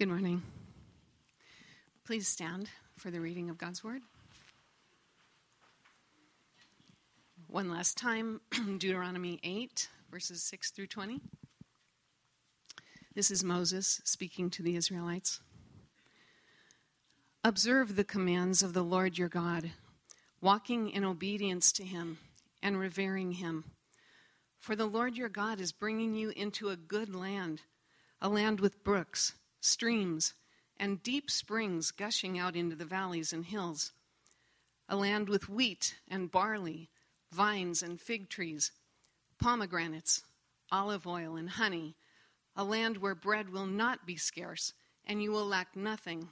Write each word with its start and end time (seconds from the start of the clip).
Good 0.00 0.08
morning. 0.08 0.42
Please 2.06 2.26
stand 2.26 2.70
for 2.96 3.10
the 3.10 3.20
reading 3.20 3.50
of 3.50 3.58
God's 3.58 3.84
Word. 3.84 4.00
One 7.48 7.68
last 7.68 7.98
time, 7.98 8.40
Deuteronomy 8.78 9.38
8, 9.42 9.90
verses 10.10 10.42
6 10.42 10.70
through 10.70 10.86
20. 10.86 11.20
This 13.14 13.30
is 13.30 13.44
Moses 13.44 14.00
speaking 14.04 14.48
to 14.48 14.62
the 14.62 14.74
Israelites. 14.74 15.40
Observe 17.44 17.94
the 17.94 18.02
commands 18.02 18.62
of 18.62 18.72
the 18.72 18.82
Lord 18.82 19.18
your 19.18 19.28
God, 19.28 19.72
walking 20.40 20.88
in 20.88 21.04
obedience 21.04 21.72
to 21.72 21.84
him 21.84 22.16
and 22.62 22.78
revering 22.78 23.32
him. 23.32 23.64
For 24.60 24.74
the 24.74 24.86
Lord 24.86 25.18
your 25.18 25.28
God 25.28 25.60
is 25.60 25.72
bringing 25.72 26.14
you 26.14 26.30
into 26.30 26.70
a 26.70 26.76
good 26.76 27.14
land, 27.14 27.60
a 28.22 28.30
land 28.30 28.60
with 28.60 28.82
brooks 28.82 29.34
streams, 29.60 30.34
and 30.78 31.02
deep 31.02 31.30
springs 31.30 31.90
gushing 31.90 32.38
out 32.38 32.56
into 32.56 32.74
the 32.74 32.84
valleys 32.84 33.32
and 33.32 33.44
hills, 33.44 33.92
a 34.88 34.96
land 34.96 35.28
with 35.28 35.48
wheat 35.48 35.96
and 36.08 36.30
barley, 36.30 36.88
vines 37.32 37.82
and 37.82 38.00
fig 38.00 38.28
trees, 38.28 38.72
pomegranates, 39.38 40.22
olive 40.72 41.06
oil, 41.06 41.36
and 41.36 41.50
honey, 41.50 41.94
a 42.56 42.64
land 42.64 42.96
where 42.96 43.14
bread 43.14 43.50
will 43.50 43.66
not 43.66 44.06
be 44.06 44.16
scarce, 44.16 44.72
and 45.04 45.22
you 45.22 45.30
will 45.30 45.46
lack 45.46 45.76
nothing, 45.76 46.28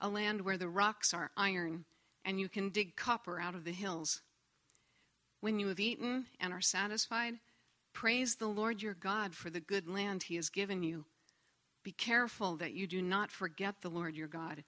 a 0.00 0.08
land 0.08 0.42
where 0.42 0.58
the 0.58 0.68
rocks 0.68 1.14
are 1.14 1.30
iron, 1.36 1.84
and 2.24 2.38
you 2.38 2.48
can 2.48 2.70
dig 2.70 2.96
copper 2.96 3.40
out 3.40 3.54
of 3.54 3.64
the 3.64 3.72
hills. 3.72 4.20
When 5.40 5.58
you 5.58 5.68
have 5.68 5.80
eaten 5.80 6.26
and 6.40 6.52
are 6.52 6.60
satisfied, 6.60 7.34
praise 7.92 8.36
the 8.36 8.48
Lord 8.48 8.82
your 8.82 8.94
God 8.94 9.34
for 9.34 9.50
the 9.50 9.60
good 9.60 9.88
land 9.88 10.24
he 10.24 10.36
has 10.36 10.48
given 10.48 10.82
you. 10.82 11.04
Be 11.84 11.92
careful 11.92 12.56
that 12.56 12.72
you 12.72 12.86
do 12.86 13.02
not 13.02 13.30
forget 13.30 13.82
the 13.82 13.90
Lord 13.90 14.16
your 14.16 14.26
God, 14.26 14.64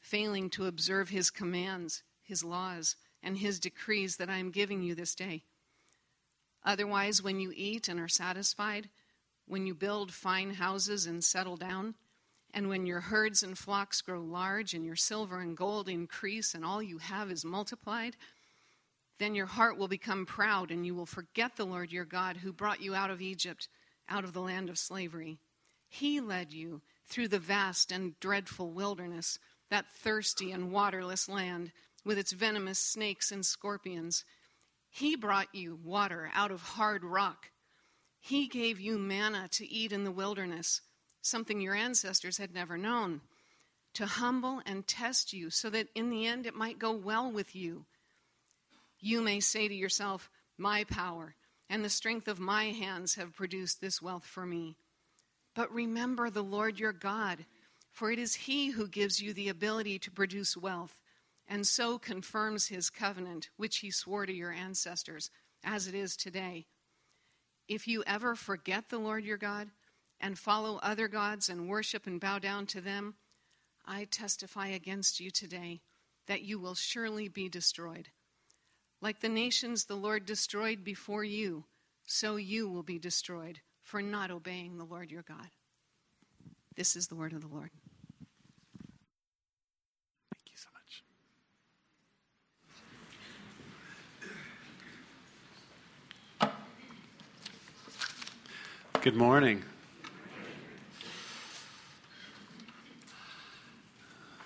failing 0.00 0.50
to 0.50 0.66
observe 0.66 1.08
his 1.08 1.30
commands, 1.30 2.02
his 2.22 2.44
laws, 2.44 2.94
and 3.22 3.38
his 3.38 3.58
decrees 3.58 4.18
that 4.18 4.28
I 4.28 4.36
am 4.36 4.50
giving 4.50 4.82
you 4.82 4.94
this 4.94 5.14
day. 5.14 5.44
Otherwise, 6.64 7.22
when 7.22 7.40
you 7.40 7.52
eat 7.56 7.88
and 7.88 7.98
are 7.98 8.08
satisfied, 8.08 8.90
when 9.46 9.66
you 9.66 9.74
build 9.74 10.12
fine 10.12 10.54
houses 10.54 11.06
and 11.06 11.24
settle 11.24 11.56
down, 11.56 11.94
and 12.52 12.68
when 12.68 12.86
your 12.86 13.00
herds 13.00 13.42
and 13.42 13.56
flocks 13.56 14.02
grow 14.02 14.20
large, 14.20 14.74
and 14.74 14.84
your 14.84 14.96
silver 14.96 15.40
and 15.40 15.56
gold 15.56 15.88
increase, 15.88 16.54
and 16.54 16.66
all 16.66 16.82
you 16.82 16.98
have 16.98 17.30
is 17.30 17.46
multiplied, 17.46 18.16
then 19.18 19.34
your 19.34 19.46
heart 19.46 19.78
will 19.78 19.88
become 19.88 20.26
proud, 20.26 20.70
and 20.70 20.84
you 20.84 20.94
will 20.94 21.06
forget 21.06 21.56
the 21.56 21.64
Lord 21.64 21.92
your 21.92 22.04
God 22.04 22.38
who 22.38 22.52
brought 22.52 22.82
you 22.82 22.94
out 22.94 23.10
of 23.10 23.22
Egypt, 23.22 23.68
out 24.06 24.24
of 24.24 24.34
the 24.34 24.42
land 24.42 24.68
of 24.68 24.78
slavery. 24.78 25.38
He 25.88 26.20
led 26.20 26.52
you 26.52 26.82
through 27.06 27.28
the 27.28 27.38
vast 27.38 27.90
and 27.90 28.18
dreadful 28.20 28.70
wilderness, 28.70 29.38
that 29.70 29.86
thirsty 29.94 30.52
and 30.52 30.70
waterless 30.70 31.28
land 31.28 31.72
with 32.04 32.18
its 32.18 32.32
venomous 32.32 32.78
snakes 32.78 33.32
and 33.32 33.44
scorpions. 33.44 34.24
He 34.90 35.16
brought 35.16 35.54
you 35.54 35.78
water 35.82 36.30
out 36.34 36.50
of 36.50 36.62
hard 36.62 37.04
rock. 37.04 37.50
He 38.20 38.46
gave 38.46 38.80
you 38.80 38.98
manna 38.98 39.48
to 39.52 39.66
eat 39.66 39.92
in 39.92 40.04
the 40.04 40.10
wilderness, 40.10 40.80
something 41.22 41.60
your 41.60 41.74
ancestors 41.74 42.38
had 42.38 42.52
never 42.52 42.76
known, 42.76 43.20
to 43.94 44.06
humble 44.06 44.60
and 44.66 44.86
test 44.86 45.32
you 45.32 45.50
so 45.50 45.70
that 45.70 45.88
in 45.94 46.10
the 46.10 46.26
end 46.26 46.46
it 46.46 46.54
might 46.54 46.78
go 46.78 46.92
well 46.92 47.30
with 47.30 47.54
you. 47.56 47.86
You 49.00 49.22
may 49.22 49.40
say 49.40 49.68
to 49.68 49.74
yourself, 49.74 50.30
My 50.56 50.84
power 50.84 51.34
and 51.70 51.84
the 51.84 51.90
strength 51.90 52.28
of 52.28 52.40
my 52.40 52.66
hands 52.66 53.14
have 53.14 53.34
produced 53.34 53.80
this 53.80 54.02
wealth 54.02 54.24
for 54.24 54.44
me. 54.44 54.76
But 55.54 55.72
remember 55.72 56.30
the 56.30 56.42
Lord 56.42 56.78
your 56.78 56.92
God, 56.92 57.46
for 57.90 58.10
it 58.10 58.18
is 58.18 58.34
He 58.34 58.70
who 58.70 58.86
gives 58.86 59.20
you 59.20 59.32
the 59.32 59.48
ability 59.48 59.98
to 60.00 60.10
produce 60.10 60.56
wealth, 60.56 61.00
and 61.46 61.66
so 61.66 61.98
confirms 61.98 62.68
His 62.68 62.90
covenant, 62.90 63.50
which 63.56 63.78
He 63.78 63.90
swore 63.90 64.26
to 64.26 64.32
your 64.32 64.52
ancestors, 64.52 65.30
as 65.64 65.86
it 65.86 65.94
is 65.94 66.16
today. 66.16 66.66
If 67.66 67.88
you 67.88 68.04
ever 68.06 68.34
forget 68.34 68.88
the 68.88 68.98
Lord 68.98 69.24
your 69.24 69.36
God, 69.36 69.70
and 70.20 70.38
follow 70.38 70.78
other 70.82 71.08
gods 71.08 71.48
and 71.48 71.68
worship 71.68 72.06
and 72.06 72.20
bow 72.20 72.38
down 72.38 72.66
to 72.66 72.80
them, 72.80 73.14
I 73.86 74.04
testify 74.04 74.68
against 74.68 75.20
you 75.20 75.30
today 75.30 75.80
that 76.26 76.42
you 76.42 76.58
will 76.58 76.74
surely 76.74 77.28
be 77.28 77.48
destroyed. 77.48 78.08
Like 79.00 79.20
the 79.20 79.28
nations 79.28 79.84
the 79.84 79.96
Lord 79.96 80.26
destroyed 80.26 80.82
before 80.82 81.24
you, 81.24 81.64
so 82.04 82.36
you 82.36 82.68
will 82.68 82.82
be 82.82 82.98
destroyed 82.98 83.60
for 83.88 84.02
not 84.02 84.30
obeying 84.30 84.76
the 84.76 84.84
Lord 84.84 85.10
your 85.10 85.22
God. 85.22 85.48
This 86.76 86.94
is 86.94 87.06
the 87.06 87.14
word 87.14 87.32
of 87.32 87.40
the 87.40 87.48
Lord. 87.48 87.70
Thank 90.30 90.44
you 90.50 90.56
so 90.56 90.68
much. 96.42 96.62
Good 99.02 99.16
morning. 99.16 99.64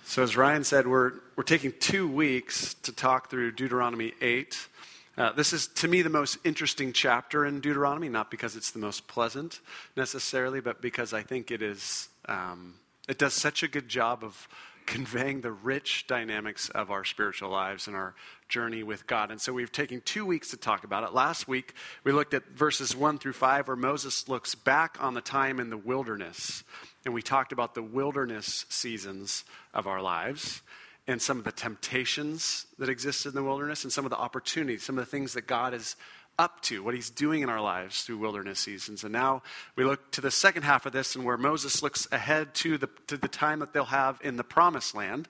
So, 0.04 0.22
as 0.22 0.36
Ryan 0.36 0.62
said, 0.62 0.86
we're, 0.86 1.14
we're 1.34 1.42
taking 1.42 1.72
two 1.81 2.06
weeks 2.06 2.75
to 2.75 2.92
talk 2.92 3.28
through 3.28 3.52
Deuteronomy 3.52 4.12
8. 4.20 4.69
Uh, 5.17 5.31
this 5.33 5.53
is, 5.53 5.67
to 5.67 5.89
me, 5.89 6.00
the 6.00 6.09
most 6.09 6.39
interesting 6.43 6.91
chapter 6.93 7.45
in 7.45 7.61
Deuteronomy, 7.61 8.09
not 8.09 8.31
because 8.31 8.56
it's 8.56 8.71
the 8.71 8.78
most 8.78 9.06
pleasant 9.09 9.61
necessarily, 9.95 10.61
but 10.61 10.81
because 10.81 11.12
I 11.12 11.23
think 11.23 11.50
it 11.50 11.61
is, 11.61 12.09
um, 12.27 12.75
it 13.09 13.19
does 13.19 13.34
such 13.34 13.62
a 13.62 13.69
good 13.69 13.89
job 13.89 14.25
of 14.25 14.49
conveying 14.87 15.43
the 15.43 15.53
rich 15.53 16.06
dynamics 16.06 16.71
of 16.71 16.91
our 16.91 17.05
spiritual 17.05 17.50
lives 17.50 17.87
and 17.87 17.95
our 17.95 18.15
journey 18.49 18.83
with 18.83 19.06
God. 19.06 19.31
And 19.31 19.39
so 19.39 19.53
we've 19.53 19.71
taken 19.71 20.00
two 20.00 20.25
weeks 20.25 20.49
to 20.50 20.56
talk 20.56 20.83
about 20.83 21.05
it. 21.05 21.12
Last 21.12 21.47
week, 21.47 21.75
we 22.05 22.12
looked 22.12 22.33
at 22.33 22.49
verses 22.49 22.97
1 22.97 23.19
through 23.19 23.34
5, 23.34 23.69
where 23.69 23.77
Moses 23.77 24.31
looks 24.31 24.55
back 24.55 24.97
on 24.99 25.12
the 25.12 25.21
time 25.21 25.61
in 25.61 25.69
the 25.69 25.77
wilderness. 25.77 26.65
And 27.05 27.12
we 27.12 27.21
talked 27.21 27.53
about 27.53 27.75
the 27.75 27.83
wilderness 27.83 28.65
seasons 28.71 29.44
of 29.75 29.87
our 29.87 30.00
lives 30.00 30.62
and 31.06 31.20
some 31.20 31.38
of 31.38 31.44
the 31.44 31.52
temptations 31.52 32.66
that 32.78 32.88
existed 32.88 33.30
in 33.30 33.34
the 33.34 33.42
wilderness 33.42 33.84
and 33.84 33.92
some 33.92 34.04
of 34.04 34.10
the 34.10 34.18
opportunities, 34.18 34.82
some 34.82 34.98
of 34.98 35.04
the 35.04 35.10
things 35.10 35.32
that 35.32 35.46
God 35.46 35.74
is 35.74 35.96
up 36.38 36.62
to, 36.62 36.82
what 36.82 36.94
he's 36.94 37.10
doing 37.10 37.42
in 37.42 37.48
our 37.48 37.60
lives 37.60 38.02
through 38.02 38.18
wilderness 38.18 38.58
seasons. 38.60 39.04
And 39.04 39.12
now 39.12 39.42
we 39.76 39.84
look 39.84 40.10
to 40.12 40.20
the 40.20 40.30
second 40.30 40.62
half 40.62 40.86
of 40.86 40.92
this 40.92 41.14
and 41.14 41.24
where 41.24 41.36
Moses 41.36 41.82
looks 41.82 42.08
ahead 42.10 42.54
to 42.56 42.78
the, 42.78 42.88
to 43.08 43.16
the 43.16 43.28
time 43.28 43.58
that 43.58 43.72
they'll 43.72 43.84
have 43.86 44.18
in 44.22 44.36
the 44.36 44.44
promised 44.44 44.94
land. 44.94 45.28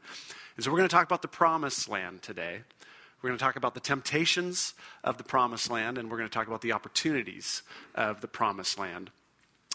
And 0.57 0.65
so 0.65 0.71
we're 0.71 0.79
going 0.79 0.89
to 0.89 0.95
talk 0.95 1.07
about 1.07 1.23
the 1.23 1.29
promised 1.29 1.89
land 1.89 2.23
today. 2.23 2.61
We're 3.21 3.31
going 3.31 3.39
to 3.39 3.45
talk 3.45 3.57
about 3.57 3.75
the 3.75 3.81
temptations 3.81 4.75
of 5.05 5.17
the 5.17 5.25
promised 5.25 5.71
land, 5.71 5.97
and 5.97 6.11
we're 6.11 6.19
going 6.19 6.29
to 6.29 6.35
talk 6.35 6.49
about 6.49 6.61
the 6.61 6.73
opportunities 6.73 7.63
of 7.95 8.21
the 8.21 8.29
promised 8.29 8.79
land. 8.79 9.11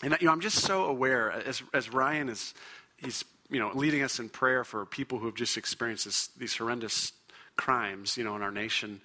And 0.03 0.15
you 0.19 0.27
know, 0.27 0.33
I'm 0.33 0.41
just 0.41 0.59
so 0.59 0.85
aware, 0.85 1.31
as, 1.31 1.63
as 1.73 1.91
Ryan 1.91 2.29
is 2.29 2.53
he's 2.97 3.23
you 3.49 3.59
know, 3.59 3.71
leading 3.73 4.03
us 4.03 4.19
in 4.19 4.29
prayer 4.29 4.63
for 4.63 4.85
people 4.85 5.19
who 5.19 5.25
have 5.27 5.35
just 5.35 5.57
experienced 5.57 6.05
this, 6.05 6.27
these 6.37 6.55
horrendous 6.55 7.13
crimes, 7.55 8.17
you 8.17 8.23
know, 8.23 8.35
in 8.35 8.41
our 8.41 8.51
nation. 8.51 9.01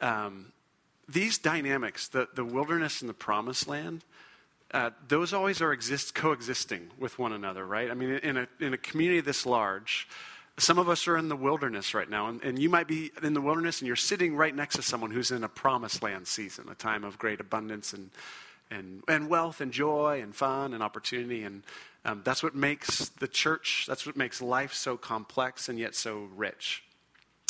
Um, 0.00 0.52
these 1.08 1.38
dynamics, 1.38 2.08
the, 2.08 2.28
the 2.34 2.44
wilderness 2.44 3.00
and 3.00 3.08
the 3.08 3.14
promised 3.14 3.68
land, 3.68 4.04
uh, 4.72 4.90
those 5.06 5.32
always 5.32 5.60
are 5.60 5.72
exist, 5.72 6.14
coexisting 6.14 6.90
with 6.98 7.18
one 7.18 7.32
another, 7.32 7.64
right? 7.64 7.90
I 7.90 7.94
mean, 7.94 8.10
in 8.10 8.36
a, 8.36 8.48
in 8.58 8.74
a 8.74 8.78
community 8.78 9.20
this 9.20 9.46
large, 9.46 10.08
some 10.58 10.78
of 10.78 10.88
us 10.88 11.06
are 11.06 11.16
in 11.16 11.28
the 11.28 11.36
wilderness 11.36 11.94
right 11.94 12.08
now, 12.08 12.28
and, 12.28 12.42
and 12.42 12.58
you 12.58 12.68
might 12.68 12.88
be 12.88 13.12
in 13.22 13.34
the 13.34 13.40
wilderness 13.40 13.80
and 13.80 13.86
you're 13.86 13.96
sitting 13.96 14.34
right 14.34 14.54
next 14.54 14.76
to 14.76 14.82
someone 14.82 15.10
who's 15.10 15.30
in 15.30 15.44
a 15.44 15.48
promised 15.48 16.02
land 16.02 16.26
season, 16.26 16.68
a 16.68 16.74
time 16.74 17.04
of 17.04 17.18
great 17.18 17.40
abundance 17.40 17.92
and, 17.92 18.10
and, 18.70 19.02
and 19.08 19.28
wealth 19.28 19.60
and 19.60 19.72
joy 19.72 20.20
and 20.22 20.34
fun 20.34 20.74
and 20.74 20.82
opportunity. 20.82 21.42
And 21.42 21.62
um, 22.04 22.22
that's 22.24 22.42
what 22.42 22.54
makes 22.54 23.08
the 23.08 23.28
church, 23.28 23.84
that's 23.88 24.06
what 24.06 24.16
makes 24.16 24.42
life 24.42 24.74
so 24.74 24.96
complex 24.96 25.68
and 25.68 25.78
yet 25.78 25.94
so 25.94 26.28
rich. 26.34 26.82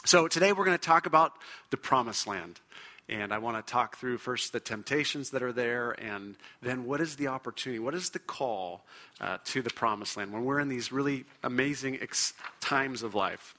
So 0.05 0.29
today 0.29 0.53
we're 0.53 0.65
going 0.65 0.79
to 0.79 0.87
talk 0.87 1.07
about 1.07 1.33
the 1.71 1.77
promised 1.77 2.27
land. 2.27 2.61
And 3.09 3.35
I 3.35 3.39
want 3.39 3.65
to 3.65 3.71
talk 3.71 3.97
through 3.97 4.19
first 4.19 4.53
the 4.53 4.61
temptations 4.61 5.31
that 5.31 5.43
are 5.43 5.53
there, 5.53 5.91
and 5.93 6.37
then 6.63 6.87
what 6.87 7.03
is 7.03 7.17
the 7.17 7.27
opportunity? 7.27 7.79
What 7.79 7.95
is 7.95 8.11
the 8.11 8.19
call 8.19 8.87
uh, 9.21 9.39
to 9.45 9.61
the 9.61 9.69
promised 9.69 10.17
land 10.17 10.33
when 10.33 10.45
we're 10.45 10.61
in 10.61 10.69
these 10.69 10.91
really 10.91 11.27
amazing 11.43 11.99
ex- 12.01 12.33
times 12.61 13.03
of 13.03 13.15
life? 13.15 13.55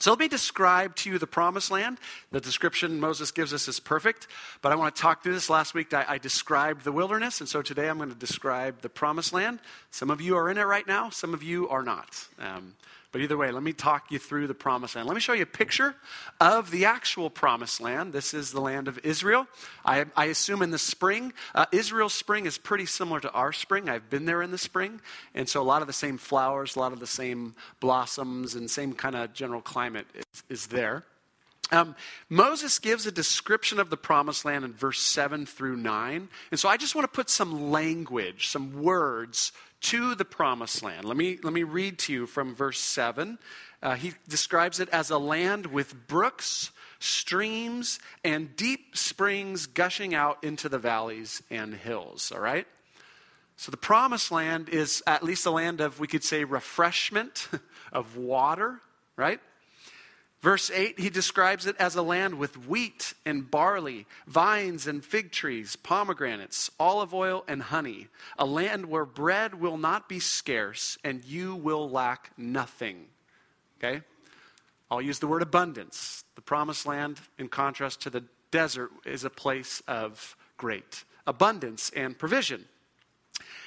So 0.00 0.10
let 0.10 0.20
me 0.20 0.28
describe 0.28 0.94
to 0.96 1.10
you 1.10 1.18
the 1.18 1.26
promised 1.26 1.72
land. 1.72 1.98
The 2.30 2.40
description 2.40 3.00
Moses 3.00 3.32
gives 3.32 3.52
us 3.52 3.66
is 3.66 3.80
perfect, 3.80 4.28
but 4.62 4.70
I 4.70 4.76
want 4.76 4.94
to 4.94 5.02
talk 5.02 5.24
through 5.24 5.34
this. 5.34 5.50
Last 5.50 5.74
week 5.74 5.92
I, 5.92 6.04
I, 6.08 6.18
described 6.18 6.84
the 6.84 6.92
wilderness, 6.92 7.40
and 7.40 7.48
so 7.48 7.62
today 7.62 7.88
I'm 7.88 7.96
going 7.96 8.10
to 8.10 8.14
describe 8.14 8.80
the 8.82 8.88
promised 8.88 9.32
land. 9.32 9.58
Some 9.90 10.10
of 10.10 10.20
you 10.20 10.36
are 10.36 10.50
in 10.50 10.56
it 10.56 10.62
right 10.62 10.86
now, 10.86 11.10
some 11.10 11.34
of 11.34 11.42
you 11.42 11.68
are 11.68 11.82
not. 11.82 12.28
Um, 12.38 12.74
But 13.10 13.22
either 13.22 13.38
way, 13.38 13.50
let 13.50 13.62
me 13.62 13.72
talk 13.72 14.10
you 14.10 14.18
through 14.18 14.48
the 14.48 14.54
promised 14.54 14.94
land. 14.94 15.08
Let 15.08 15.14
me 15.14 15.20
show 15.20 15.32
you 15.32 15.44
a 15.44 15.46
picture 15.46 15.94
of 16.40 16.70
the 16.70 16.84
actual 16.84 17.30
promised 17.30 17.80
land. 17.80 18.12
This 18.12 18.34
is 18.34 18.52
the 18.52 18.60
land 18.60 18.86
of 18.86 18.98
Israel. 19.02 19.46
I, 19.82 20.04
I 20.14 20.26
assume 20.26 20.60
in 20.60 20.70
the 20.70 20.78
spring, 20.78 21.32
uh, 21.54 21.64
Israel's 21.72 22.12
spring 22.12 22.44
is 22.44 22.58
pretty 22.58 22.84
similar 22.84 23.18
to 23.20 23.30
our 23.32 23.52
spring. 23.52 23.88
I've 23.88 24.10
been 24.10 24.26
there 24.26 24.42
in 24.42 24.50
the 24.50 24.58
spring. 24.58 25.00
And 25.34 25.48
so 25.48 25.62
a 25.62 25.64
lot 25.64 25.80
of 25.80 25.86
the 25.86 25.94
same 25.94 26.18
flowers, 26.18 26.76
a 26.76 26.80
lot 26.80 26.92
of 26.92 27.00
the 27.00 27.06
same 27.06 27.54
blossoms, 27.80 28.54
and 28.54 28.70
same 28.70 28.92
kind 28.92 29.16
of 29.16 29.32
general 29.32 29.62
climate 29.62 30.06
is, 30.14 30.42
is 30.50 30.66
there. 30.66 31.04
Um, 31.70 31.96
Moses 32.30 32.78
gives 32.78 33.06
a 33.06 33.12
description 33.12 33.78
of 33.78 33.90
the 33.90 33.96
promised 33.96 34.44
land 34.44 34.64
in 34.64 34.72
verse 34.72 35.00
7 35.00 35.44
through 35.44 35.76
9. 35.76 36.28
And 36.50 36.60
so 36.60 36.68
I 36.68 36.76
just 36.76 36.94
want 36.94 37.04
to 37.04 37.14
put 37.14 37.28
some 37.28 37.70
language, 37.70 38.48
some 38.48 38.82
words 38.82 39.52
to 39.80 40.14
the 40.14 40.24
promised 40.24 40.82
land. 40.82 41.04
Let 41.04 41.16
me, 41.16 41.38
let 41.42 41.52
me 41.52 41.62
read 41.62 41.98
to 42.00 42.12
you 42.12 42.26
from 42.26 42.54
verse 42.54 42.80
7. 42.80 43.38
Uh, 43.82 43.94
he 43.94 44.14
describes 44.28 44.80
it 44.80 44.88
as 44.88 45.10
a 45.10 45.18
land 45.18 45.66
with 45.66 46.08
brooks, 46.08 46.72
streams, 46.98 48.00
and 48.24 48.56
deep 48.56 48.96
springs 48.96 49.66
gushing 49.66 50.14
out 50.14 50.42
into 50.42 50.68
the 50.68 50.78
valleys 50.78 51.42
and 51.50 51.74
hills. 51.74 52.32
All 52.32 52.40
right? 52.40 52.66
So 53.56 53.70
the 53.70 53.76
promised 53.76 54.30
land 54.30 54.68
is 54.68 55.02
at 55.06 55.22
least 55.22 55.46
a 55.46 55.50
land 55.50 55.80
of, 55.80 55.98
we 55.98 56.06
could 56.06 56.24
say, 56.24 56.44
refreshment, 56.44 57.48
of 57.92 58.16
water, 58.16 58.80
right? 59.16 59.40
Verse 60.40 60.70
8, 60.70 61.00
he 61.00 61.10
describes 61.10 61.66
it 61.66 61.74
as 61.78 61.96
a 61.96 62.02
land 62.02 62.38
with 62.38 62.68
wheat 62.68 63.14
and 63.26 63.50
barley, 63.50 64.06
vines 64.26 64.86
and 64.86 65.04
fig 65.04 65.32
trees, 65.32 65.74
pomegranates, 65.74 66.70
olive 66.78 67.12
oil 67.12 67.42
and 67.48 67.60
honey, 67.60 68.06
a 68.38 68.46
land 68.46 68.86
where 68.86 69.04
bread 69.04 69.56
will 69.60 69.76
not 69.76 70.08
be 70.08 70.20
scarce 70.20 70.96
and 71.02 71.24
you 71.24 71.56
will 71.56 71.90
lack 71.90 72.30
nothing. 72.36 73.06
Okay? 73.78 74.02
I'll 74.90 75.02
use 75.02 75.18
the 75.18 75.26
word 75.26 75.42
abundance. 75.42 76.22
The 76.36 76.40
promised 76.40 76.86
land, 76.86 77.18
in 77.36 77.48
contrast 77.48 78.02
to 78.02 78.10
the 78.10 78.22
desert, 78.52 78.92
is 79.04 79.24
a 79.24 79.30
place 79.30 79.82
of 79.88 80.36
great 80.56 81.04
abundance 81.26 81.90
and 81.94 82.16
provision. 82.16 82.64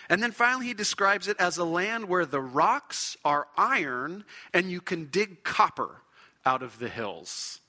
And 0.09 0.23
then 0.23 0.31
finally, 0.31 0.67
he 0.67 0.73
describes 0.73 1.27
it 1.27 1.37
as 1.37 1.57
a 1.57 1.65
land 1.65 2.05
where 2.05 2.25
the 2.25 2.41
rocks 2.41 3.17
are 3.23 3.47
iron 3.57 4.23
and 4.53 4.71
you 4.71 4.81
can 4.81 5.05
dig 5.05 5.43
copper 5.43 6.01
out 6.45 6.63
of 6.63 6.79
the 6.79 6.89
hills. 6.89 7.59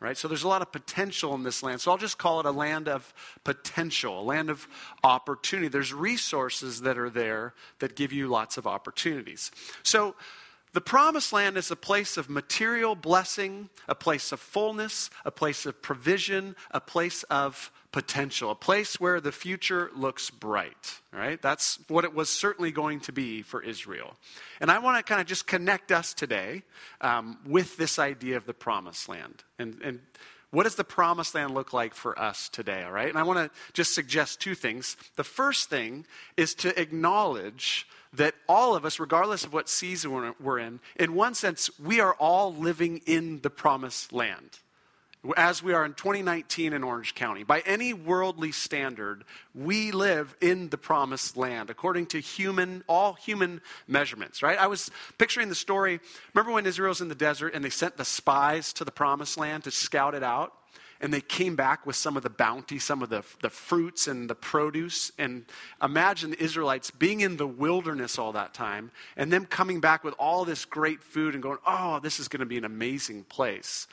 Right? 0.00 0.16
So 0.16 0.26
there's 0.26 0.42
a 0.42 0.48
lot 0.48 0.62
of 0.62 0.72
potential 0.72 1.32
in 1.36 1.44
this 1.44 1.62
land. 1.62 1.80
So 1.80 1.92
I'll 1.92 1.96
just 1.96 2.18
call 2.18 2.40
it 2.40 2.46
a 2.46 2.50
land 2.50 2.88
of 2.88 3.14
potential, 3.44 4.20
a 4.20 4.24
land 4.24 4.50
of 4.50 4.66
opportunity. 5.04 5.68
There's 5.68 5.94
resources 5.94 6.80
that 6.80 6.98
are 6.98 7.08
there 7.08 7.54
that 7.78 7.94
give 7.94 8.12
you 8.12 8.26
lots 8.26 8.56
of 8.56 8.66
opportunities. 8.66 9.52
So 9.84 10.16
the 10.72 10.80
promised 10.80 11.32
land 11.32 11.56
is 11.56 11.70
a 11.70 11.76
place 11.76 12.16
of 12.16 12.30
material 12.30 12.94
blessing, 12.94 13.68
a 13.88 13.94
place 13.94 14.32
of 14.32 14.40
fullness, 14.40 15.10
a 15.24 15.30
place 15.30 15.66
of 15.66 15.82
provision, 15.82 16.56
a 16.70 16.80
place 16.80 17.22
of 17.24 17.70
potential, 17.92 18.50
a 18.50 18.54
place 18.54 18.98
where 18.98 19.20
the 19.20 19.32
future 19.32 19.90
looks 19.94 20.30
bright. 20.30 21.00
Right? 21.12 21.40
That's 21.40 21.78
what 21.88 22.04
it 22.04 22.14
was 22.14 22.30
certainly 22.30 22.70
going 22.70 23.00
to 23.00 23.12
be 23.12 23.42
for 23.42 23.62
Israel. 23.62 24.16
And 24.60 24.70
I 24.70 24.78
want 24.78 24.96
to 24.96 25.02
kind 25.02 25.20
of 25.20 25.26
just 25.26 25.46
connect 25.46 25.92
us 25.92 26.14
today 26.14 26.62
um, 27.02 27.38
with 27.46 27.76
this 27.76 27.98
idea 27.98 28.38
of 28.38 28.46
the 28.46 28.54
promised 28.54 29.10
land. 29.10 29.44
And, 29.58 29.78
and 29.84 30.00
what 30.52 30.64
does 30.64 30.74
the 30.74 30.84
promised 30.84 31.34
land 31.34 31.54
look 31.54 31.72
like 31.72 31.94
for 31.94 32.18
us 32.18 32.48
today? 32.48 32.82
All 32.82 32.92
right? 32.92 33.08
And 33.08 33.18
I 33.18 33.22
want 33.24 33.38
to 33.38 33.50
just 33.72 33.94
suggest 33.94 34.40
two 34.40 34.54
things. 34.54 34.96
The 35.16 35.24
first 35.24 35.68
thing 35.68 36.06
is 36.36 36.54
to 36.56 36.78
acknowledge 36.80 37.86
that 38.14 38.34
all 38.48 38.74
of 38.74 38.84
us, 38.84 39.00
regardless 39.00 39.44
of 39.44 39.52
what 39.52 39.68
season 39.68 40.34
we're 40.40 40.58
in, 40.58 40.80
in 40.96 41.14
one 41.14 41.34
sense, 41.34 41.70
we 41.78 42.00
are 42.00 42.14
all 42.14 42.54
living 42.54 43.00
in 43.06 43.40
the 43.40 43.50
promised 43.50 44.12
land 44.12 44.58
as 45.36 45.62
we 45.62 45.72
are 45.72 45.84
in 45.84 45.94
2019 45.94 46.72
in 46.72 46.82
Orange 46.82 47.14
County. 47.14 47.44
By 47.44 47.60
any 47.60 47.92
worldly 47.92 48.50
standard, 48.50 49.24
we 49.54 49.92
live 49.92 50.34
in 50.40 50.68
the 50.70 50.78
promised 50.78 51.36
land 51.36 51.70
according 51.70 52.06
to 52.06 52.18
human, 52.18 52.82
all 52.88 53.12
human 53.14 53.60
measurements, 53.86 54.42
right? 54.42 54.58
I 54.58 54.66
was 54.66 54.90
picturing 55.18 55.48
the 55.48 55.54
story. 55.54 56.00
Remember 56.34 56.52
when 56.52 56.66
Israel's 56.66 57.00
in 57.00 57.08
the 57.08 57.14
desert 57.14 57.54
and 57.54 57.64
they 57.64 57.70
sent 57.70 57.96
the 57.96 58.04
spies 58.04 58.72
to 58.74 58.84
the 58.84 58.90
promised 58.90 59.38
land 59.38 59.64
to 59.64 59.70
scout 59.70 60.14
it 60.14 60.24
out? 60.24 60.54
And 61.02 61.12
they 61.12 61.20
came 61.20 61.56
back 61.56 61.84
with 61.84 61.96
some 61.96 62.16
of 62.16 62.22
the 62.22 62.30
bounty, 62.30 62.78
some 62.78 63.02
of 63.02 63.10
the, 63.10 63.22
the 63.42 63.50
fruits 63.50 64.06
and 64.06 64.30
the 64.30 64.34
produce. 64.34 65.12
And 65.18 65.44
imagine 65.82 66.30
the 66.30 66.42
Israelites 66.42 66.90
being 66.90 67.20
in 67.20 67.36
the 67.36 67.46
wilderness 67.46 68.18
all 68.18 68.32
that 68.32 68.54
time 68.54 68.92
and 69.16 69.30
them 69.30 69.44
coming 69.44 69.80
back 69.80 70.04
with 70.04 70.14
all 70.18 70.44
this 70.44 70.64
great 70.64 71.02
food 71.02 71.34
and 71.34 71.42
going, 71.42 71.58
oh, 71.66 71.98
this 71.98 72.20
is 72.20 72.28
going 72.28 72.40
to 72.40 72.46
be 72.46 72.56
an 72.56 72.64
amazing 72.64 73.24
place. 73.24 73.88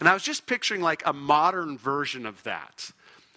And 0.00 0.08
I 0.08 0.14
was 0.14 0.22
just 0.22 0.46
picturing 0.46 0.80
like 0.80 1.02
a 1.06 1.12
modern 1.12 1.78
version 1.78 2.26
of 2.26 2.42
that. 2.44 2.90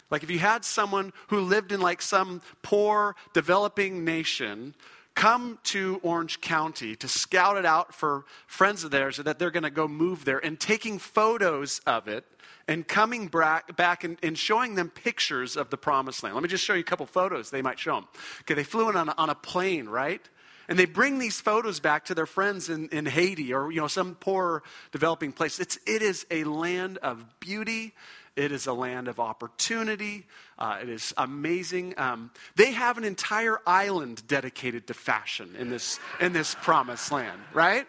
Like 0.10 0.24
if 0.24 0.32
you 0.32 0.40
had 0.40 0.64
someone 0.64 1.12
who 1.28 1.42
lived 1.42 1.72
in 1.72 1.82
like 1.82 2.02
some 2.02 2.42
poor 2.62 3.16
developing 3.34 4.06
nation 4.06 4.74
come 5.16 5.58
to 5.64 6.00
Orange 6.04 6.42
County 6.42 6.96
to 6.96 7.08
scout 7.08 7.58
it 7.58 7.66
out 7.66 7.94
for 7.94 8.24
friends 8.46 8.84
of 8.84 8.92
theirs 8.92 9.18
that 9.18 9.40
they're 9.40 9.52
going 9.52 9.64
to 9.64 9.70
go 9.70 9.88
move 9.88 10.26
there 10.26 10.38
and 10.38 10.60
taking 10.60 11.00
photos 11.00 11.82
of 11.88 12.08
it 12.08 12.24
and 12.68 12.88
coming 12.88 13.28
back 13.28 14.04
and, 14.04 14.18
and, 14.22 14.38
showing 14.38 14.76
them 14.76 14.90
pictures 14.90 15.56
of 15.56 15.70
the 15.70 15.78
promised 15.78 16.24
land. 16.24 16.36
Let 16.36 16.44
me 16.44 16.50
just 16.50 16.64
show 16.64 16.74
you 16.74 16.82
a 16.82 16.84
couple 16.84 17.06
photos 17.06 17.50
they 17.50 17.62
might 17.62 17.80
show 17.80 17.96
them. 17.96 18.08
Okay, 18.42 18.54
they 18.54 18.64
flew 18.64 18.90
in 18.90 18.96
on 18.96 19.10
a, 19.10 19.16
on 19.18 19.30
a 19.30 19.36
plane, 19.36 19.88
right? 19.88 20.22
And 20.68 20.78
they 20.78 20.86
bring 20.86 21.18
these 21.18 21.40
photos 21.40 21.80
back 21.80 22.06
to 22.06 22.16
their 22.16 22.26
friends 22.26 22.70
in, 22.70 22.90
in 22.90 23.06
Haiti 23.06 23.54
or 23.54 23.72
you 23.72 23.80
know 23.80 23.88
some 23.88 24.16
poor 24.16 24.64
developing 24.92 25.32
place. 25.32 25.60
It's, 25.60 25.80
it 25.86 26.02
is 26.02 26.26
a 26.30 26.44
land 26.44 26.98
of 26.98 27.26
beauty. 27.40 27.94
It 28.36 28.52
is 28.52 28.68
a 28.68 28.74
land 28.74 29.08
of 29.08 29.20
opportunity. 29.20 30.28
Uh, 30.60 30.78
it 30.82 30.90
is 30.90 31.12
amazing. 31.18 31.96
Um, 31.98 32.30
they 32.56 32.72
have 32.72 33.00
an 33.00 33.04
entire 33.04 33.58
island 33.66 34.22
dedicated 34.28 34.88
to 34.88 34.94
fashion 34.94 35.56
in 35.58 35.72
this, 35.72 36.00
in 36.20 36.34
this 36.34 36.54
promised 36.54 37.12
land, 37.12 37.42
right? 37.52 37.88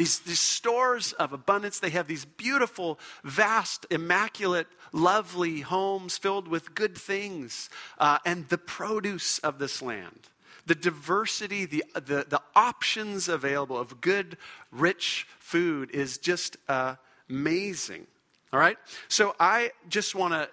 These, 0.00 0.20
these 0.20 0.40
stores 0.40 1.12
of 1.12 1.34
abundance. 1.34 1.78
They 1.78 1.90
have 1.90 2.06
these 2.06 2.24
beautiful, 2.24 2.98
vast, 3.22 3.84
immaculate, 3.90 4.66
lovely 4.92 5.60
homes 5.60 6.16
filled 6.16 6.48
with 6.48 6.74
good 6.74 6.96
things 6.96 7.68
uh, 7.98 8.16
and 8.24 8.48
the 8.48 8.56
produce 8.56 9.40
of 9.40 9.58
this 9.58 9.82
land 9.82 10.30
the 10.64 10.74
diversity, 10.74 11.66
the, 11.66 11.84
the, 11.92 12.24
the 12.28 12.40
options 12.56 13.28
available 13.28 13.76
of 13.76 14.00
good, 14.00 14.38
rich 14.70 15.26
food 15.38 15.90
is 15.90 16.16
just 16.16 16.56
uh, 16.68 16.94
amazing. 17.28 18.06
All 18.54 18.60
right? 18.60 18.78
So 19.08 19.34
I 19.38 19.72
just 19.90 20.14
want 20.14 20.32
to 20.32 20.48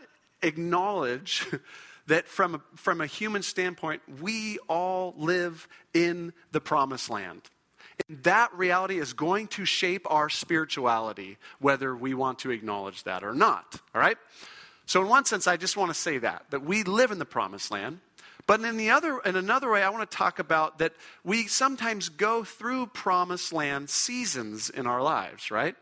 acknowledge 0.45 1.45
that 2.07 2.27
from 2.27 2.61
from 2.75 2.99
a 2.99 3.05
human 3.05 3.43
standpoint, 3.43 4.01
we 4.19 4.57
all 4.67 5.13
live 5.17 5.69
in 5.93 6.33
the 6.51 6.59
promised 6.59 7.09
land. 7.09 7.43
And 8.07 8.23
that 8.23 8.53
reality 8.53 8.99
is 8.99 9.13
going 9.13 9.47
to 9.49 9.65
shape 9.65 10.05
our 10.09 10.29
spirituality, 10.29 11.37
whether 11.59 11.95
we 11.95 12.13
want 12.13 12.39
to 12.39 12.51
acknowledge 12.51 13.03
that 13.03 13.23
or 13.23 13.33
not. 13.33 13.81
All 13.95 14.01
right? 14.01 14.17
So, 14.85 15.01
in 15.01 15.09
one 15.09 15.25
sense, 15.25 15.47
I 15.47 15.57
just 15.57 15.75
want 15.75 15.89
to 15.89 15.99
say 15.99 16.17
that, 16.19 16.45
that 16.51 16.63
we 16.63 16.83
live 16.83 17.11
in 17.11 17.19
the 17.19 17.25
promised 17.25 17.71
land. 17.71 17.99
But 18.45 18.61
in, 18.61 18.77
the 18.77 18.91
other, 18.91 19.19
in 19.25 19.35
another 19.35 19.69
way, 19.69 19.83
I 19.83 19.89
want 19.89 20.09
to 20.09 20.17
talk 20.17 20.39
about 20.39 20.79
that 20.79 20.93
we 21.25 21.47
sometimes 21.47 22.07
go 22.07 22.45
through 22.45 22.87
promised 22.87 23.51
land 23.51 23.89
seasons 23.89 24.69
in 24.69 24.87
our 24.87 25.01
lives, 25.01 25.51
right? 25.51 25.75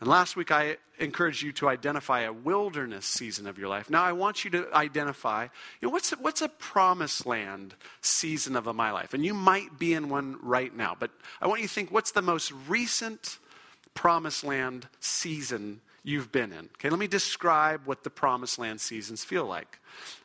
And 0.00 0.08
last 0.08 0.34
week 0.34 0.50
I 0.50 0.78
encouraged 0.98 1.42
you 1.42 1.52
to 1.52 1.68
identify 1.68 2.22
a 2.22 2.32
wilderness 2.32 3.04
season 3.04 3.46
of 3.46 3.58
your 3.58 3.68
life. 3.68 3.90
Now 3.90 4.02
I 4.02 4.12
want 4.12 4.44
you 4.44 4.50
to 4.50 4.74
identify, 4.74 5.44
you 5.44 5.88
know, 5.88 5.90
what's 5.90 6.12
a, 6.12 6.16
what's 6.16 6.42
a 6.42 6.48
promised 6.48 7.26
land 7.26 7.74
season 8.00 8.56
of 8.56 8.64
my 8.74 8.90
life? 8.90 9.14
And 9.14 9.24
you 9.24 9.34
might 9.34 9.78
be 9.78 9.92
in 9.92 10.08
one 10.08 10.38
right 10.42 10.74
now, 10.74 10.96
but 10.98 11.10
I 11.40 11.46
want 11.46 11.60
you 11.60 11.68
to 11.68 11.74
think 11.74 11.90
what's 11.90 12.12
the 12.12 12.22
most 12.22 12.52
recent 12.66 13.38
promised 13.94 14.44
land 14.44 14.88
season 15.00 15.80
you've 16.02 16.32
been 16.32 16.52
in? 16.52 16.70
Okay, 16.76 16.88
let 16.88 16.98
me 16.98 17.06
describe 17.06 17.82
what 17.84 18.02
the 18.02 18.10
promised 18.10 18.58
land 18.58 18.80
seasons 18.80 19.22
feel 19.22 19.44
like. 19.44 19.78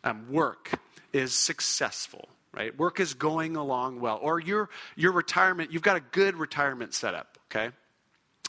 Um, 0.04 0.32
work, 0.32 0.80
is 1.16 1.34
successful, 1.34 2.28
right? 2.52 2.78
Work 2.78 3.00
is 3.00 3.14
going 3.14 3.56
along 3.56 4.02
well. 4.02 4.20
Or 4.22 4.38
your, 4.38 4.70
your 4.98 5.14
retirement, 5.14 5.72
you've 5.72 5.82
got 5.82 5.96
a 5.96 6.02
good 6.02 6.36
retirement 6.36 6.94
setup, 6.94 7.38
okay? 7.50 7.74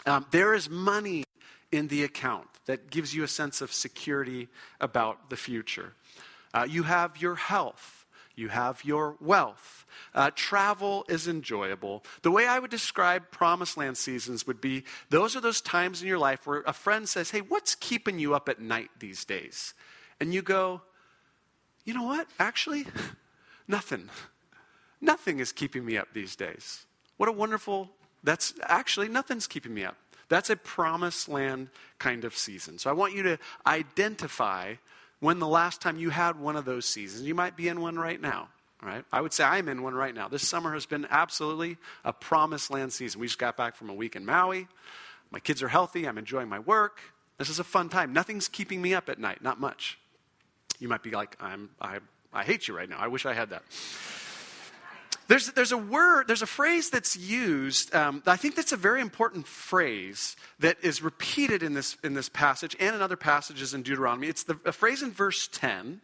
Um, 0.06 0.26
there 0.30 0.54
is 0.54 0.70
money 0.70 1.24
in 1.72 1.88
the 1.88 2.04
account 2.04 2.46
that 2.66 2.90
gives 2.90 3.14
you 3.14 3.24
a 3.24 3.28
sense 3.28 3.60
of 3.60 3.72
security 3.72 4.48
about 4.80 5.30
the 5.30 5.36
future. 5.36 5.92
Uh, 6.54 6.66
you 6.68 6.84
have 6.84 7.20
your 7.20 7.34
health. 7.34 8.06
You 8.36 8.48
have 8.48 8.84
your 8.84 9.16
wealth. 9.20 9.86
Uh, 10.14 10.30
travel 10.34 11.06
is 11.08 11.26
enjoyable. 11.26 12.04
The 12.22 12.30
way 12.30 12.46
I 12.46 12.58
would 12.58 12.70
describe 12.70 13.30
promised 13.30 13.78
land 13.78 13.96
seasons 13.96 14.46
would 14.46 14.60
be 14.60 14.84
those 15.08 15.34
are 15.34 15.40
those 15.40 15.62
times 15.62 16.02
in 16.02 16.08
your 16.08 16.18
life 16.18 16.46
where 16.46 16.62
a 16.66 16.72
friend 16.72 17.08
says, 17.08 17.30
Hey, 17.30 17.40
what's 17.40 17.74
keeping 17.74 18.18
you 18.18 18.34
up 18.34 18.48
at 18.48 18.60
night 18.60 18.90
these 18.98 19.24
days? 19.24 19.72
And 20.20 20.34
you 20.34 20.42
go, 20.42 20.82
you 21.84 21.94
know 21.94 22.02
what? 22.02 22.26
Actually, 22.38 22.86
nothing. 23.68 24.10
Nothing 25.00 25.38
is 25.40 25.52
keeping 25.52 25.84
me 25.84 25.96
up 25.96 26.08
these 26.12 26.36
days. 26.36 26.84
What 27.16 27.28
a 27.28 27.32
wonderful 27.32 27.90
That's 28.26 28.54
actually 28.62 29.08
nothing's 29.08 29.46
keeping 29.46 29.72
me 29.72 29.84
up. 29.84 29.96
That's 30.28 30.50
a 30.50 30.56
promised 30.56 31.28
land 31.28 31.68
kind 31.98 32.24
of 32.24 32.36
season. 32.36 32.78
So 32.78 32.90
I 32.90 32.92
want 32.92 33.14
you 33.14 33.22
to 33.22 33.38
identify 33.66 34.74
when 35.20 35.38
the 35.38 35.46
last 35.46 35.80
time 35.80 35.96
you 35.96 36.10
had 36.10 36.38
one 36.38 36.56
of 36.56 36.64
those 36.64 36.84
seasons. 36.84 37.22
You 37.22 37.34
might 37.34 37.56
be 37.56 37.68
in 37.68 37.80
one 37.80 37.96
right 37.96 38.20
now. 38.20 38.48
Right? 38.82 39.04
I 39.10 39.20
would 39.20 39.32
say 39.32 39.42
I'm 39.42 39.68
in 39.68 39.82
one 39.82 39.94
right 39.94 40.14
now. 40.14 40.28
This 40.28 40.46
summer 40.46 40.74
has 40.74 40.84
been 40.84 41.06
absolutely 41.08 41.78
a 42.04 42.12
promised 42.12 42.70
land 42.70 42.92
season. 42.92 43.20
We 43.20 43.26
just 43.26 43.38
got 43.38 43.56
back 43.56 43.74
from 43.74 43.88
a 43.88 43.94
week 43.94 44.16
in 44.16 44.26
Maui. 44.26 44.68
My 45.30 45.40
kids 45.40 45.62
are 45.62 45.68
healthy. 45.68 46.06
I'm 46.06 46.18
enjoying 46.18 46.48
my 46.48 46.58
work. 46.58 47.00
This 47.38 47.48
is 47.48 47.58
a 47.58 47.64
fun 47.64 47.88
time. 47.88 48.12
Nothing's 48.12 48.48
keeping 48.48 48.82
me 48.82 48.92
up 48.92 49.08
at 49.08 49.18
night, 49.18 49.42
not 49.42 49.58
much. 49.58 49.98
You 50.78 50.88
might 50.88 51.02
be 51.02 51.10
like, 51.10 51.36
I'm, 51.40 51.70
I, 51.80 52.00
I 52.32 52.44
hate 52.44 52.68
you 52.68 52.76
right 52.76 52.88
now. 52.88 52.98
I 52.98 53.08
wish 53.08 53.24
I 53.24 53.32
had 53.32 53.50
that. 53.50 53.62
There's, 55.28 55.48
there's 55.52 55.72
a 55.72 55.78
word, 55.78 56.28
there's 56.28 56.42
a 56.42 56.46
phrase 56.46 56.90
that's 56.90 57.16
used. 57.16 57.94
Um, 57.94 58.22
I 58.26 58.36
think 58.36 58.54
that's 58.54 58.72
a 58.72 58.76
very 58.76 59.00
important 59.00 59.46
phrase 59.46 60.36
that 60.60 60.76
is 60.82 61.02
repeated 61.02 61.62
in 61.62 61.74
this, 61.74 61.96
in 62.04 62.14
this 62.14 62.28
passage 62.28 62.76
and 62.78 62.94
in 62.94 63.02
other 63.02 63.16
passages 63.16 63.74
in 63.74 63.82
Deuteronomy. 63.82 64.28
It's 64.28 64.44
the, 64.44 64.58
a 64.64 64.72
phrase 64.72 65.02
in 65.02 65.10
verse 65.10 65.48
10 65.48 66.00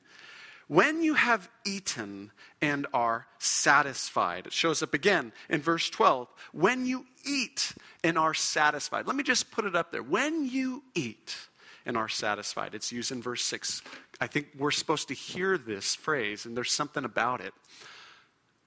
when 0.69 1.03
you 1.03 1.15
have 1.15 1.51
eaten 1.67 2.33
and 2.61 2.87
are 2.95 3.27
satisfied. 3.39 4.47
It 4.47 4.53
shows 4.53 4.83
up 4.83 4.95
again 4.95 5.33
in 5.49 5.61
verse 5.61 5.91
12. 5.91 6.29
When 6.53 6.87
you 6.87 7.07
eat 7.25 7.75
and 8.03 8.19
are 8.19 8.35
satisfied. 8.35 9.07
Let 9.07 9.17
me 9.17 9.23
just 9.23 9.51
put 9.51 9.65
it 9.65 9.77
up 9.77 9.93
there. 9.93 10.03
When 10.03 10.49
you 10.49 10.83
eat 10.95 11.37
and 11.85 11.97
are 11.97 12.09
satisfied. 12.09 12.75
It's 12.75 12.93
used 12.93 13.13
in 13.13 13.23
verse 13.23 13.43
6. 13.45 13.83
I 14.21 14.27
think 14.27 14.49
we're 14.57 14.71
supposed 14.71 15.09
to 15.09 15.15
hear 15.15 15.59
this 15.59 15.95
phrase, 15.95 16.47
and 16.47 16.57
there's 16.57 16.73
something 16.73 17.05
about 17.05 17.41
it. 17.41 17.53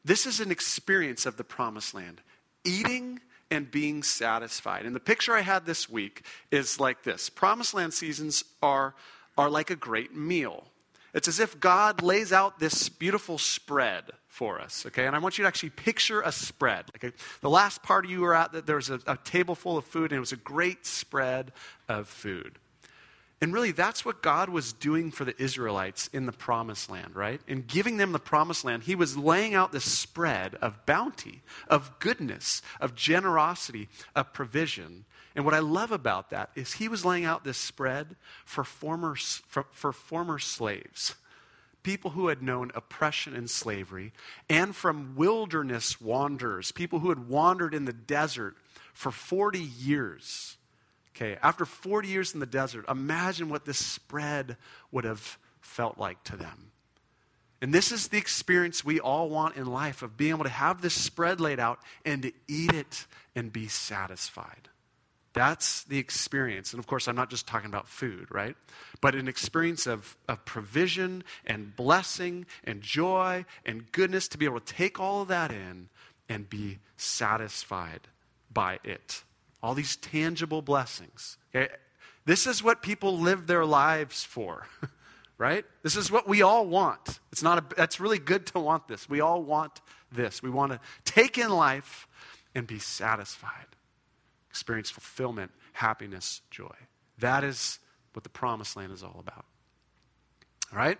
This 0.05 0.27
is 0.27 0.39
an 0.39 0.51
experience 0.51 1.25
of 1.25 1.35
the 1.35 1.43
promised 1.43 1.95
land 1.95 2.21
eating 2.63 3.19
and 3.51 3.69
being 3.69 4.03
satisfied. 4.03 4.85
And 4.85 4.95
the 4.95 4.99
picture 4.99 5.33
I 5.33 5.41
had 5.41 5.65
this 5.65 5.89
week 5.89 6.23
is 6.51 6.79
like 6.79 7.03
this 7.03 7.29
Promised 7.29 7.73
land 7.73 7.93
seasons 7.93 8.43
are, 8.61 8.95
are 9.37 9.49
like 9.49 9.71
a 9.71 9.75
great 9.75 10.15
meal. 10.15 10.67
It's 11.13 11.27
as 11.27 11.39
if 11.39 11.59
God 11.59 12.03
lays 12.03 12.33
out 12.33 12.59
this 12.59 12.89
beautiful 12.89 13.37
spread 13.37 14.11
for 14.27 14.59
us, 14.59 14.85
okay? 14.85 15.07
And 15.07 15.15
I 15.15 15.19
want 15.19 15.37
you 15.37 15.43
to 15.43 15.47
actually 15.47 15.69
picture 15.69 16.21
a 16.21 16.31
spread. 16.31 16.85
Okay? 16.97 17.13
The 17.39 17.49
last 17.49 17.83
party 17.83 18.09
you 18.09 18.19
were 18.21 18.35
at, 18.35 18.65
there 18.65 18.75
was 18.75 18.89
a, 18.89 18.99
a 19.07 19.17
table 19.23 19.55
full 19.55 19.77
of 19.77 19.85
food, 19.85 20.11
and 20.11 20.17
it 20.17 20.19
was 20.19 20.33
a 20.33 20.37
great 20.37 20.85
spread 20.85 21.53
of 21.87 22.09
food. 22.09 22.59
And 23.41 23.53
really, 23.53 23.71
that's 23.71 24.05
what 24.05 24.21
God 24.21 24.49
was 24.49 24.71
doing 24.71 25.11
for 25.11 25.25
the 25.25 25.39
Israelites 25.41 26.09
in 26.13 26.25
the 26.25 26.31
promised 26.31 26.89
land, 26.89 27.15
right? 27.15 27.41
In 27.47 27.63
giving 27.63 27.97
them 27.97 28.13
the 28.13 28.19
promised 28.19 28.63
land, 28.63 28.83
He 28.83 28.95
was 28.95 29.17
laying 29.17 29.53
out 29.53 29.71
this 29.71 29.91
spread 29.91 30.55
of 30.55 30.85
bounty, 30.85 31.41
of 31.67 31.99
goodness, 31.99 32.61
of 32.79 32.95
generosity, 32.95 33.89
of 34.15 34.31
provision 34.31 35.05
and 35.35 35.43
what 35.43 35.53
I 35.53 35.59
love 35.59 35.91
about 35.91 36.29
that 36.29 36.49
is 36.55 36.73
he 36.73 36.87
was 36.87 37.03
laying 37.03 37.25
out 37.25 37.43
this 37.43 37.57
spread 37.57 38.15
for 38.45 38.63
former, 38.63 39.15
for, 39.15 39.65
for 39.71 39.91
former 39.91 40.39
slaves, 40.39 41.15
people 41.83 42.11
who 42.11 42.29
had 42.29 42.41
known 42.41 42.71
oppression 42.73 43.35
and 43.35 43.49
slavery, 43.49 44.13
and 44.49 44.73
from 44.73 45.15
wilderness 45.15 45.99
wanderers, 45.99 46.71
people 46.71 46.99
who 46.99 47.09
had 47.09 47.27
wandered 47.27 47.73
in 47.73 47.83
the 47.83 47.93
desert 47.93 48.55
for 48.93 49.11
40 49.11 49.59
years. 49.59 50.55
Okay, 51.15 51.37
after 51.41 51.65
40 51.65 52.09
years 52.09 52.33
in 52.33 52.41
the 52.41 52.45
desert, 52.45 52.85
imagine 52.89 53.49
what 53.49 53.65
this 53.65 53.77
spread 53.77 54.57
would 54.91 55.05
have 55.05 55.37
felt 55.61 55.97
like 55.97 56.21
to 56.25 56.35
them. 56.35 56.71
And 57.61 57.73
this 57.73 57.91
is 57.91 58.09
the 58.09 58.17
experience 58.17 58.83
we 58.83 58.99
all 58.99 59.29
want 59.29 59.55
in 59.55 59.65
life 59.65 60.01
of 60.01 60.17
being 60.17 60.31
able 60.31 60.43
to 60.43 60.49
have 60.49 60.81
this 60.81 60.93
spread 60.93 61.39
laid 61.39 61.59
out 61.59 61.79
and 62.03 62.21
to 62.23 62.33
eat 62.47 62.73
it 62.73 63.07
and 63.33 63.51
be 63.51 63.67
satisfied. 63.67 64.69
That's 65.31 65.83
the 65.83 65.97
experience. 65.97 66.73
And 66.73 66.79
of 66.79 66.87
course, 66.87 67.07
I'm 67.07 67.15
not 67.15 67.29
just 67.29 67.47
talking 67.47 67.69
about 67.69 67.87
food, 67.87 68.27
right? 68.29 68.55
But 69.01 69.15
an 69.15 69.27
experience 69.27 69.87
of, 69.87 70.17
of 70.27 70.43
provision 70.45 71.23
and 71.45 71.75
blessing 71.75 72.45
and 72.63 72.81
joy 72.81 73.45
and 73.65 73.91
goodness 73.91 74.27
to 74.29 74.37
be 74.37 74.45
able 74.45 74.59
to 74.59 74.73
take 74.73 74.99
all 74.99 75.21
of 75.21 75.29
that 75.29 75.51
in 75.51 75.89
and 76.27 76.49
be 76.49 76.79
satisfied 76.97 78.07
by 78.51 78.79
it. 78.83 79.23
All 79.65 79.73
these 79.73 79.95
tangible 79.95 80.61
blessings. 80.61 81.37
Okay? 81.53 81.73
This 82.25 82.45
is 82.45 82.61
what 82.61 82.83
people 82.83 83.17
live 83.17 83.47
their 83.47 83.65
lives 83.65 84.23
for. 84.23 84.67
right? 85.39 85.65
This 85.81 85.95
is 85.95 86.11
what 86.11 86.27
we 86.27 86.43
all 86.43 86.67
want. 86.67 87.19
It's 87.31 87.41
not 87.41 87.57
a, 87.57 87.75
that's 87.75 87.99
really 87.99 88.19
good 88.19 88.45
to 88.47 88.59
want 88.59 88.87
this. 88.87 89.09
We 89.09 89.21
all 89.21 89.41
want 89.41 89.81
this. 90.11 90.43
We 90.43 90.51
want 90.51 90.71
to 90.71 90.79
take 91.03 91.39
in 91.39 91.49
life 91.49 92.07
and 92.53 92.67
be 92.67 92.77
satisfied 92.77 93.65
experience 94.51 94.89
fulfillment, 94.91 95.51
happiness, 95.73 96.41
joy. 96.51 96.75
That 97.17 97.43
is 97.43 97.79
what 98.13 98.23
the 98.23 98.29
promised 98.29 98.77
land 98.77 98.93
is 98.93 99.03
all 99.03 99.17
about. 99.19 99.45
All 100.71 100.77
right? 100.77 100.97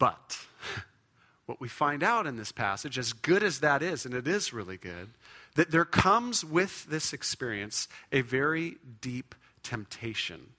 But 0.00 0.38
what 1.46 1.60
we 1.60 1.68
find 1.68 2.02
out 2.02 2.26
in 2.26 2.34
this 2.34 2.50
passage, 2.50 2.98
as 2.98 3.12
good 3.12 3.44
as 3.44 3.60
that 3.60 3.80
is, 3.80 4.04
and 4.04 4.14
it 4.14 4.26
is 4.26 4.52
really 4.52 4.76
good, 4.78 5.10
that 5.54 5.70
there 5.70 5.84
comes 5.84 6.44
with 6.44 6.86
this 6.86 7.12
experience 7.12 7.88
a 8.10 8.20
very 8.22 8.76
deep 9.00 9.34
temptation. 9.62 10.50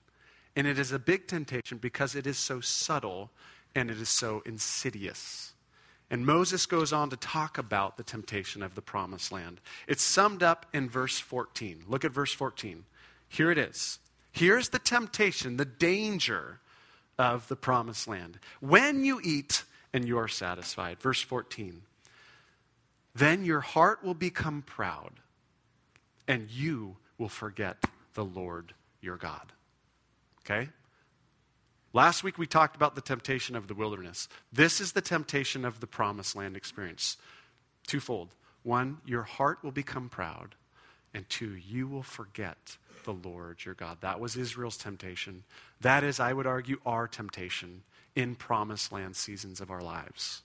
And 0.56 0.66
it 0.66 0.78
is 0.78 0.92
a 0.92 0.98
big 0.98 1.26
temptation 1.26 1.78
because 1.78 2.14
it 2.14 2.26
is 2.26 2.38
so 2.38 2.60
subtle 2.60 3.30
and 3.74 3.90
it 3.90 4.00
is 4.00 4.08
so 4.08 4.42
insidious. 4.46 5.52
And 6.10 6.24
Moses 6.24 6.66
goes 6.66 6.92
on 6.92 7.10
to 7.10 7.16
talk 7.16 7.58
about 7.58 7.96
the 7.96 8.04
temptation 8.04 8.62
of 8.62 8.74
the 8.74 8.82
promised 8.82 9.32
land. 9.32 9.60
It's 9.88 10.02
summed 10.02 10.42
up 10.42 10.66
in 10.72 10.88
verse 10.88 11.18
14. 11.18 11.84
Look 11.88 12.04
at 12.04 12.12
verse 12.12 12.32
14. 12.32 12.84
Here 13.28 13.50
it 13.50 13.58
is. 13.58 13.98
Here's 14.30 14.68
the 14.68 14.78
temptation, 14.78 15.56
the 15.56 15.64
danger 15.64 16.60
of 17.18 17.48
the 17.48 17.56
promised 17.56 18.06
land. 18.06 18.38
When 18.60 19.04
you 19.04 19.20
eat 19.24 19.64
and 19.94 20.06
you're 20.06 20.28
satisfied. 20.28 20.98
Verse 21.00 21.22
14. 21.22 21.80
Then 23.14 23.44
your 23.44 23.60
heart 23.60 24.02
will 24.02 24.14
become 24.14 24.62
proud, 24.62 25.20
and 26.26 26.50
you 26.50 26.96
will 27.16 27.28
forget 27.28 27.84
the 28.14 28.24
Lord 28.24 28.74
your 29.00 29.16
God. 29.16 29.52
Okay? 30.40 30.68
Last 31.92 32.24
week 32.24 32.38
we 32.38 32.46
talked 32.46 32.74
about 32.74 32.96
the 32.96 33.00
temptation 33.00 33.54
of 33.54 33.68
the 33.68 33.74
wilderness. 33.74 34.28
This 34.52 34.80
is 34.80 34.92
the 34.92 35.00
temptation 35.00 35.64
of 35.64 35.78
the 35.78 35.86
promised 35.86 36.34
land 36.34 36.56
experience. 36.56 37.16
Twofold. 37.86 38.34
One, 38.64 38.98
your 39.06 39.22
heart 39.22 39.62
will 39.62 39.70
become 39.70 40.08
proud. 40.08 40.56
And 41.12 41.28
two, 41.28 41.54
you 41.54 41.86
will 41.86 42.02
forget 42.02 42.76
the 43.04 43.12
Lord 43.12 43.64
your 43.64 43.74
God. 43.74 43.98
That 44.00 44.18
was 44.18 44.36
Israel's 44.36 44.76
temptation. 44.76 45.44
That 45.80 46.02
is, 46.02 46.18
I 46.18 46.32
would 46.32 46.46
argue, 46.46 46.80
our 46.84 47.06
temptation 47.06 47.82
in 48.16 48.34
promised 48.34 48.90
land 48.90 49.14
seasons 49.14 49.60
of 49.60 49.70
our 49.70 49.82
lives. 49.82 50.42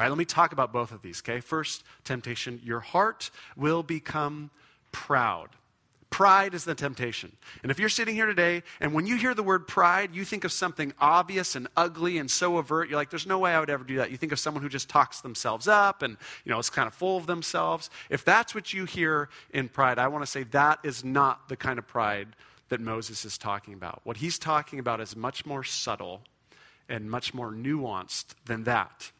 All 0.00 0.04
right, 0.04 0.08
let 0.08 0.16
me 0.16 0.24
talk 0.24 0.54
about 0.54 0.72
both 0.72 0.92
of 0.92 1.02
these, 1.02 1.20
okay? 1.20 1.40
First, 1.40 1.84
temptation, 2.04 2.58
your 2.64 2.80
heart 2.80 3.30
will 3.54 3.82
become 3.82 4.50
proud. 4.92 5.50
Pride 6.08 6.54
is 6.54 6.64
the 6.64 6.74
temptation. 6.74 7.36
And 7.62 7.70
if 7.70 7.78
you're 7.78 7.90
sitting 7.90 8.14
here 8.14 8.24
today 8.24 8.62
and 8.80 8.94
when 8.94 9.06
you 9.06 9.16
hear 9.16 9.34
the 9.34 9.42
word 9.42 9.68
pride, 9.68 10.14
you 10.14 10.24
think 10.24 10.44
of 10.44 10.52
something 10.52 10.94
obvious 10.98 11.54
and 11.54 11.68
ugly 11.76 12.16
and 12.16 12.30
so 12.30 12.56
overt, 12.56 12.88
you're 12.88 12.96
like, 12.96 13.10
there's 13.10 13.26
no 13.26 13.38
way 13.38 13.52
I 13.52 13.60
would 13.60 13.68
ever 13.68 13.84
do 13.84 13.98
that. 13.98 14.10
You 14.10 14.16
think 14.16 14.32
of 14.32 14.38
someone 14.38 14.62
who 14.62 14.70
just 14.70 14.88
talks 14.88 15.20
themselves 15.20 15.68
up 15.68 16.00
and, 16.00 16.16
you 16.46 16.50
know, 16.50 16.58
is 16.58 16.70
kind 16.70 16.86
of 16.86 16.94
full 16.94 17.18
of 17.18 17.26
themselves. 17.26 17.90
If 18.08 18.24
that's 18.24 18.54
what 18.54 18.72
you 18.72 18.86
hear 18.86 19.28
in 19.52 19.68
pride, 19.68 19.98
I 19.98 20.08
want 20.08 20.24
to 20.24 20.30
say 20.30 20.44
that 20.44 20.78
is 20.82 21.04
not 21.04 21.50
the 21.50 21.56
kind 21.56 21.78
of 21.78 21.86
pride 21.86 22.28
that 22.70 22.80
Moses 22.80 23.26
is 23.26 23.36
talking 23.36 23.74
about. 23.74 24.00
What 24.04 24.16
he's 24.16 24.38
talking 24.38 24.78
about 24.78 25.02
is 25.02 25.14
much 25.14 25.44
more 25.44 25.62
subtle 25.62 26.22
and 26.88 27.10
much 27.10 27.34
more 27.34 27.52
nuanced 27.52 28.28
than 28.46 28.64
that. 28.64 29.12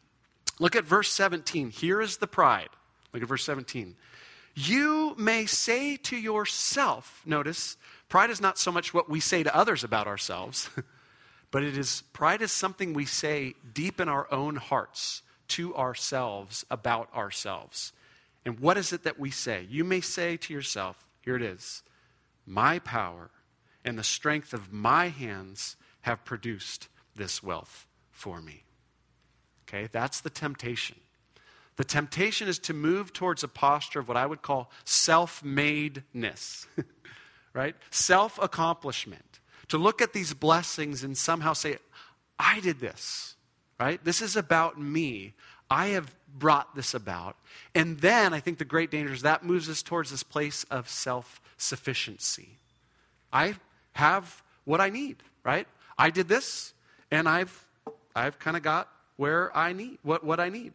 Look 0.59 0.75
at 0.75 0.85
verse 0.85 1.11
17. 1.11 1.69
Here 1.69 2.01
is 2.01 2.17
the 2.17 2.27
pride. 2.27 2.69
Look 3.13 3.23
at 3.23 3.29
verse 3.29 3.43
17. 3.43 3.95
You 4.53 5.15
may 5.17 5.45
say 5.45 5.97
to 5.97 6.17
yourself, 6.17 7.21
notice, 7.25 7.77
pride 8.09 8.29
is 8.29 8.41
not 8.41 8.57
so 8.57 8.71
much 8.71 8.93
what 8.93 9.09
we 9.09 9.19
say 9.19 9.43
to 9.43 9.55
others 9.55 9.83
about 9.83 10.07
ourselves, 10.07 10.69
but 11.51 11.63
it 11.63 11.77
is 11.77 12.03
pride 12.13 12.41
is 12.41 12.51
something 12.51 12.93
we 12.93 13.05
say 13.05 13.55
deep 13.73 13.99
in 13.99 14.09
our 14.09 14.31
own 14.31 14.57
hearts 14.57 15.21
to 15.49 15.75
ourselves 15.75 16.65
about 16.69 17.13
ourselves. 17.15 17.93
And 18.45 18.59
what 18.59 18.77
is 18.77 18.91
it 18.91 19.03
that 19.03 19.19
we 19.19 19.31
say? 19.31 19.67
You 19.69 19.83
may 19.83 20.01
say 20.01 20.37
to 20.37 20.53
yourself, 20.53 21.05
here 21.21 21.35
it 21.35 21.41
is, 21.41 21.83
my 22.45 22.79
power 22.79 23.29
and 23.85 23.97
the 23.97 24.03
strength 24.03 24.53
of 24.53 24.71
my 24.71 25.09
hands 25.09 25.75
have 26.01 26.25
produced 26.25 26.87
this 27.15 27.43
wealth 27.43 27.87
for 28.11 28.41
me. 28.41 28.63
Okay, 29.71 29.87
that's 29.91 30.19
the 30.19 30.29
temptation. 30.29 30.97
The 31.77 31.85
temptation 31.85 32.49
is 32.49 32.59
to 32.59 32.73
move 32.73 33.13
towards 33.13 33.43
a 33.43 33.47
posture 33.47 33.99
of 33.99 34.07
what 34.07 34.17
I 34.17 34.25
would 34.25 34.41
call 34.41 34.69
self 34.83 35.41
madeness, 35.43 36.65
right? 37.53 37.75
Self 37.89 38.37
accomplishment. 38.41 39.39
To 39.69 39.77
look 39.77 40.01
at 40.01 40.11
these 40.11 40.33
blessings 40.33 41.03
and 41.03 41.17
somehow 41.17 41.53
say, 41.53 41.77
I 42.37 42.59
did 42.59 42.79
this, 42.79 43.35
right? 43.79 44.03
This 44.03 44.21
is 44.21 44.35
about 44.35 44.79
me. 44.79 45.33
I 45.69 45.87
have 45.87 46.13
brought 46.37 46.75
this 46.75 46.93
about. 46.93 47.37
And 47.73 47.99
then 47.99 48.33
I 48.33 48.41
think 48.41 48.57
the 48.57 48.65
great 48.65 48.91
danger 48.91 49.13
is 49.13 49.21
that 49.21 49.45
moves 49.45 49.69
us 49.69 49.81
towards 49.81 50.11
this 50.11 50.23
place 50.23 50.65
of 50.65 50.89
self 50.89 51.39
sufficiency. 51.57 52.57
I 53.31 53.55
have 53.93 54.43
what 54.65 54.81
I 54.81 54.89
need, 54.89 55.23
right? 55.45 55.67
I 55.97 56.09
did 56.09 56.27
this, 56.27 56.73
and 57.09 57.29
I've, 57.29 57.65
I've 58.13 58.37
kind 58.37 58.57
of 58.57 58.63
got 58.63 58.89
where 59.21 59.55
I 59.55 59.71
need, 59.71 59.99
what, 60.01 60.23
what 60.23 60.39
I 60.39 60.49
need. 60.49 60.73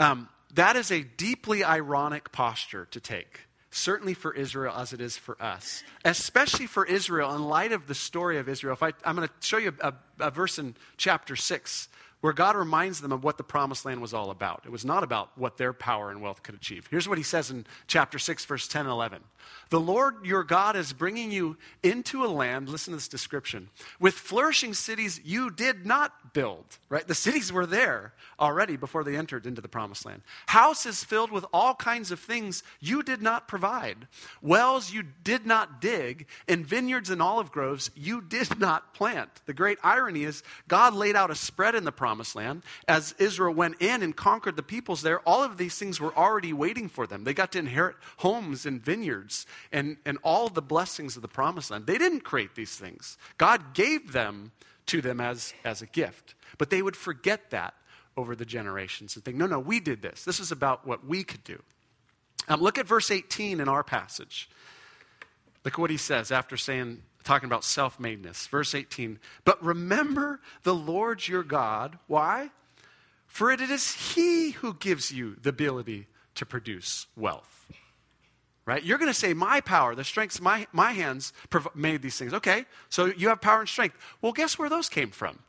Um, 0.00 0.28
that 0.54 0.74
is 0.74 0.90
a 0.90 1.02
deeply 1.02 1.62
ironic 1.62 2.32
posture 2.32 2.88
to 2.90 2.98
take, 2.98 3.42
certainly 3.70 4.12
for 4.12 4.34
Israel 4.34 4.74
as 4.76 4.92
it 4.92 5.00
is 5.00 5.16
for 5.16 5.40
us, 5.40 5.84
especially 6.04 6.66
for 6.66 6.84
Israel 6.84 7.32
in 7.32 7.44
light 7.44 7.70
of 7.70 7.86
the 7.86 7.94
story 7.94 8.38
of 8.38 8.48
Israel. 8.48 8.72
If 8.72 8.82
I, 8.82 8.92
I'm 9.04 9.14
going 9.14 9.28
to 9.28 9.34
show 9.38 9.58
you 9.58 9.72
a, 9.80 9.94
a 10.18 10.32
verse 10.32 10.58
in 10.58 10.74
chapter 10.96 11.36
6 11.36 11.88
where 12.24 12.32
God 12.32 12.56
reminds 12.56 13.02
them 13.02 13.12
of 13.12 13.22
what 13.22 13.36
the 13.36 13.44
promised 13.44 13.84
land 13.84 14.00
was 14.00 14.14
all 14.14 14.30
about. 14.30 14.62
It 14.64 14.72
was 14.72 14.82
not 14.82 15.04
about 15.04 15.36
what 15.36 15.58
their 15.58 15.74
power 15.74 16.10
and 16.10 16.22
wealth 16.22 16.42
could 16.42 16.54
achieve. 16.54 16.88
Here's 16.90 17.06
what 17.06 17.18
he 17.18 17.22
says 17.22 17.50
in 17.50 17.66
chapter 17.86 18.18
6, 18.18 18.46
verse 18.46 18.66
10 18.66 18.86
and 18.86 18.90
11 18.90 19.22
The 19.68 19.78
Lord 19.78 20.24
your 20.24 20.42
God 20.42 20.74
is 20.74 20.94
bringing 20.94 21.30
you 21.30 21.58
into 21.82 22.24
a 22.24 22.26
land, 22.26 22.70
listen 22.70 22.92
to 22.92 22.96
this 22.96 23.08
description, 23.08 23.68
with 24.00 24.14
flourishing 24.14 24.72
cities 24.72 25.20
you 25.22 25.50
did 25.50 25.84
not 25.84 26.32
build, 26.32 26.64
right? 26.88 27.06
The 27.06 27.14
cities 27.14 27.52
were 27.52 27.66
there 27.66 28.14
already 28.40 28.76
before 28.76 29.04
they 29.04 29.18
entered 29.18 29.44
into 29.44 29.60
the 29.60 29.68
promised 29.68 30.06
land. 30.06 30.22
Houses 30.46 31.04
filled 31.04 31.30
with 31.30 31.44
all 31.52 31.74
kinds 31.74 32.10
of 32.10 32.18
things 32.18 32.62
you 32.80 33.02
did 33.02 33.20
not 33.20 33.48
provide, 33.48 34.08
wells 34.40 34.90
you 34.90 35.02
did 35.02 35.44
not 35.44 35.78
dig, 35.78 36.26
and 36.48 36.64
vineyards 36.66 37.10
and 37.10 37.20
olive 37.20 37.52
groves 37.52 37.90
you 37.94 38.22
did 38.22 38.58
not 38.58 38.94
plant. 38.94 39.28
The 39.44 39.52
great 39.52 39.76
irony 39.82 40.24
is 40.24 40.42
God 40.68 40.94
laid 40.94 41.16
out 41.16 41.30
a 41.30 41.34
spread 41.34 41.74
in 41.74 41.84
the 41.84 41.92
promise 41.92 42.13
promised 42.14 42.36
land. 42.36 42.62
As 42.86 43.12
Israel 43.18 43.52
went 43.52 43.82
in 43.82 44.00
and 44.00 44.14
conquered 44.14 44.54
the 44.54 44.62
peoples 44.62 45.02
there, 45.02 45.18
all 45.20 45.42
of 45.42 45.56
these 45.56 45.76
things 45.76 45.98
were 45.98 46.16
already 46.16 46.52
waiting 46.52 46.88
for 46.88 47.08
them. 47.08 47.24
They 47.24 47.34
got 47.34 47.50
to 47.52 47.58
inherit 47.58 47.96
homes 48.18 48.66
and 48.66 48.80
vineyards 48.80 49.46
and, 49.72 49.96
and 50.06 50.16
all 50.22 50.48
the 50.48 50.62
blessings 50.62 51.16
of 51.16 51.22
the 51.22 51.28
promised 51.28 51.72
land. 51.72 51.88
They 51.88 51.98
didn't 51.98 52.20
create 52.20 52.54
these 52.54 52.76
things, 52.76 53.18
God 53.36 53.74
gave 53.74 54.12
them 54.12 54.52
to 54.86 55.00
them 55.00 55.20
as, 55.20 55.54
as 55.64 55.82
a 55.82 55.86
gift. 55.86 56.36
But 56.56 56.70
they 56.70 56.82
would 56.82 56.94
forget 56.94 57.50
that 57.50 57.74
over 58.16 58.36
the 58.36 58.44
generations 58.44 59.16
and 59.16 59.24
think, 59.24 59.36
no, 59.36 59.46
no, 59.46 59.58
we 59.58 59.80
did 59.80 60.00
this. 60.00 60.22
This 60.22 60.38
is 60.38 60.52
about 60.52 60.86
what 60.86 61.04
we 61.04 61.24
could 61.24 61.42
do. 61.42 61.60
Um, 62.46 62.60
look 62.60 62.78
at 62.78 62.86
verse 62.86 63.10
18 63.10 63.58
in 63.58 63.68
our 63.68 63.82
passage. 63.82 64.48
Look 65.64 65.74
at 65.74 65.78
what 65.80 65.90
he 65.90 65.96
says 65.96 66.30
after 66.30 66.56
saying, 66.56 67.02
talking 67.24 67.46
about 67.46 67.64
self 67.64 67.98
madeness. 67.98 68.48
Verse 68.48 68.74
18. 68.74 69.18
But 69.44 69.62
remember 69.62 70.40
the 70.62 70.74
Lord 70.74 71.26
your 71.26 71.42
God. 71.42 71.98
Why? 72.06 72.50
For 73.26 73.50
it 73.50 73.60
is 73.60 74.14
He 74.14 74.50
who 74.52 74.74
gives 74.74 75.10
you 75.10 75.36
the 75.42 75.50
ability 75.50 76.06
to 76.36 76.46
produce 76.46 77.06
wealth. 77.16 77.72
Right? 78.66 78.82
You're 78.82 78.98
going 78.98 79.10
to 79.10 79.18
say, 79.18 79.34
My 79.34 79.60
power, 79.60 79.94
the 79.94 80.04
strengths 80.04 80.40
my, 80.40 80.66
my 80.72 80.92
hands 80.92 81.32
prov- 81.50 81.74
made 81.74 82.00
these 82.02 82.16
things. 82.16 82.32
Okay, 82.32 82.64
so 82.88 83.06
you 83.06 83.28
have 83.28 83.40
power 83.40 83.60
and 83.60 83.68
strength. 83.68 83.96
Well, 84.22 84.32
guess 84.32 84.58
where 84.58 84.70
those 84.70 84.88
came 84.88 85.10
from? 85.10 85.40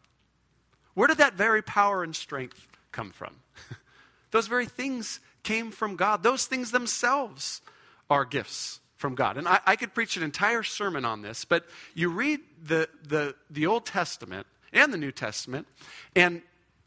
Where 0.96 1.08
did 1.08 1.18
that 1.18 1.36
very 1.36 1.62
power 1.62 2.04
and 2.04 2.16
strength 2.16 2.68
come 2.92 3.12
from? 3.12 3.36
those 4.32 4.48
very 4.48 4.66
things 4.66 5.20
came 5.44 5.72
from 5.72 5.96
God. 5.96 6.24
Those 6.24 6.46
things 6.46 6.72
themselves 6.72 7.62
are 8.10 8.26
gifts 8.26 8.80
from 8.98 9.16
God. 9.16 9.38
And 9.38 9.48
I, 9.48 9.60
I, 9.66 9.76
could 9.76 9.94
preach 9.94 10.18
an 10.18 10.24
entire 10.24 10.64
sermon 10.64 11.06
on 11.06 11.22
this, 11.22 11.46
but 11.46 11.66
you 11.94 12.10
read 12.10 12.40
the, 12.64 12.88
the, 13.08 13.36
the 13.50 13.68
Old 13.68 13.86
Testament 13.86 14.48
and 14.72 14.94
the 14.94 14.98
New 14.98 15.12
Testament, 15.12 15.68
and 16.16 16.42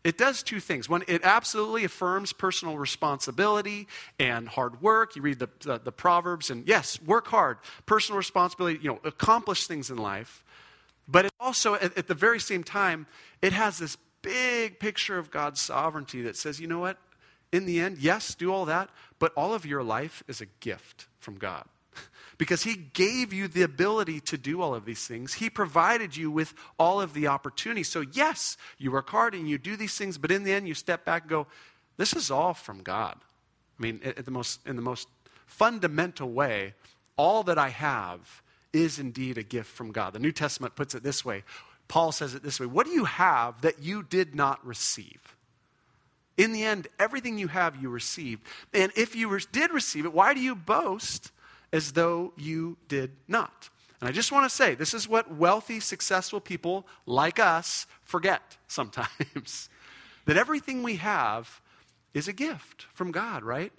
it 0.04 0.16
does 0.16 0.42
two 0.42 0.60
things. 0.60 0.88
One, 0.88 1.02
it 1.06 1.22
absolutely 1.24 1.84
affirms 1.84 2.32
personal 2.32 2.78
responsibility 2.78 3.88
and 4.18 4.48
hard 4.48 4.80
work. 4.80 5.16
You 5.16 5.22
read 5.22 5.38
the, 5.38 5.50
the, 5.60 5.78
the 5.78 5.92
Proverbs, 5.92 6.50
and 6.50 6.66
yes, 6.66 7.00
work 7.02 7.26
hard, 7.28 7.58
personal 7.84 8.16
responsibility, 8.16 8.78
you 8.82 8.90
know, 8.90 9.00
accomplish 9.04 9.66
things 9.66 9.90
in 9.90 9.98
life. 9.98 10.44
But 11.06 11.26
it 11.26 11.32
also, 11.40 11.74
at, 11.74 11.96
at 11.96 12.06
the 12.06 12.14
very 12.14 12.40
same 12.40 12.64
time, 12.64 13.06
it 13.42 13.52
has 13.52 13.78
this 13.78 13.96
big 14.22 14.78
picture 14.78 15.18
of 15.18 15.30
God's 15.30 15.60
sovereignty 15.60 16.22
that 16.22 16.36
says, 16.36 16.60
you 16.60 16.66
know 16.66 16.78
what? 16.78 16.98
In 17.52 17.66
the 17.66 17.80
end, 17.80 17.98
yes, 17.98 18.34
do 18.34 18.52
all 18.52 18.66
that, 18.66 18.90
but 19.18 19.32
all 19.34 19.54
of 19.54 19.64
your 19.64 19.82
life 19.82 20.22
is 20.28 20.40
a 20.40 20.46
gift 20.60 21.06
from 21.18 21.36
God 21.36 21.64
because 22.38 22.62
He 22.62 22.74
gave 22.74 23.32
you 23.32 23.48
the 23.48 23.62
ability 23.62 24.20
to 24.20 24.38
do 24.38 24.60
all 24.60 24.74
of 24.74 24.84
these 24.84 25.06
things. 25.06 25.34
He 25.34 25.50
provided 25.50 26.16
you 26.16 26.30
with 26.30 26.54
all 26.78 27.00
of 27.00 27.14
the 27.14 27.26
opportunities. 27.26 27.88
So, 27.88 28.04
yes, 28.12 28.56
you 28.78 28.92
work 28.92 29.10
hard 29.10 29.34
and 29.34 29.48
you 29.48 29.58
do 29.58 29.76
these 29.76 29.96
things, 29.96 30.18
but 30.18 30.30
in 30.30 30.44
the 30.44 30.52
end, 30.52 30.68
you 30.68 30.74
step 30.74 31.04
back 31.04 31.22
and 31.22 31.30
go, 31.30 31.46
This 31.96 32.14
is 32.14 32.30
all 32.30 32.54
from 32.54 32.82
God. 32.82 33.16
I 33.78 33.82
mean, 33.82 34.00
at 34.04 34.24
the 34.24 34.30
most, 34.30 34.66
in 34.66 34.76
the 34.76 34.82
most 34.82 35.08
fundamental 35.46 36.30
way, 36.30 36.74
all 37.16 37.42
that 37.44 37.58
I 37.58 37.68
have 37.68 38.42
is 38.72 38.98
indeed 38.98 39.38
a 39.38 39.42
gift 39.42 39.70
from 39.70 39.92
God. 39.92 40.12
The 40.12 40.18
New 40.18 40.32
Testament 40.32 40.76
puts 40.76 40.94
it 40.94 41.02
this 41.02 41.24
way 41.24 41.44
Paul 41.88 42.12
says 42.12 42.34
it 42.34 42.42
this 42.42 42.60
way 42.60 42.66
What 42.66 42.86
do 42.86 42.92
you 42.92 43.06
have 43.06 43.62
that 43.62 43.82
you 43.82 44.02
did 44.02 44.34
not 44.34 44.64
receive? 44.64 45.34
In 46.36 46.52
the 46.52 46.62
end, 46.62 46.86
everything 47.00 47.36
you 47.36 47.48
have, 47.48 47.82
you 47.82 47.88
received. 47.88 48.46
And 48.72 48.92
if 48.94 49.16
you 49.16 49.40
did 49.50 49.72
receive 49.72 50.04
it, 50.04 50.12
why 50.12 50.34
do 50.34 50.40
you 50.40 50.54
boast 50.54 51.32
as 51.72 51.92
though 51.92 52.32
you 52.36 52.76
did 52.88 53.12
not. 53.26 53.68
And 54.00 54.08
I 54.08 54.12
just 54.12 54.30
want 54.30 54.48
to 54.48 54.54
say 54.54 54.74
this 54.74 54.94
is 54.94 55.08
what 55.08 55.34
wealthy, 55.34 55.80
successful 55.80 56.40
people 56.40 56.86
like 57.06 57.38
us 57.38 57.86
forget 58.02 58.56
sometimes 58.68 59.68
that 60.24 60.36
everything 60.36 60.82
we 60.82 60.96
have 60.96 61.60
is 62.14 62.28
a 62.28 62.32
gift 62.32 62.86
from 62.94 63.10
God, 63.10 63.42
right? 63.42 63.72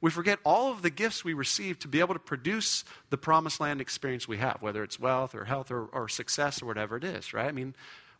We 0.00 0.10
forget 0.10 0.38
all 0.44 0.70
of 0.70 0.82
the 0.82 0.90
gifts 0.90 1.24
we 1.24 1.34
receive 1.34 1.78
to 1.80 1.88
be 1.88 2.00
able 2.00 2.14
to 2.14 2.20
produce 2.20 2.84
the 3.10 3.16
promised 3.16 3.60
land 3.60 3.80
experience 3.80 4.28
we 4.28 4.38
have, 4.38 4.58
whether 4.60 4.82
it's 4.82 5.00
wealth 5.00 5.34
or 5.34 5.44
health 5.44 5.70
or, 5.70 5.86
or 5.86 6.08
success 6.08 6.62
or 6.62 6.66
whatever 6.66 6.96
it 6.96 7.04
is, 7.04 7.32
right? 7.32 7.48
I 7.48 7.52
mean, 7.52 7.74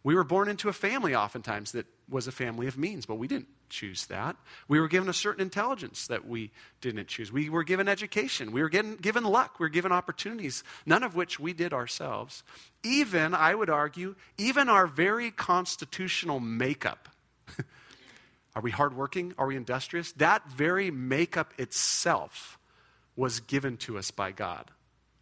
we 0.06 0.14
were 0.14 0.22
born 0.22 0.48
into 0.48 0.68
a 0.68 0.72
family 0.72 1.16
oftentimes 1.16 1.72
that 1.72 1.84
was 2.08 2.28
a 2.28 2.32
family 2.32 2.68
of 2.68 2.78
means, 2.78 3.06
but 3.06 3.16
we 3.16 3.26
didn't 3.26 3.48
choose 3.68 4.06
that. 4.06 4.36
We 4.68 4.78
were 4.78 4.86
given 4.86 5.08
a 5.08 5.12
certain 5.12 5.42
intelligence 5.42 6.06
that 6.06 6.28
we 6.28 6.52
didn't 6.80 7.08
choose. 7.08 7.32
We 7.32 7.50
were 7.50 7.64
given 7.64 7.88
education. 7.88 8.52
We 8.52 8.62
were 8.62 8.68
given, 8.68 8.94
given 8.94 9.24
luck. 9.24 9.58
We 9.58 9.64
were 9.64 9.68
given 9.68 9.90
opportunities, 9.90 10.62
none 10.86 11.02
of 11.02 11.16
which 11.16 11.40
we 11.40 11.52
did 11.52 11.72
ourselves. 11.72 12.44
Even, 12.84 13.34
I 13.34 13.56
would 13.56 13.68
argue, 13.68 14.14
even 14.38 14.68
our 14.68 14.86
very 14.86 15.32
constitutional 15.32 16.38
makeup. 16.38 17.08
Are 18.54 18.62
we 18.62 18.70
hardworking? 18.70 19.34
Are 19.36 19.48
we 19.48 19.56
industrious? 19.56 20.12
That 20.12 20.48
very 20.48 20.92
makeup 20.92 21.52
itself 21.58 22.60
was 23.16 23.40
given 23.40 23.76
to 23.78 23.98
us 23.98 24.12
by 24.12 24.30
God. 24.30 24.70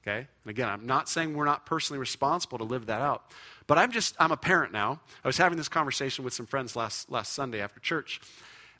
Okay? 0.06 0.18
And 0.18 0.50
again, 0.50 0.68
I'm 0.68 0.86
not 0.86 1.08
saying 1.08 1.34
we're 1.34 1.46
not 1.46 1.64
personally 1.64 1.98
responsible 1.98 2.58
to 2.58 2.64
live 2.64 2.86
that 2.86 3.00
out. 3.00 3.30
But 3.66 3.78
I'm 3.78 3.90
just, 3.90 4.14
I'm 4.18 4.32
a 4.32 4.36
parent 4.36 4.72
now. 4.72 5.00
I 5.24 5.28
was 5.28 5.38
having 5.38 5.56
this 5.56 5.68
conversation 5.68 6.24
with 6.24 6.34
some 6.34 6.44
friends 6.44 6.76
last, 6.76 7.10
last 7.10 7.32
Sunday 7.32 7.62
after 7.62 7.80
church, 7.80 8.20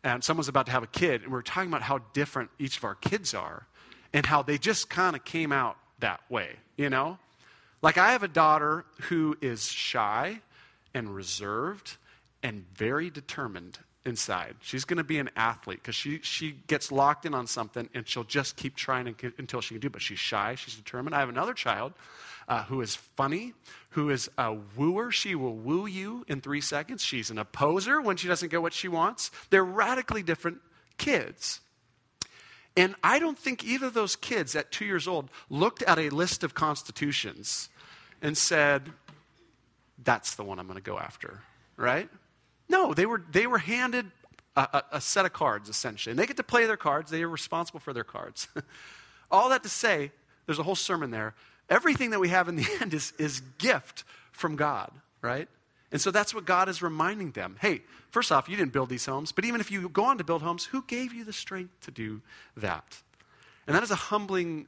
and 0.03 0.23
someone's 0.23 0.49
about 0.49 0.67
to 0.67 0.73
have 0.73 0.83
a 0.83 0.89
kid, 0.89 1.23
and 1.23 1.33
we 1.33 1.39
are 1.39 1.43
talking 1.43 1.71
about 1.71 1.83
how 1.83 1.99
different 2.13 2.51
each 2.59 2.77
of 2.77 2.85
our 2.85 2.95
kids 2.95 3.33
are 3.33 3.67
and 4.13 4.27
how 4.27 4.43
they 4.43 4.59
just 4.59 4.91
kind 4.91 5.17
of 5.17 5.25
came 5.25 5.51
out 5.51 5.79
that 6.01 6.21
way, 6.29 6.57
you 6.77 6.91
know? 6.91 7.19
Like, 7.81 7.97
I 7.97 8.13
have 8.13 8.23
a 8.23 8.29
daughter 8.29 8.85
who 9.03 9.37
is 9.41 9.65
shy 9.65 10.41
and 10.93 11.15
reserved 11.15 11.97
and 12.43 12.67
very 12.75 13.09
determined 13.09 13.79
inside. 14.07 14.57
She's 14.61 14.85
going 14.85 14.99
to 14.99 15.05
be 15.05 15.19
an 15.19 15.31
athlete 15.37 15.81
because 15.83 15.95
she, 15.95 16.21
she 16.23 16.59
gets 16.67 16.93
locked 16.93 17.25
in 17.25 17.35
on 17.35 17.47
something 17.47 17.89
and 17.95 18.07
she'll 18.07 18.25
just 18.25 18.57
keep 18.57 18.77
trying 18.77 19.15
until 19.39 19.61
she 19.61 19.75
can 19.75 19.81
do 19.81 19.87
it. 19.87 19.93
But 19.93 20.03
she's 20.03 20.19
shy, 20.19 20.55
she's 20.57 20.75
determined. 20.75 21.15
I 21.15 21.21
have 21.21 21.29
another 21.29 21.55
child 21.55 21.93
uh, 22.49 22.65
who 22.65 22.81
is 22.81 22.95
funny, 22.95 23.55
who 23.91 24.11
is 24.11 24.29
a 24.37 24.57
wooer. 24.77 25.11
She 25.11 25.35
will 25.35 25.55
woo 25.55 25.87
you 25.87 26.25
in 26.29 26.41
three 26.41 26.61
seconds. 26.61 27.03
She's 27.03 27.31
an 27.31 27.39
opposer 27.39 28.01
when 28.01 28.17
she 28.17 28.29
doesn't 28.29 28.51
get 28.51 28.63
what 28.63 28.75
she 28.75 28.89
wants. 28.89 29.31
They're 29.51 29.65
radically 29.65 30.23
different 30.23 30.59
kids. 30.99 31.61
And 32.77 32.97
I 33.03 33.19
don't 33.19 33.39
think 33.39 33.65
either 33.65 33.87
of 33.87 33.95
those 33.95 34.17
kids 34.17 34.57
at 34.57 34.73
two 34.73 34.85
years 34.85 35.07
old 35.07 35.31
looked 35.49 35.83
at 35.83 35.99
a 35.99 36.11
list 36.11 36.43
of 36.43 36.55
constitutions 36.55 37.69
and 38.21 38.37
said, 38.37 38.91
that's 40.03 40.35
the 40.35 40.43
one 40.43 40.59
I'm 40.59 40.67
going 40.67 40.77
to 40.77 40.83
go 40.83 40.99
after, 40.99 41.41
right? 41.77 42.09
No, 42.69 42.95
they 42.95 43.07
were, 43.07 43.23
they 43.31 43.47
were 43.47 43.59
handed 43.59 44.11
a, 44.57 44.61
a, 44.61 44.85
a, 44.93 45.01
set 45.01 45.27
of 45.27 45.33
cards, 45.33 45.69
essentially. 45.69 46.13
And 46.13 46.19
they 46.19 46.27
get 46.27 46.37
to 46.37 46.43
play 46.43 46.67
their 46.67 46.77
cards, 46.77 47.11
they 47.11 47.23
are 47.23 47.29
responsible 47.29 47.81
for 47.81 47.93
their 47.93 48.05
cards. 48.05 48.49
All 49.31 49.49
that 49.51 49.63
to 49.63 49.69
say, 49.69 50.13
there's 50.47 50.59
a 50.59 50.63
whole 50.63 50.75
sermon 50.75 51.11
there. 51.11 51.35
Everything 51.69 52.11
that 52.11 52.21
we 52.21 52.29
have 52.29 52.49
in 52.49 52.57
the 52.57 52.67
end 52.81 52.95
is, 52.95 53.13
is 53.19 53.41
gift 53.59 54.05
from 54.33 54.57
God, 54.57 54.91
right? 55.23 55.49
And 55.93 56.01
so 56.01 56.11
that's 56.11 56.35
what 56.35 56.45
God 56.45 56.69
is 56.69 56.83
reminding 56.83 57.33
them. 57.33 57.57
Hey, 57.61 57.83
first 58.11 58.33
off, 58.33 58.49
you 58.49 58.57
didn't 58.57 58.73
build 58.73 58.89
these 58.89 59.07
homes, 59.07 59.33
but 59.33 59.45
even 59.45 59.61
if 59.61 59.71
you 59.71 59.89
go 59.89 60.05
on 60.05 60.19
to 60.19 60.25
build 60.25 60.43
homes, 60.43 60.65
who 60.65 60.83
gave 60.83 61.13
you 61.13 61.25
the 61.25 61.33
strength 61.33 61.81
to 61.83 61.91
do 61.91 62.21
that? 62.57 63.03
And 63.67 63.77
that 63.77 63.83
is 63.83 63.91
a 63.91 63.97
humbling 63.97 64.67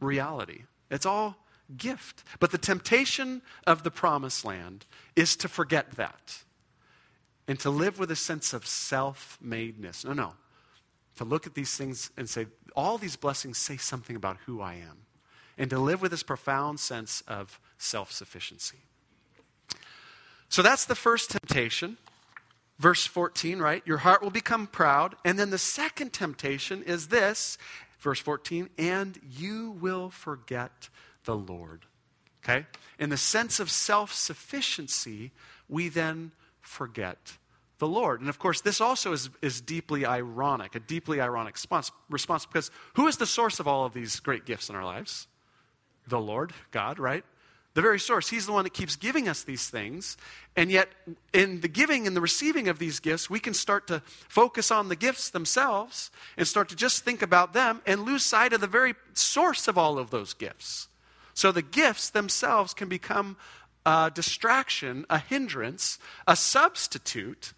reality. 0.00 0.62
It's 0.90 1.06
all 1.06 1.36
gift. 1.76 2.22
But 2.38 2.50
the 2.50 2.58
temptation 2.58 3.42
of 3.66 3.82
the 3.82 3.90
promised 3.90 4.44
land 4.44 4.84
is 5.16 5.36
to 5.36 5.48
forget 5.48 5.92
that 5.92 6.42
and 7.48 7.58
to 7.60 7.70
live 7.70 7.98
with 7.98 8.10
a 8.10 8.16
sense 8.16 8.52
of 8.52 8.66
self 8.66 9.38
madeness. 9.44 10.04
No, 10.04 10.12
no. 10.12 10.34
To 11.16 11.24
look 11.24 11.46
at 11.46 11.54
these 11.54 11.76
things 11.76 12.10
and 12.16 12.28
say, 12.28 12.46
all 12.74 12.98
these 12.98 13.16
blessings 13.16 13.58
say 13.58 13.76
something 13.76 14.16
about 14.16 14.38
who 14.46 14.60
I 14.60 14.74
am. 14.74 14.98
And 15.58 15.68
to 15.70 15.78
live 15.78 16.00
with 16.00 16.10
this 16.10 16.22
profound 16.22 16.80
sense 16.80 17.22
of 17.28 17.60
self 17.78 18.10
sufficiency. 18.10 18.78
So 20.48 20.62
that's 20.62 20.84
the 20.84 20.94
first 20.94 21.30
temptation. 21.30 21.98
Verse 22.78 23.06
14, 23.06 23.58
right? 23.60 23.82
Your 23.86 23.98
heart 23.98 24.22
will 24.22 24.30
become 24.30 24.66
proud. 24.66 25.14
And 25.24 25.38
then 25.38 25.50
the 25.50 25.58
second 25.58 26.12
temptation 26.12 26.82
is 26.82 27.08
this, 27.08 27.58
verse 28.00 28.18
14, 28.18 28.68
and 28.76 29.20
you 29.30 29.70
will 29.80 30.10
forget 30.10 30.88
the 31.24 31.36
Lord. 31.36 31.86
Okay? 32.42 32.66
In 32.98 33.10
the 33.10 33.16
sense 33.16 33.60
of 33.60 33.70
self 33.70 34.12
sufficiency, 34.12 35.30
we 35.68 35.88
then 35.88 36.32
forget 36.62 37.38
the 37.82 37.88
Lord. 37.88 38.20
And 38.20 38.30
of 38.30 38.38
course, 38.38 38.60
this 38.60 38.80
also 38.80 39.12
is, 39.12 39.28
is 39.42 39.60
deeply 39.60 40.06
ironic, 40.06 40.76
a 40.76 40.80
deeply 40.80 41.20
ironic 41.20 41.54
response, 41.54 41.90
response 42.08 42.46
because 42.46 42.70
who 42.94 43.08
is 43.08 43.16
the 43.16 43.26
source 43.26 43.58
of 43.58 43.66
all 43.66 43.84
of 43.84 43.92
these 43.92 44.20
great 44.20 44.46
gifts 44.46 44.70
in 44.70 44.76
our 44.76 44.84
lives? 44.84 45.26
The 46.06 46.20
Lord, 46.20 46.52
God, 46.70 47.00
right? 47.00 47.24
The 47.74 47.82
very 47.82 47.98
source. 47.98 48.28
He's 48.28 48.46
the 48.46 48.52
one 48.52 48.64
that 48.64 48.72
keeps 48.72 48.94
giving 48.94 49.28
us 49.28 49.42
these 49.42 49.68
things. 49.68 50.16
And 50.56 50.70
yet, 50.70 50.90
in 51.32 51.60
the 51.60 51.68
giving 51.68 52.06
and 52.06 52.14
the 52.14 52.20
receiving 52.20 52.68
of 52.68 52.78
these 52.78 53.00
gifts, 53.00 53.28
we 53.28 53.40
can 53.40 53.54
start 53.54 53.88
to 53.88 54.00
focus 54.28 54.70
on 54.70 54.88
the 54.88 54.96
gifts 54.96 55.30
themselves 55.30 56.10
and 56.36 56.46
start 56.46 56.68
to 56.68 56.76
just 56.76 57.02
think 57.02 57.20
about 57.20 57.52
them 57.52 57.80
and 57.84 58.02
lose 58.02 58.24
sight 58.24 58.52
of 58.52 58.60
the 58.60 58.66
very 58.66 58.94
source 59.14 59.66
of 59.66 59.76
all 59.76 59.98
of 59.98 60.10
those 60.10 60.34
gifts. 60.34 60.88
So 61.34 61.50
the 61.50 61.62
gifts 61.62 62.10
themselves 62.10 62.74
can 62.74 62.88
become 62.88 63.36
a 63.84 64.10
distraction, 64.14 65.06
a 65.10 65.18
hindrance, 65.18 65.98
a 66.26 66.36
substitute 66.36 67.52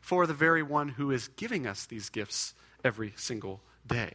for 0.00 0.26
the 0.26 0.34
very 0.34 0.62
one 0.62 0.90
who 0.90 1.10
is 1.10 1.28
giving 1.28 1.66
us 1.66 1.86
these 1.86 2.08
gifts 2.08 2.54
every 2.82 3.12
single 3.16 3.60
day. 3.86 4.14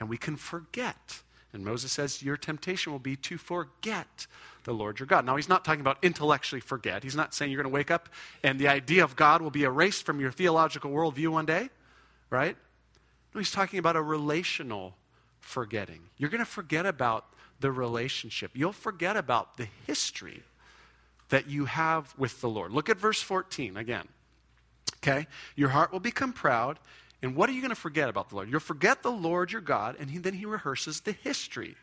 And 0.00 0.08
we 0.08 0.16
can 0.16 0.36
forget. 0.36 1.22
And 1.52 1.64
Moses 1.64 1.92
says, 1.92 2.22
Your 2.22 2.36
temptation 2.36 2.92
will 2.92 2.98
be 2.98 3.16
to 3.16 3.38
forget 3.38 4.26
the 4.64 4.72
Lord 4.72 5.00
your 5.00 5.06
God. 5.06 5.24
Now, 5.24 5.36
he's 5.36 5.48
not 5.48 5.64
talking 5.64 5.80
about 5.80 5.98
intellectually 6.02 6.60
forget. 6.60 7.02
He's 7.02 7.16
not 7.16 7.34
saying 7.34 7.50
you're 7.50 7.62
going 7.62 7.72
to 7.72 7.74
wake 7.74 7.90
up 7.90 8.08
and 8.42 8.58
the 8.58 8.68
idea 8.68 9.02
of 9.02 9.16
God 9.16 9.42
will 9.42 9.50
be 9.50 9.64
erased 9.64 10.04
from 10.04 10.20
your 10.20 10.30
theological 10.30 10.90
worldview 10.90 11.28
one 11.28 11.46
day, 11.46 11.70
right? 12.30 12.56
No, 13.34 13.38
he's 13.40 13.50
talking 13.50 13.78
about 13.78 13.96
a 13.96 14.02
relational 14.02 14.94
forgetting. 15.40 16.00
You're 16.16 16.30
going 16.30 16.44
to 16.44 16.50
forget 16.50 16.86
about 16.86 17.26
the 17.60 17.72
relationship. 17.72 18.52
You'll 18.54 18.72
forget 18.72 19.16
about 19.16 19.56
the 19.56 19.68
history 19.86 20.42
that 21.28 21.48
you 21.48 21.66
have 21.66 22.14
with 22.18 22.40
the 22.40 22.48
Lord. 22.48 22.72
Look 22.72 22.88
at 22.88 22.98
verse 22.98 23.20
14 23.20 23.76
again. 23.76 24.08
Okay? 24.96 25.26
Your 25.56 25.68
heart 25.70 25.92
will 25.92 26.00
become 26.00 26.32
proud. 26.32 26.78
And 27.22 27.34
what 27.34 27.48
are 27.48 27.52
you 27.52 27.60
going 27.60 27.70
to 27.70 27.76
forget 27.76 28.08
about 28.08 28.28
the 28.28 28.36
Lord? 28.36 28.50
You'll 28.50 28.60
forget 28.60 29.02
the 29.02 29.10
Lord 29.10 29.50
your 29.50 29.60
God, 29.60 29.96
and 29.98 30.10
he, 30.10 30.18
then 30.18 30.34
he 30.34 30.46
rehearses 30.46 31.00
the 31.00 31.12
history 31.12 31.74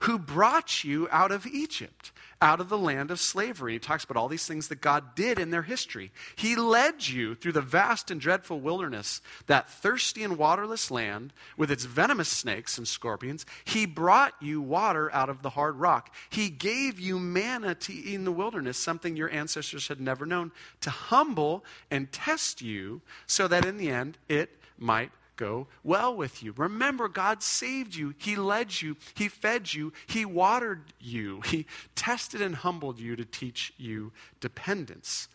who 0.00 0.18
brought 0.18 0.84
you 0.84 1.08
out 1.10 1.32
of 1.32 1.46
Egypt, 1.46 2.12
out 2.42 2.60
of 2.60 2.68
the 2.68 2.78
land 2.78 3.10
of 3.10 3.18
slavery. 3.18 3.74
He 3.74 3.78
talks 3.78 4.04
about 4.04 4.18
all 4.18 4.28
these 4.28 4.46
things 4.46 4.68
that 4.68 4.80
God 4.80 5.14
did 5.14 5.38
in 5.38 5.50
their 5.50 5.62
history. 5.62 6.12
He 6.34 6.54
led 6.54 7.08
you 7.08 7.34
through 7.34 7.52
the 7.52 7.62
vast 7.62 8.10
and 8.10 8.20
dreadful 8.20 8.60
wilderness, 8.60 9.22
that 9.46 9.70
thirsty 9.70 10.22
and 10.22 10.36
waterless 10.36 10.90
land 10.90 11.32
with 11.56 11.70
its 11.70 11.84
venomous 11.84 12.28
snakes 12.28 12.76
and 12.76 12.86
scorpions. 12.86 13.46
He 13.64 13.86
brought 13.86 14.34
you 14.40 14.60
water 14.60 15.12
out 15.14 15.30
of 15.30 15.42
the 15.42 15.50
hard 15.50 15.76
rock. 15.76 16.14
He 16.28 16.50
gave 16.50 17.00
you 17.00 17.18
manna 17.18 17.74
to 17.74 17.92
eat 17.92 18.14
in 18.14 18.24
the 18.24 18.32
wilderness, 18.32 18.76
something 18.76 19.16
your 19.16 19.30
ancestors 19.30 19.88
had 19.88 20.00
never 20.00 20.26
known, 20.26 20.52
to 20.82 20.90
humble 20.90 21.64
and 21.90 22.12
test 22.12 22.60
you 22.60 23.00
so 23.26 23.48
that 23.48 23.64
in 23.64 23.78
the 23.78 23.90
end 23.90 24.18
it 24.28 24.50
might 24.78 25.10
go 25.36 25.68
well 25.84 26.14
with 26.14 26.42
you. 26.42 26.52
Remember, 26.56 27.08
God 27.08 27.42
saved 27.42 27.94
you. 27.94 28.14
He 28.18 28.36
led 28.36 28.80
you. 28.82 28.96
He 29.14 29.28
fed 29.28 29.72
you. 29.72 29.92
He 30.06 30.24
watered 30.24 30.82
you. 31.00 31.40
He 31.42 31.66
tested 31.94 32.42
and 32.42 32.56
humbled 32.56 32.98
you 32.98 33.16
to 33.16 33.24
teach 33.24 33.72
you 33.76 34.12
dependence. 34.40 35.28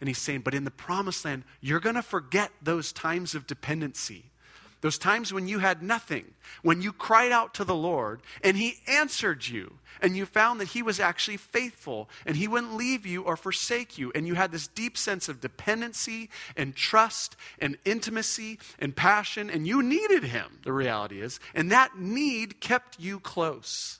And 0.00 0.08
he's 0.08 0.18
saying, 0.18 0.40
but 0.40 0.54
in 0.54 0.64
the 0.64 0.70
promised 0.70 1.24
land, 1.24 1.42
you're 1.60 1.80
going 1.80 1.96
to 1.96 2.02
forget 2.02 2.52
those 2.62 2.92
times 2.92 3.34
of 3.34 3.46
dependency. 3.46 4.26
Those 4.80 4.98
times 4.98 5.32
when 5.32 5.48
you 5.48 5.58
had 5.58 5.82
nothing, 5.82 6.34
when 6.62 6.82
you 6.82 6.92
cried 6.92 7.32
out 7.32 7.52
to 7.54 7.64
the 7.64 7.74
Lord 7.74 8.20
and 8.44 8.56
He 8.56 8.76
answered 8.86 9.48
you, 9.48 9.78
and 10.00 10.16
you 10.16 10.24
found 10.24 10.60
that 10.60 10.68
He 10.68 10.82
was 10.84 11.00
actually 11.00 11.36
faithful 11.36 12.08
and 12.24 12.36
He 12.36 12.46
wouldn't 12.46 12.74
leave 12.74 13.04
you 13.04 13.22
or 13.22 13.36
forsake 13.36 13.98
you, 13.98 14.12
and 14.14 14.24
you 14.24 14.34
had 14.34 14.52
this 14.52 14.68
deep 14.68 14.96
sense 14.96 15.28
of 15.28 15.40
dependency 15.40 16.30
and 16.56 16.76
trust 16.76 17.34
and 17.58 17.76
intimacy 17.84 18.60
and 18.78 18.94
passion, 18.94 19.50
and 19.50 19.66
you 19.66 19.82
needed 19.82 20.22
Him, 20.22 20.60
the 20.62 20.72
reality 20.72 21.20
is, 21.20 21.40
and 21.54 21.72
that 21.72 21.98
need 21.98 22.60
kept 22.60 23.00
you 23.00 23.18
close. 23.18 23.98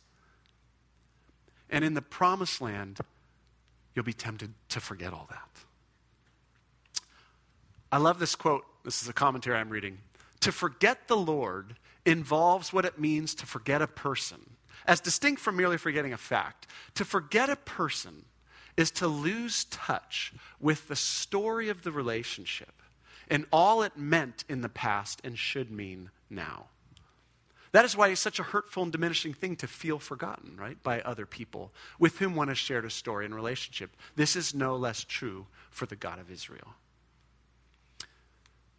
And 1.69 1.85
in 1.85 1.95
the 1.95 2.03
promised 2.03 2.61
land, 2.61 3.01
you'll 3.95 4.05
be 4.05 4.13
tempted 4.13 4.55
to 4.69 4.81
forget 4.81 5.13
all 5.13 5.27
that. 5.31 5.49
I 7.91 7.99
love 7.99 8.21
this 8.21 8.37
quote. 8.37 8.65
This 8.85 9.03
is 9.03 9.09
a 9.09 9.13
commentary 9.13 9.59
I'm 9.59 9.71
reading. 9.71 9.99
To 10.49 10.53
forget 10.53 11.09
the 11.09 11.17
Lord 11.19 11.77
involves 12.07 12.73
what 12.73 12.87
it 12.87 12.99
means 12.99 13.35
to 13.35 13.45
forget 13.45 13.83
a 13.83 13.87
person, 13.87 14.57
as 14.87 14.99
distinct 14.99 15.43
from 15.43 15.59
merely 15.59 15.77
forgetting 15.77 16.15
a 16.15 16.17
fact. 16.17 16.67
To 16.95 17.05
forget 17.05 17.51
a 17.51 17.57
person 17.57 18.25
is 18.75 18.91
to 18.93 19.09
lose 19.09 19.65
touch 19.65 20.33
with 20.59 20.89
the 20.89 20.97
story 20.97 21.69
of 21.69 21.83
the 21.83 21.93
relationship 21.93 22.81
and 23.29 23.45
all 23.53 23.83
it 23.83 23.99
meant 23.99 24.45
in 24.49 24.63
the 24.63 24.71
past 24.71 25.21
and 25.23 25.39
should 25.39 25.71
mean 25.71 26.09
now. 26.31 26.69
That 27.73 27.85
is 27.85 27.95
why 27.95 28.09
it's 28.09 28.19
such 28.19 28.39
a 28.39 28.45
hurtful 28.45 28.85
and 28.85 28.91
diminishing 28.91 29.35
thing 29.35 29.55
to 29.57 29.67
feel 29.67 29.99
forgotten, 29.99 30.57
right, 30.57 30.83
by 30.83 31.03
other 31.03 31.27
people 31.27 31.75
with 31.99 32.21
whom 32.21 32.35
one 32.35 32.49
has 32.49 32.57
shared 32.57 32.87
a 32.87 32.91
story 32.91 33.27
and 33.27 33.35
relationship. 33.35 33.95
This 34.17 34.35
is 34.35 34.55
no 34.55 34.77
less 34.77 35.05
true 35.05 35.47
for 35.69 35.85
the 35.85 35.95
God 35.95 36.19
of 36.19 36.31
Israel. 36.31 36.73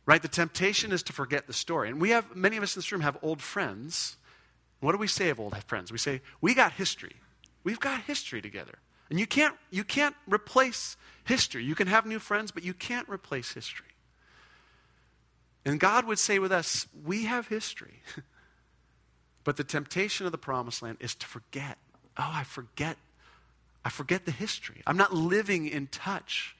Right? 0.10 0.24
The 0.24 0.28
temptation 0.28 0.92
is 0.92 1.04
to 1.04 1.14
forget 1.14 1.46
the 1.46 1.54
story. 1.54 1.88
And 1.88 2.02
we 2.02 2.10
have, 2.10 2.36
many 2.36 2.58
of 2.58 2.64
us 2.64 2.76
in 2.76 2.80
this 2.80 2.92
room 2.92 3.02
have 3.02 3.16
old 3.22 3.44
friends. 3.44 4.18
What 4.80 4.94
do 4.94 4.98
we 4.98 5.06
say 5.06 5.30
of 5.30 5.40
old 5.40 5.56
friends? 5.66 5.92
We 5.92 6.00
say, 6.00 6.22
we 6.42 6.56
got 6.56 6.72
history. 6.72 7.18
We've 7.64 7.80
got 7.80 8.02
history 8.02 8.42
together. 8.42 8.80
And 9.12 9.20
you 9.20 9.28
can't, 9.28 9.56
you 9.70 9.84
can't 9.84 10.16
replace 10.26 10.98
history. 11.26 11.64
You 11.64 11.76
can 11.76 11.86
have 11.86 12.08
new 12.08 12.18
friends, 12.18 12.50
but 12.50 12.64
you 12.64 12.74
can't 12.74 13.08
replace 13.08 13.54
history. 13.54 13.86
And 15.64 15.80
God 15.80 16.08
would 16.08 16.18
say 16.18 16.40
with 16.40 16.52
us, 16.52 16.88
we 17.06 17.26
have 17.26 17.48
history. 17.48 18.02
but 19.44 19.58
the 19.58 19.64
temptation 19.64 20.26
of 20.26 20.32
the 20.32 20.40
promised 20.40 20.82
land 20.82 20.98
is 21.02 21.14
to 21.14 21.28
forget. 21.28 21.78
Oh, 22.18 22.32
I 22.34 22.46
forget. 22.46 22.98
I 23.86 23.92
forget 23.92 24.26
the 24.26 24.32
history. 24.32 24.82
I'm 24.88 24.98
not 24.98 25.14
living 25.14 25.68
in 25.68 25.86
touch 25.86 26.56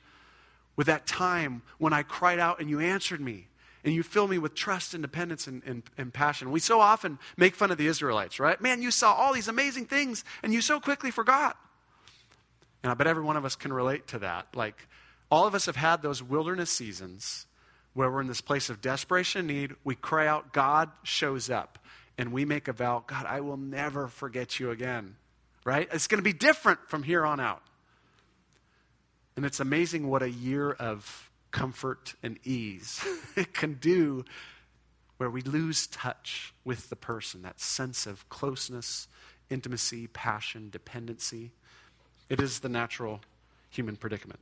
with 0.80 0.88
that 0.88 1.06
time 1.06 1.62
when 1.78 1.92
I 1.92 2.04
cried 2.04 2.40
out 2.40 2.62
and 2.62 2.70
you 2.70 2.80
answered 2.80 3.20
me 3.20 3.50
and 3.84 3.94
you 3.94 4.02
fill 4.02 4.30
me 4.30 4.38
with 4.38 4.56
trust 4.56 4.94
and 4.94 5.02
dependence 5.02 5.46
and, 5.46 5.62
and, 5.66 5.84
and, 5.98 6.14
passion. 6.14 6.52
We 6.52 6.62
so 6.62 6.80
often 6.80 7.20
make 7.36 7.54
fun 7.54 7.70
of 7.70 7.78
the 7.78 7.88
Israelites, 7.88 8.40
right? 8.40 8.62
Man, 8.62 8.82
you 8.82 8.90
saw 8.90 9.12
all 9.12 9.34
these 9.34 9.50
amazing 9.50 9.88
things 9.88 10.24
and 10.42 10.54
you 10.54 10.62
so 10.62 10.80
quickly 10.80 11.12
forgot. 11.12 11.58
And 12.82 12.90
I 12.90 12.96
bet 12.96 13.08
every 13.08 13.24
one 13.24 13.36
of 13.36 13.44
us 13.44 13.58
can 13.58 13.74
relate 13.74 14.08
to 14.08 14.20
that. 14.20 14.56
Like, 14.56 14.88
all 15.30 15.46
of 15.46 15.54
us 15.54 15.66
have 15.66 15.76
had 15.76 16.02
those 16.02 16.24
wilderness 16.24 16.72
seasons 16.72 17.46
where 17.94 18.10
we're 18.10 18.22
in 18.22 18.28
this 18.28 18.40
place 18.40 18.70
of 18.70 18.80
desperation 18.80 19.40
and 19.40 19.48
need. 19.50 19.76
We 19.84 19.96
cry 19.96 20.28
out, 20.28 20.54
God 20.54 20.92
shows 21.04 21.50
up, 21.50 21.78
and 22.18 22.32
we 22.32 22.46
make 22.46 22.70
a 22.70 22.74
vow 22.74 23.04
God, 23.06 23.26
I 23.26 23.42
will 23.42 23.58
never 23.58 24.08
forget 24.08 24.62
you 24.62 24.72
again, 24.72 25.18
right? 25.66 25.90
It's 25.92 26.08
going 26.08 26.20
to 26.20 26.24
be 26.24 26.32
different 26.32 26.80
from 26.88 27.04
here 27.04 27.26
on 27.26 27.42
out. 27.42 27.64
And 29.40 29.46
it's 29.46 29.62
amazing 29.62 30.10
what 30.10 30.22
a 30.22 30.30
year 30.30 30.70
of 30.70 31.32
comfort 31.52 32.14
and 32.22 32.38
ease 32.44 33.02
it 33.38 33.54
can 33.54 33.76
do 33.76 34.26
where 35.16 35.30
we 35.30 35.42
lose 35.42 35.88
touch 35.88 36.54
with 36.66 36.90
the 36.90 36.98
person, 36.98 37.44
that 37.44 37.62
sense 37.62 38.06
of 38.06 38.28
closeness, 38.28 39.08
intimacy, 39.50 40.08
passion, 40.08 40.70
dependency. 40.70 41.54
It 42.28 42.42
is 42.42 42.60
the 42.60 42.68
natural 42.68 43.22
human 43.70 43.96
predicament. 43.96 44.42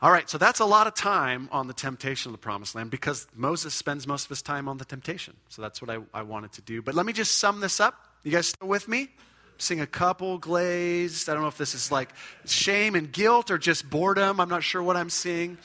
All 0.00 0.12
right, 0.12 0.30
so 0.30 0.38
that's 0.38 0.60
a 0.60 0.64
lot 0.64 0.86
of 0.86 0.94
time 0.94 1.48
on 1.50 1.66
the 1.66 1.74
temptation 1.74 2.28
of 2.28 2.34
the 2.34 2.38
promised 2.38 2.76
land 2.76 2.92
because 2.92 3.26
Moses 3.34 3.74
spends 3.74 4.06
most 4.06 4.26
of 4.26 4.28
his 4.28 4.42
time 4.42 4.68
on 4.68 4.78
the 4.78 4.84
temptation. 4.84 5.34
So 5.48 5.60
that's 5.60 5.82
what 5.82 5.90
I, 5.90 5.98
I 6.14 6.22
wanted 6.22 6.52
to 6.52 6.62
do. 6.62 6.82
But 6.82 6.94
let 6.94 7.04
me 7.04 7.12
just 7.12 7.38
sum 7.38 7.58
this 7.58 7.80
up. 7.80 7.96
You 8.22 8.30
guys 8.30 8.46
still 8.46 8.68
with 8.68 8.86
me? 8.86 9.08
Seeing 9.58 9.80
a 9.80 9.86
couple 9.86 10.38
glazed. 10.38 11.28
I 11.28 11.34
don't 11.34 11.42
know 11.42 11.48
if 11.48 11.58
this 11.58 11.74
is 11.74 11.92
like 11.92 12.10
shame 12.46 12.94
and 12.94 13.12
guilt 13.12 13.50
or 13.50 13.58
just 13.58 13.88
boredom. 13.88 14.40
I'm 14.40 14.48
not 14.48 14.62
sure 14.62 14.82
what 14.82 14.96
I'm 14.96 15.10
seeing. 15.10 15.58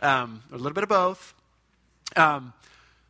Um, 0.00 0.42
a 0.50 0.56
little 0.56 0.72
bit 0.72 0.84
of 0.84 0.88
both. 0.88 1.34
Um, 2.16 2.52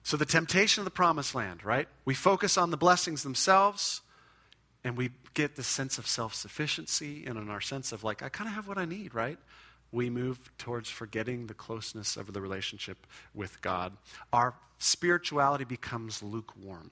so, 0.03 0.17
the 0.17 0.27
temptation 0.27 0.83
of 0.83 0.85
the 0.85 0.91
promised 0.91 1.35
land, 1.35 1.65
right? 1.65 1.89
We 2.05 2.15
focus 2.15 2.59
on 2.59 2.71
the 2.71 2.77
blessings 2.77 3.23
themselves 3.23 4.03
and 4.83 4.97
we 4.97 5.11
get 5.33 5.57
this 5.57 5.67
sense 5.67 5.99
of 5.99 6.07
self 6.07 6.35
sufficiency 6.35 7.25
and 7.27 7.39
in 7.39 7.49
our 7.49 7.61
sense 7.61 7.93
of 7.93 8.05
like, 8.05 8.23
I 8.23 8.29
kind 8.29 8.49
of 8.49 8.55
have 8.55 8.69
what 8.69 8.79
I 8.79 8.85
need, 8.85 9.15
right? 9.15 9.39
we 9.95 10.11
move 10.11 10.51
towards 10.59 10.91
forgetting 10.91 11.47
the 11.47 11.55
closeness 11.55 12.17
of 12.17 12.33
the 12.33 12.41
relationship 12.41 13.07
with 13.33 13.63
God. 13.63 13.97
Our 14.33 14.55
spirituality 14.79 15.65
becomes 15.65 16.23
lukewarm. 16.23 16.91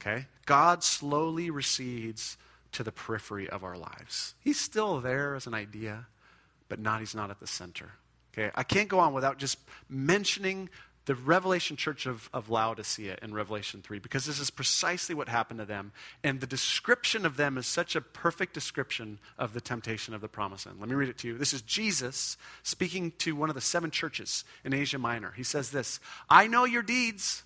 Okay? 0.00 0.26
God 0.44 0.84
slowly 0.84 1.50
recedes 1.50 2.36
to 2.72 2.82
the 2.82 2.92
periphery 2.92 3.48
of 3.48 3.64
our 3.64 3.76
lives. 3.76 4.34
He's 4.40 4.60
still 4.60 5.00
there 5.00 5.34
as 5.34 5.46
an 5.46 5.54
idea, 5.54 6.06
but 6.68 6.78
not 6.78 7.00
he's 7.00 7.14
not 7.14 7.30
at 7.30 7.40
the 7.40 7.46
center. 7.46 7.92
Okay? 8.32 8.50
I 8.54 8.62
can't 8.62 8.88
go 8.88 8.98
on 8.98 9.14
without 9.14 9.38
just 9.38 9.58
mentioning 9.88 10.68
the 11.06 11.14
Revelation 11.14 11.76
church 11.76 12.06
of, 12.06 12.28
of 12.34 12.50
Laodicea 12.50 13.16
in 13.22 13.32
Revelation 13.32 13.80
3, 13.80 14.00
because 14.00 14.26
this 14.26 14.40
is 14.40 14.50
precisely 14.50 15.14
what 15.14 15.28
happened 15.28 15.60
to 15.60 15.64
them. 15.64 15.92
And 16.24 16.40
the 16.40 16.48
description 16.48 17.24
of 17.24 17.36
them 17.36 17.56
is 17.56 17.66
such 17.66 17.94
a 17.94 18.00
perfect 18.00 18.52
description 18.52 19.20
of 19.38 19.54
the 19.54 19.60
temptation 19.60 20.14
of 20.14 20.20
the 20.20 20.28
promised 20.28 20.66
land. 20.66 20.80
Let 20.80 20.88
me 20.88 20.96
read 20.96 21.08
it 21.08 21.18
to 21.18 21.28
you. 21.28 21.38
This 21.38 21.54
is 21.54 21.62
Jesus 21.62 22.36
speaking 22.64 23.12
to 23.18 23.36
one 23.36 23.48
of 23.48 23.54
the 23.54 23.60
seven 23.60 23.92
churches 23.92 24.44
in 24.64 24.74
Asia 24.74 24.98
Minor. 24.98 25.32
He 25.36 25.44
says 25.44 25.70
this 25.70 26.00
I 26.28 26.48
know 26.48 26.64
your 26.64 26.82
deeds, 26.82 27.44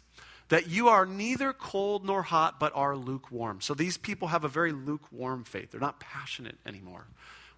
that 0.51 0.69
you 0.69 0.89
are 0.89 1.07
neither 1.07 1.53
cold 1.53 2.05
nor 2.05 2.23
hot, 2.23 2.61
but 2.61 2.73
are 2.75 2.97
lukewarm. 2.97 3.61
So 3.61 3.73
these 3.73 3.97
people 3.97 4.29
have 4.29 4.45
a 4.45 4.49
very 4.49 4.73
lukewarm 4.73 5.45
faith. 5.45 5.71
They're 5.71 5.81
not 5.81 6.01
passionate 6.01 6.59
anymore. 6.67 7.07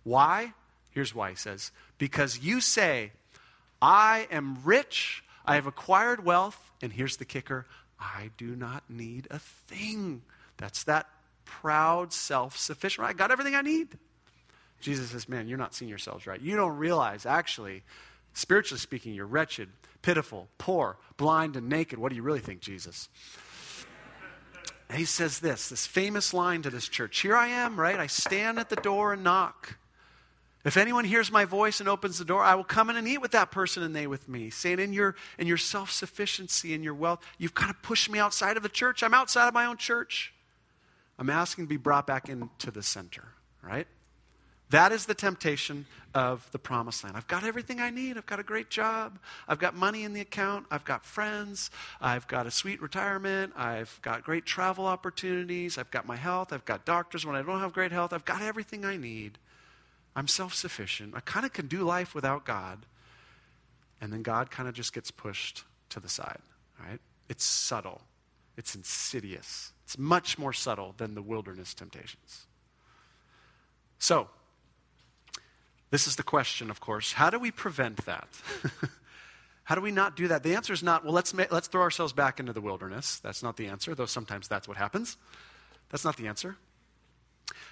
Why? 0.04 0.52
Here's 0.90 1.14
why 1.14 1.30
he 1.30 1.36
says, 1.36 1.72
Because 1.98 2.38
you 2.38 2.60
say, 2.60 3.12
I 3.80 4.28
am 4.30 4.58
rich. 4.62 5.24
I 5.44 5.56
have 5.56 5.66
acquired 5.66 6.24
wealth, 6.24 6.70
and 6.80 6.92
here's 6.92 7.16
the 7.16 7.24
kicker 7.24 7.66
I 7.98 8.30
do 8.36 8.54
not 8.54 8.84
need 8.88 9.26
a 9.30 9.38
thing. 9.38 10.22
That's 10.58 10.84
that 10.84 11.08
proud, 11.44 12.12
self 12.12 12.56
sufficient. 12.56 13.06
I 13.06 13.14
got 13.14 13.30
everything 13.30 13.54
I 13.54 13.62
need. 13.62 13.88
Jesus 14.80 15.10
says, 15.10 15.28
Man, 15.28 15.48
you're 15.48 15.58
not 15.58 15.74
seeing 15.74 15.88
yourselves 15.88 16.26
right. 16.26 16.40
You 16.40 16.56
don't 16.56 16.76
realize, 16.76 17.24
actually, 17.24 17.84
spiritually 18.34 18.80
speaking, 18.80 19.14
you're 19.14 19.26
wretched, 19.26 19.70
pitiful, 20.02 20.48
poor, 20.58 20.98
blind, 21.16 21.56
and 21.56 21.68
naked. 21.68 21.98
What 21.98 22.10
do 22.10 22.16
you 22.16 22.22
really 22.22 22.40
think, 22.40 22.60
Jesus? 22.60 23.08
And 24.88 24.98
he 24.98 25.04
says 25.06 25.38
this, 25.40 25.70
this 25.70 25.86
famous 25.86 26.34
line 26.34 26.62
to 26.62 26.70
this 26.70 26.86
church 26.86 27.20
Here 27.20 27.36
I 27.36 27.48
am, 27.48 27.80
right? 27.80 27.98
I 27.98 28.08
stand 28.08 28.58
at 28.58 28.68
the 28.68 28.76
door 28.76 29.14
and 29.14 29.24
knock. 29.24 29.78
If 30.64 30.76
anyone 30.76 31.04
hears 31.04 31.32
my 31.32 31.44
voice 31.44 31.80
and 31.80 31.88
opens 31.88 32.18
the 32.18 32.24
door, 32.24 32.42
I 32.42 32.54
will 32.54 32.62
come 32.62 32.88
in 32.88 32.96
and 32.96 33.08
eat 33.08 33.20
with 33.20 33.32
that 33.32 33.50
person 33.50 33.82
and 33.82 33.96
they 33.96 34.06
with 34.06 34.28
me. 34.28 34.50
Saying, 34.50 34.78
in 34.78 34.92
your, 34.92 35.16
in 35.38 35.48
your 35.48 35.56
self 35.56 35.90
sufficiency 35.90 36.72
and 36.74 36.84
your 36.84 36.94
wealth, 36.94 37.24
you've 37.38 37.54
kind 37.54 37.70
of 37.70 37.82
pushed 37.82 38.10
me 38.10 38.20
outside 38.20 38.56
of 38.56 38.62
the 38.62 38.68
church. 38.68 39.02
I'm 39.02 39.14
outside 39.14 39.48
of 39.48 39.54
my 39.54 39.64
own 39.64 39.76
church. 39.76 40.32
I'm 41.18 41.30
asking 41.30 41.64
to 41.64 41.68
be 41.68 41.78
brought 41.78 42.06
back 42.06 42.28
into 42.28 42.70
the 42.70 42.82
center, 42.82 43.28
right? 43.62 43.86
That 44.72 44.90
is 44.90 45.04
the 45.04 45.14
temptation 45.14 45.84
of 46.14 46.50
the 46.50 46.58
promised 46.58 47.04
land. 47.04 47.14
I've 47.14 47.26
got 47.26 47.44
everything 47.44 47.78
I 47.78 47.90
need. 47.90 48.16
I've 48.16 48.24
got 48.24 48.40
a 48.40 48.42
great 48.42 48.70
job. 48.70 49.18
I've 49.46 49.58
got 49.58 49.74
money 49.74 50.02
in 50.02 50.14
the 50.14 50.22
account. 50.22 50.64
I've 50.70 50.84
got 50.86 51.04
friends. 51.04 51.70
I've 52.00 52.26
got 52.26 52.46
a 52.46 52.50
sweet 52.50 52.80
retirement. 52.80 53.52
I've 53.54 53.98
got 54.00 54.24
great 54.24 54.46
travel 54.46 54.86
opportunities. 54.86 55.76
I've 55.76 55.90
got 55.90 56.06
my 56.06 56.16
health. 56.16 56.54
I've 56.54 56.64
got 56.64 56.86
doctors 56.86 57.26
when 57.26 57.36
I 57.36 57.42
don't 57.42 57.60
have 57.60 57.74
great 57.74 57.92
health. 57.92 58.14
I've 58.14 58.24
got 58.24 58.40
everything 58.40 58.86
I 58.86 58.96
need. 58.96 59.36
I'm 60.16 60.26
self 60.26 60.54
sufficient. 60.54 61.14
I 61.14 61.20
kind 61.20 61.44
of 61.44 61.52
can 61.52 61.66
do 61.66 61.82
life 61.82 62.14
without 62.14 62.46
God. 62.46 62.86
And 64.00 64.10
then 64.10 64.22
God 64.22 64.50
kind 64.50 64.70
of 64.70 64.74
just 64.74 64.94
gets 64.94 65.10
pushed 65.10 65.64
to 65.90 66.00
the 66.00 66.08
side, 66.08 66.40
right? 66.80 66.98
It's 67.28 67.44
subtle, 67.44 68.00
it's 68.56 68.74
insidious. 68.74 69.74
It's 69.84 69.98
much 69.98 70.38
more 70.38 70.54
subtle 70.54 70.94
than 70.96 71.14
the 71.14 71.20
wilderness 71.20 71.74
temptations. 71.74 72.46
So, 73.98 74.28
this 75.92 76.06
is 76.06 76.16
the 76.16 76.22
question, 76.22 76.70
of 76.70 76.80
course. 76.80 77.12
How 77.12 77.28
do 77.28 77.38
we 77.38 77.50
prevent 77.50 78.06
that? 78.06 78.26
How 79.64 79.74
do 79.74 79.82
we 79.82 79.90
not 79.90 80.16
do 80.16 80.26
that? 80.28 80.42
The 80.42 80.54
answer 80.54 80.72
is 80.72 80.82
not, 80.82 81.04
well, 81.04 81.12
let's, 81.12 81.34
ma- 81.34 81.44
let's 81.50 81.68
throw 81.68 81.82
ourselves 81.82 82.14
back 82.14 82.40
into 82.40 82.54
the 82.54 82.62
wilderness. 82.62 83.20
That's 83.20 83.42
not 83.42 83.58
the 83.58 83.66
answer, 83.66 83.94
though 83.94 84.06
sometimes 84.06 84.48
that's 84.48 84.66
what 84.66 84.78
happens. 84.78 85.18
That's 85.90 86.02
not 86.02 86.16
the 86.16 86.28
answer. 86.28 86.56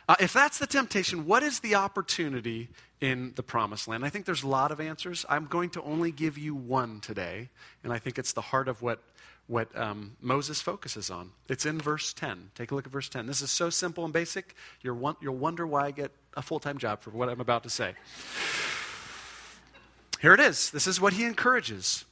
Uh, 0.07 0.17
if 0.21 0.35
that's 0.35 0.59
the 0.59 0.67
temptation, 0.67 1.25
what 1.25 1.43
is 1.43 1.61
the 1.61 1.77
opportunity 1.77 2.69
in 3.01 3.33
the 3.37 3.43
promised 3.43 3.89
land? 3.89 4.05
I 4.05 4.11
think 4.11 4.27
there's 4.27 4.43
a 4.43 4.49
lot 4.49 4.71
of 4.71 4.81
answers. 4.81 5.25
I'm 5.27 5.47
going 5.47 5.71
to 5.71 5.83
only 5.83 6.13
give 6.13 6.37
you 6.37 6.55
one 6.55 7.01
today, 7.01 7.49
and 7.83 7.91
I 7.91 7.99
think 7.99 8.19
it's 8.19 8.35
the 8.35 8.43
heart 8.43 8.69
of 8.69 8.83
what, 8.83 9.03
what 9.47 9.75
um, 9.79 10.19
Moses 10.21 10.61
focuses 10.61 11.09
on. 11.11 11.31
It's 11.49 11.65
in 11.65 11.81
verse 11.81 12.13
10. 12.13 12.51
Take 12.55 12.71
a 12.71 12.75
look 12.75 12.85
at 12.85 12.93
verse 12.93 13.09
10. 13.09 13.25
This 13.25 13.41
is 13.41 13.51
so 13.51 13.71
simple 13.71 14.05
and 14.05 14.13
basic, 14.13 14.55
you'll, 14.83 15.17
you'll 15.23 15.37
wonder 15.37 15.67
why 15.67 15.87
I 15.87 15.91
get 15.91 16.13
a 16.37 16.43
full 16.43 16.61
time 16.61 16.79
job 16.79 17.01
for 17.01 17.11
what 17.11 17.29
I'm 17.29 17.41
about 17.41 17.63
to 17.65 17.71
say. 17.71 17.95
Here 20.21 20.35
it 20.35 20.41
is. 20.41 20.71
This 20.71 20.87
is 20.87 21.01
what 21.01 21.15
he 21.15 21.25
encourages. 21.25 22.05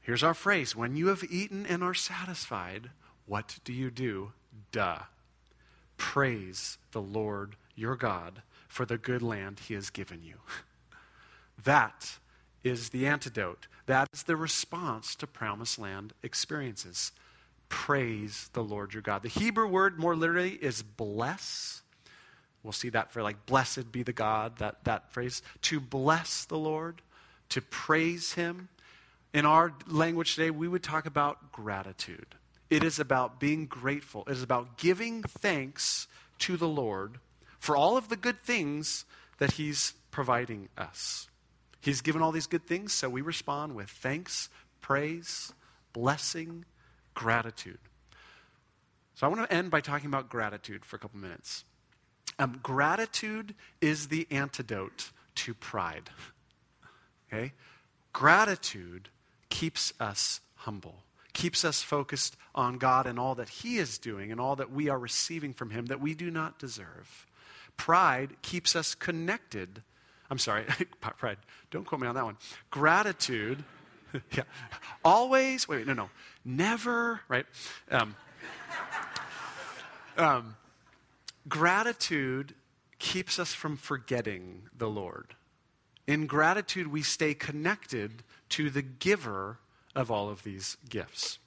Here's 0.00 0.22
our 0.22 0.34
phrase 0.34 0.76
When 0.76 0.96
you 0.96 1.08
have 1.08 1.24
eaten 1.28 1.66
and 1.66 1.82
are 1.82 1.94
satisfied, 1.94 2.90
what 3.26 3.58
do 3.64 3.72
you 3.72 3.90
do? 3.90 4.32
Duh. 4.70 4.98
Praise 5.96 6.78
the 6.92 7.02
Lord 7.02 7.56
your 7.74 7.96
God 7.96 8.42
for 8.68 8.84
the 8.84 8.98
good 8.98 9.22
land 9.22 9.60
he 9.60 9.74
has 9.74 9.90
given 9.90 10.22
you. 10.22 10.36
That 11.64 12.18
is 12.64 12.88
the 12.88 13.06
antidote. 13.06 13.68
That 13.86 14.08
is 14.12 14.24
the 14.24 14.36
response 14.36 15.14
to 15.16 15.28
promised 15.28 15.78
land 15.78 16.12
experiences. 16.22 17.12
Praise 17.68 18.50
the 18.52 18.64
Lord 18.64 18.94
your 18.94 19.02
God. 19.02 19.22
The 19.22 19.28
Hebrew 19.28 19.68
word 19.68 19.98
more 19.98 20.16
literally 20.16 20.54
is 20.54 20.82
bless. 20.82 21.82
We'll 22.62 22.72
see 22.72 22.90
that 22.90 23.12
for 23.12 23.22
like 23.22 23.46
blessed 23.46 23.90
be 23.90 24.02
the 24.02 24.12
God, 24.12 24.58
that, 24.58 24.84
that 24.84 25.12
phrase. 25.12 25.42
To 25.62 25.80
bless 25.80 26.44
the 26.44 26.58
Lord, 26.58 27.02
to 27.50 27.60
praise 27.60 28.34
him. 28.34 28.68
In 29.34 29.46
our 29.46 29.72
language 29.86 30.36
today, 30.36 30.50
we 30.50 30.68
would 30.68 30.82
talk 30.82 31.06
about 31.06 31.52
gratitude. 31.52 32.34
It 32.70 32.84
is 32.84 32.98
about 32.98 33.40
being 33.40 33.66
grateful. 33.66 34.24
It 34.26 34.32
is 34.32 34.42
about 34.42 34.78
giving 34.78 35.22
thanks 35.22 36.06
to 36.40 36.56
the 36.56 36.68
Lord 36.68 37.18
for 37.58 37.76
all 37.76 37.96
of 37.96 38.08
the 38.08 38.16
good 38.16 38.42
things 38.42 39.04
that 39.38 39.52
He's 39.52 39.94
providing 40.10 40.68
us. 40.76 41.28
He's 41.80 42.00
given 42.00 42.22
all 42.22 42.32
these 42.32 42.46
good 42.46 42.66
things, 42.66 42.92
so 42.92 43.08
we 43.08 43.22
respond 43.22 43.74
with 43.74 43.88
thanks, 43.88 44.48
praise, 44.80 45.52
blessing, 45.92 46.64
gratitude. 47.14 47.78
So 49.14 49.26
I 49.26 49.30
want 49.30 49.48
to 49.48 49.54
end 49.54 49.70
by 49.70 49.80
talking 49.80 50.06
about 50.06 50.28
gratitude 50.28 50.84
for 50.84 50.96
a 50.96 50.98
couple 50.98 51.18
minutes. 51.20 51.64
Um, 52.42 52.58
gratitude 52.62 53.54
is 53.80 54.08
the 54.08 54.26
antidote 54.30 55.12
to 55.36 55.54
pride. 55.54 56.10
Okay? 57.34 57.52
Gratitude 58.12 59.08
keeps 59.48 59.94
us 59.98 60.40
humble 60.56 60.96
keeps 61.32 61.64
us 61.64 61.82
focused 61.82 62.36
on 62.54 62.78
God 62.78 63.06
and 63.06 63.18
all 63.18 63.34
that 63.36 63.48
He 63.48 63.78
is 63.78 63.98
doing 63.98 64.30
and 64.30 64.40
all 64.40 64.56
that 64.56 64.70
we 64.70 64.88
are 64.88 64.98
receiving 64.98 65.52
from 65.52 65.70
Him 65.70 65.86
that 65.86 66.00
we 66.00 66.14
do 66.14 66.30
not 66.30 66.58
deserve. 66.58 67.26
Pride 67.76 68.30
keeps 68.42 68.76
us 68.76 68.94
connected. 68.94 69.82
I'm 70.30 70.38
sorry, 70.38 70.64
pride, 71.00 71.38
don't 71.70 71.84
quote 71.84 72.00
me 72.00 72.06
on 72.06 72.14
that 72.14 72.24
one. 72.24 72.36
Gratitude, 72.70 73.64
yeah, 74.32 74.42
always, 75.04 75.66
wait, 75.66 75.86
no, 75.86 75.94
no, 75.94 76.10
never, 76.44 77.20
right? 77.28 77.46
Um, 77.90 78.14
um, 80.18 80.56
gratitude 81.48 82.54
keeps 82.98 83.38
us 83.38 83.52
from 83.52 83.76
forgetting 83.76 84.62
the 84.76 84.88
Lord. 84.88 85.34
In 86.06 86.26
gratitude, 86.26 86.88
we 86.88 87.02
stay 87.02 87.34
connected 87.34 88.22
to 88.50 88.70
the 88.70 88.82
giver 88.82 89.58
of 89.94 90.10
all 90.10 90.28
of 90.28 90.42
these 90.42 90.76
gifts. 90.88 91.38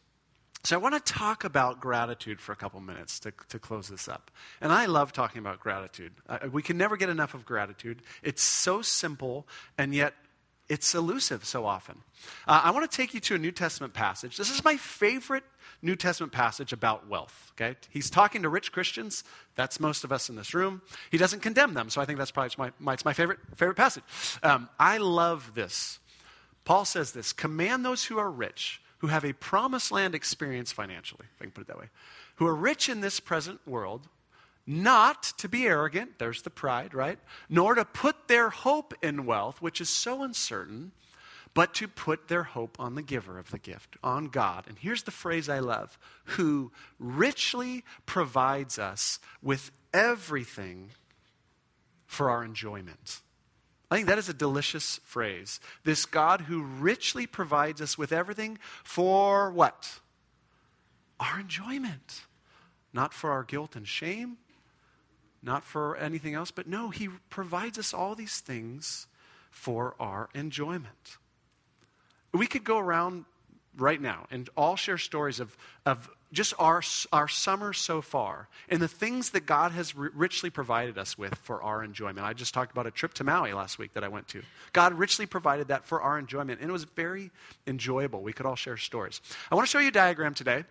So, 0.63 0.75
I 0.75 0.79
want 0.79 0.95
to 0.95 1.13
talk 1.13 1.43
about 1.43 1.79
gratitude 1.79 2.41
for 2.41 2.51
a 2.51 2.55
couple 2.55 2.79
minutes 2.79 3.19
to, 3.19 3.33
to 3.49 3.59
close 3.59 3.87
this 3.87 4.07
up. 4.07 4.31
And 4.61 4.71
I 4.71 4.87
love 4.87 5.13
talking 5.13 5.39
about 5.39 5.59
gratitude. 5.59 6.13
Uh, 6.27 6.39
we 6.51 6.63
can 6.63 6.77
never 6.77 6.97
get 6.97 7.09
enough 7.09 7.35
of 7.35 7.45
gratitude. 7.45 8.01
It's 8.23 8.41
so 8.41 8.81
simple, 8.81 9.47
and 9.77 9.93
yet 9.93 10.15
it's 10.67 10.95
elusive 10.95 11.45
so 11.45 11.65
often. 11.65 11.97
Uh, 12.47 12.61
I 12.63 12.71
want 12.71 12.89
to 12.89 12.97
take 12.97 13.13
you 13.13 13.19
to 13.21 13.35
a 13.35 13.37
New 13.37 13.51
Testament 13.51 13.93
passage. 13.93 14.37
This 14.37 14.49
is 14.49 14.63
my 14.63 14.77
favorite 14.77 15.43
New 15.85 15.95
Testament 15.95 16.33
passage 16.33 16.73
about 16.73 17.07
wealth. 17.07 17.53
Okay, 17.55 17.77
he's 17.89 18.09
talking 18.09 18.41
to 18.41 18.49
rich 18.49 18.71
Christians. 18.71 19.23
That's 19.55 19.79
most 19.79 20.03
of 20.03 20.11
us 20.11 20.29
in 20.29 20.35
this 20.35 20.53
room. 20.53 20.81
He 21.11 21.17
doesn't 21.17 21.41
condemn 21.41 21.73
them, 21.73 21.89
so 21.89 22.01
I 22.01 22.05
think 22.05 22.17
that's 22.17 22.31
probably 22.31 22.51
my, 22.57 22.71
my, 22.79 22.93
it's 22.93 23.05
my 23.05 23.13
favorite 23.13 23.39
favorite 23.55 23.77
passage. 23.77 24.03
Um, 24.43 24.69
I 24.79 24.97
love 24.97 25.53
this 25.55 25.99
Paul 26.65 26.83
says 26.83 27.11
this 27.11 27.31
command 27.31 27.85
those 27.85 28.05
who 28.05 28.17
are 28.17 28.29
rich, 28.29 28.81
who 28.97 29.07
have 29.07 29.23
a 29.23 29.33
promised 29.33 29.91
land 29.91 30.15
experience 30.15 30.71
financially, 30.71 31.25
if 31.35 31.41
I 31.41 31.45
can 31.45 31.51
put 31.51 31.61
it 31.61 31.67
that 31.67 31.77
way, 31.77 31.89
who 32.35 32.47
are 32.47 32.55
rich 32.55 32.89
in 32.89 33.01
this 33.01 33.19
present 33.19 33.65
world, 33.65 34.09
not 34.67 35.21
to 35.37 35.47
be 35.47 35.67
arrogant, 35.67 36.17
there's 36.17 36.41
the 36.41 36.49
pride, 36.49 36.95
right? 36.95 37.19
Nor 37.49 37.75
to 37.75 37.85
put 37.85 38.27
their 38.27 38.49
hope 38.49 38.95
in 39.03 39.27
wealth, 39.27 39.61
which 39.61 39.79
is 39.79 39.89
so 39.89 40.23
uncertain, 40.23 40.91
but 41.55 41.73
to 41.73 41.87
put 41.87 42.27
their 42.27 42.43
hope 42.43 42.75
on 42.79 42.93
the 42.93 43.01
giver 43.01 43.39
of 43.39 43.49
the 43.49 43.57
gift, 43.57 43.95
on 44.03 44.27
God. 44.27 44.65
And 44.67 44.77
here's 44.77 45.03
the 45.03 45.11
phrase 45.11 45.49
I 45.49 45.59
love 45.59 45.97
who 46.25 46.71
richly 46.99 47.83
provides 48.05 48.77
us 48.77 49.19
with 49.41 49.71
everything 49.93 50.91
for 52.05 52.29
our 52.29 52.43
enjoyment. 52.43 53.21
I 53.89 53.95
think 53.95 54.07
that 54.09 54.17
is 54.17 54.27
a 54.27 54.33
delicious 54.33 54.99
phrase. 55.05 55.61
This 55.85 56.05
God 56.05 56.41
who 56.41 56.61
richly 56.61 57.25
provides 57.25 57.81
us 57.81 57.97
with 57.97 58.11
everything 58.11 58.59
for 58.83 59.49
what? 59.49 59.99
Our 61.21 61.39
enjoyment. 61.39 62.25
Not 62.91 63.13
for 63.13 63.31
our 63.31 63.43
guilt 63.43 63.77
and 63.77 63.87
shame, 63.87 64.37
not 65.41 65.63
for 65.63 65.95
anything 65.97 66.33
else, 66.33 66.51
but 66.51 66.67
no, 66.67 66.89
He 66.89 67.07
provides 67.29 67.77
us 67.77 67.93
all 67.93 68.15
these 68.15 68.39
things 68.39 69.07
for 69.51 69.95
our 69.99 70.29
enjoyment. 70.33 71.17
We 72.35 72.47
could 72.47 72.63
go 72.63 72.77
around 72.77 73.25
right 73.77 73.99
now 73.99 74.25
and 74.31 74.49
all 74.55 74.75
share 74.75 74.97
stories 74.97 75.39
of, 75.39 75.55
of 75.85 76.09
just 76.31 76.53
our, 76.59 76.81
our 77.11 77.27
summer 77.27 77.73
so 77.73 78.01
far 78.01 78.47
and 78.69 78.81
the 78.81 78.87
things 78.87 79.31
that 79.31 79.45
God 79.45 79.71
has 79.71 79.95
richly 79.95 80.49
provided 80.49 80.97
us 80.97 81.17
with 81.17 81.35
for 81.35 81.61
our 81.61 81.83
enjoyment. 81.83 82.19
I 82.25 82.33
just 82.33 82.53
talked 82.53 82.71
about 82.71 82.87
a 82.87 82.91
trip 82.91 83.13
to 83.15 83.23
Maui 83.23 83.53
last 83.53 83.79
week 83.79 83.93
that 83.93 84.03
I 84.03 84.07
went 84.07 84.27
to. 84.29 84.41
God 84.73 84.93
richly 84.93 85.25
provided 85.25 85.69
that 85.69 85.85
for 85.85 86.01
our 86.01 86.19
enjoyment, 86.19 86.61
and 86.61 86.69
it 86.69 86.73
was 86.73 86.83
very 86.83 87.31
enjoyable. 87.67 88.21
We 88.21 88.33
could 88.33 88.45
all 88.45 88.55
share 88.55 88.77
stories. 88.77 89.21
I 89.51 89.55
want 89.55 89.67
to 89.67 89.71
show 89.71 89.79
you 89.79 89.89
a 89.89 89.91
diagram 89.91 90.33
today. 90.33 90.65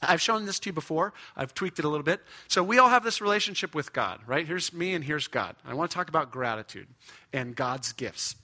I've 0.00 0.20
shown 0.20 0.46
this 0.46 0.60
to 0.60 0.68
you 0.68 0.72
before. 0.72 1.12
I've 1.36 1.54
tweaked 1.54 1.78
it 1.78 1.84
a 1.84 1.88
little 1.88 2.04
bit. 2.04 2.20
So 2.46 2.62
we 2.62 2.78
all 2.78 2.88
have 2.88 3.02
this 3.02 3.20
relationship 3.20 3.74
with 3.74 3.92
God, 3.92 4.20
right? 4.26 4.46
Here's 4.46 4.72
me 4.72 4.94
and 4.94 5.02
here's 5.02 5.26
God. 5.26 5.56
I 5.64 5.74
want 5.74 5.90
to 5.90 5.94
talk 5.94 6.08
about 6.08 6.30
gratitude 6.30 6.86
and 7.32 7.56
God's 7.56 7.92
gifts. 7.92 8.36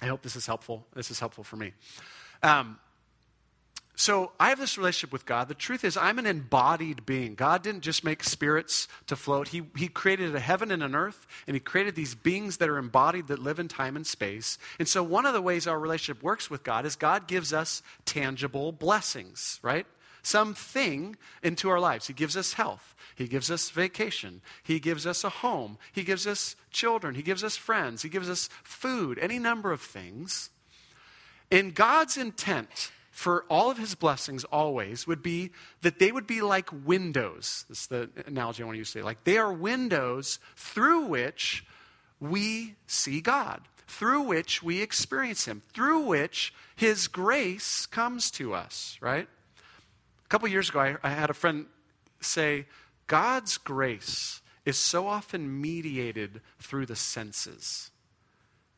I 0.00 0.06
hope 0.06 0.22
this 0.22 0.36
is 0.36 0.46
helpful. 0.46 0.86
This 0.94 1.10
is 1.10 1.20
helpful 1.20 1.44
for 1.44 1.56
me. 1.56 1.72
Um, 2.42 2.78
so 3.96 4.32
I 4.40 4.48
have 4.48 4.58
this 4.58 4.76
relationship 4.76 5.12
with 5.12 5.24
God. 5.24 5.46
The 5.46 5.54
truth 5.54 5.84
is, 5.84 5.96
I'm 5.96 6.18
an 6.18 6.26
embodied 6.26 7.06
being. 7.06 7.36
God 7.36 7.62
didn't 7.62 7.82
just 7.82 8.02
make 8.02 8.24
spirits 8.24 8.88
to 9.06 9.14
float, 9.14 9.48
He, 9.48 9.62
he 9.76 9.88
created 9.88 10.34
a 10.34 10.40
heaven 10.40 10.72
and 10.72 10.82
an 10.82 10.96
earth, 10.96 11.26
and 11.46 11.54
He 11.54 11.60
created 11.60 11.94
these 11.94 12.14
beings 12.14 12.56
that 12.56 12.68
are 12.68 12.78
embodied 12.78 13.28
that 13.28 13.38
live 13.38 13.60
in 13.60 13.68
time 13.68 13.94
and 13.94 14.06
space. 14.06 14.58
And 14.78 14.88
so, 14.88 15.02
one 15.02 15.26
of 15.26 15.32
the 15.32 15.42
ways 15.42 15.66
our 15.66 15.78
relationship 15.78 16.22
works 16.22 16.50
with 16.50 16.64
God 16.64 16.86
is 16.86 16.96
God 16.96 17.28
gives 17.28 17.52
us 17.52 17.82
tangible 18.04 18.72
blessings, 18.72 19.60
right? 19.62 19.86
Something 20.24 21.16
into 21.42 21.68
our 21.68 21.78
lives. 21.78 22.08
He 22.08 22.12
gives 22.12 22.36
us 22.36 22.54
health. 22.54 22.96
He 23.14 23.28
gives 23.28 23.50
us 23.50 23.70
vacation. 23.70 24.40
He 24.62 24.80
gives 24.80 25.06
us 25.06 25.22
a 25.22 25.28
home. 25.28 25.78
He 25.92 26.02
gives 26.02 26.26
us 26.26 26.56
children. 26.70 27.14
He 27.14 27.22
gives 27.22 27.44
us 27.44 27.56
friends. 27.56 28.02
He 28.02 28.08
gives 28.08 28.28
us 28.28 28.48
food, 28.64 29.18
any 29.20 29.38
number 29.38 29.70
of 29.70 29.80
things. 29.80 30.50
In 31.50 31.70
God's 31.70 32.16
intent, 32.16 32.90
for 33.10 33.44
all 33.48 33.70
of 33.70 33.78
his 33.78 33.94
blessings 33.94 34.42
always 34.44 35.06
would 35.06 35.22
be 35.22 35.50
that 35.82 36.00
they 36.00 36.10
would 36.10 36.26
be 36.26 36.40
like 36.40 36.68
windows. 36.84 37.64
This 37.68 37.82
is 37.82 37.86
the 37.86 38.10
analogy 38.26 38.62
I 38.62 38.66
want 38.66 38.74
to 38.74 38.78
use 38.78 38.92
today. 38.92 39.04
Like 39.04 39.22
they 39.22 39.38
are 39.38 39.52
windows 39.52 40.40
through 40.56 41.04
which 41.04 41.64
we 42.18 42.74
see 42.88 43.20
God, 43.20 43.60
through 43.86 44.22
which 44.22 44.62
we 44.62 44.80
experience 44.80 45.44
him, 45.44 45.62
through 45.72 46.00
which 46.00 46.52
his 46.74 47.06
grace 47.06 47.86
comes 47.86 48.32
to 48.32 48.54
us, 48.54 48.98
right? 49.00 49.28
A 50.24 50.28
couple 50.28 50.48
years 50.48 50.70
ago, 50.70 50.80
I, 50.80 50.96
I 51.02 51.10
had 51.10 51.30
a 51.30 51.34
friend 51.34 51.66
say, 52.20 52.66
God's 53.06 53.58
grace 53.58 54.40
is 54.64 54.78
so 54.78 55.06
often 55.06 55.60
mediated 55.60 56.40
through 56.58 56.86
the 56.86 56.96
senses. 56.96 57.90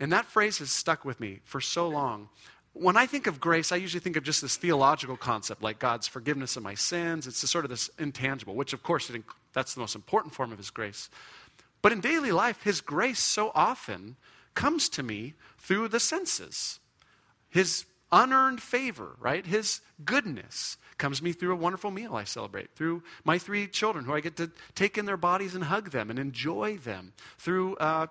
And 0.01 0.13
that 0.13 0.27
phrase 0.27 0.59
has 0.59 0.71
stuck 0.71 1.05
with 1.05 1.21
me 1.21 1.41
for 1.45 1.61
so 1.61 1.89
long 1.89 2.29
when 2.79 2.97
I 2.97 3.07
think 3.07 3.27
of 3.27 3.41
grace, 3.41 3.73
I 3.73 3.77
usually 3.77 4.01
think 4.01 4.17
of 4.17 4.23
just 4.23 4.43
this 4.43 4.57
theological 4.57 5.17
concept, 5.17 5.63
like 5.63 5.79
God's 5.79 6.07
forgiveness 6.07 6.57
of 6.57 6.63
my 6.63 6.75
sins. 6.75 7.27
It's 7.27 7.49
sort 7.49 7.65
of 7.65 7.71
this 7.71 7.89
intangible, 7.99 8.55
which, 8.55 8.75
of 8.75 8.83
course, 8.83 9.09
it, 9.09 9.23
that's 9.55 9.75
the 9.75 9.81
most 9.81 9.95
important 9.95 10.35
form 10.35 10.53
of 10.53 10.59
His 10.59 10.71
grace. 10.71 11.09
But 11.81 11.93
in 11.93 12.01
daily 12.01 12.33
life, 12.33 12.63
His 12.63 12.83
grace 12.83 13.21
so 13.21 13.51
often 13.55 14.17
comes 14.55 14.91
to 14.91 15.03
me 15.03 15.35
through 15.59 15.89
the 15.89 16.01
senses. 16.01 16.79
His 17.49 17.87
unearned 18.13 18.63
favor, 18.63 19.17
right? 19.19 19.47
His 19.47 19.81
goodness 20.05 20.77
comes 20.99 21.21
me 21.21 21.33
through 21.33 21.53
a 21.53 21.57
wonderful 21.57 21.91
meal 21.91 22.17
I 22.17 22.25
celebrate, 22.25 22.75
through 22.75 23.03
my 23.25 23.39
three 23.39 23.67
children 23.67 24.05
who 24.05 24.15
I 24.15 24.21
get 24.21 24.37
to 24.37 24.51
take 24.75 24.97
in 24.97 25.07
their 25.07 25.17
bodies 25.17 25.55
and 25.55 25.65
hug 25.65 25.91
them 25.91 26.11
and 26.11 26.19
enjoy 26.19 26.79
them, 26.79 27.13
through 27.39 27.77
uh, 27.77 28.07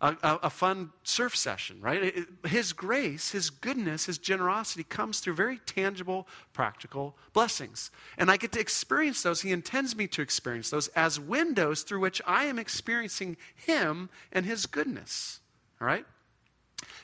a, 0.00 0.16
a, 0.22 0.50
fun 0.50 0.90
surf 1.02 1.34
session, 1.34 1.80
right? 1.80 2.26
His 2.46 2.72
grace, 2.72 3.30
His 3.30 3.48
goodness, 3.48 4.06
His 4.06 4.18
generosity 4.18 4.84
comes 4.84 5.20
through 5.20 5.34
very 5.34 5.58
tangible, 5.64 6.28
practical 6.52 7.16
blessings. 7.32 7.90
And 8.18 8.30
I 8.30 8.36
get 8.36 8.52
to 8.52 8.60
experience 8.60 9.22
those. 9.22 9.40
He 9.40 9.52
intends 9.52 9.96
me 9.96 10.06
to 10.08 10.22
experience 10.22 10.70
those 10.70 10.88
as 10.88 11.18
windows 11.18 11.82
through 11.82 12.00
which 12.00 12.20
I 12.26 12.44
am 12.44 12.58
experiencing 12.58 13.36
Him 13.54 14.10
and 14.30 14.44
His 14.44 14.66
goodness, 14.66 15.40
all 15.80 15.86
right? 15.86 16.04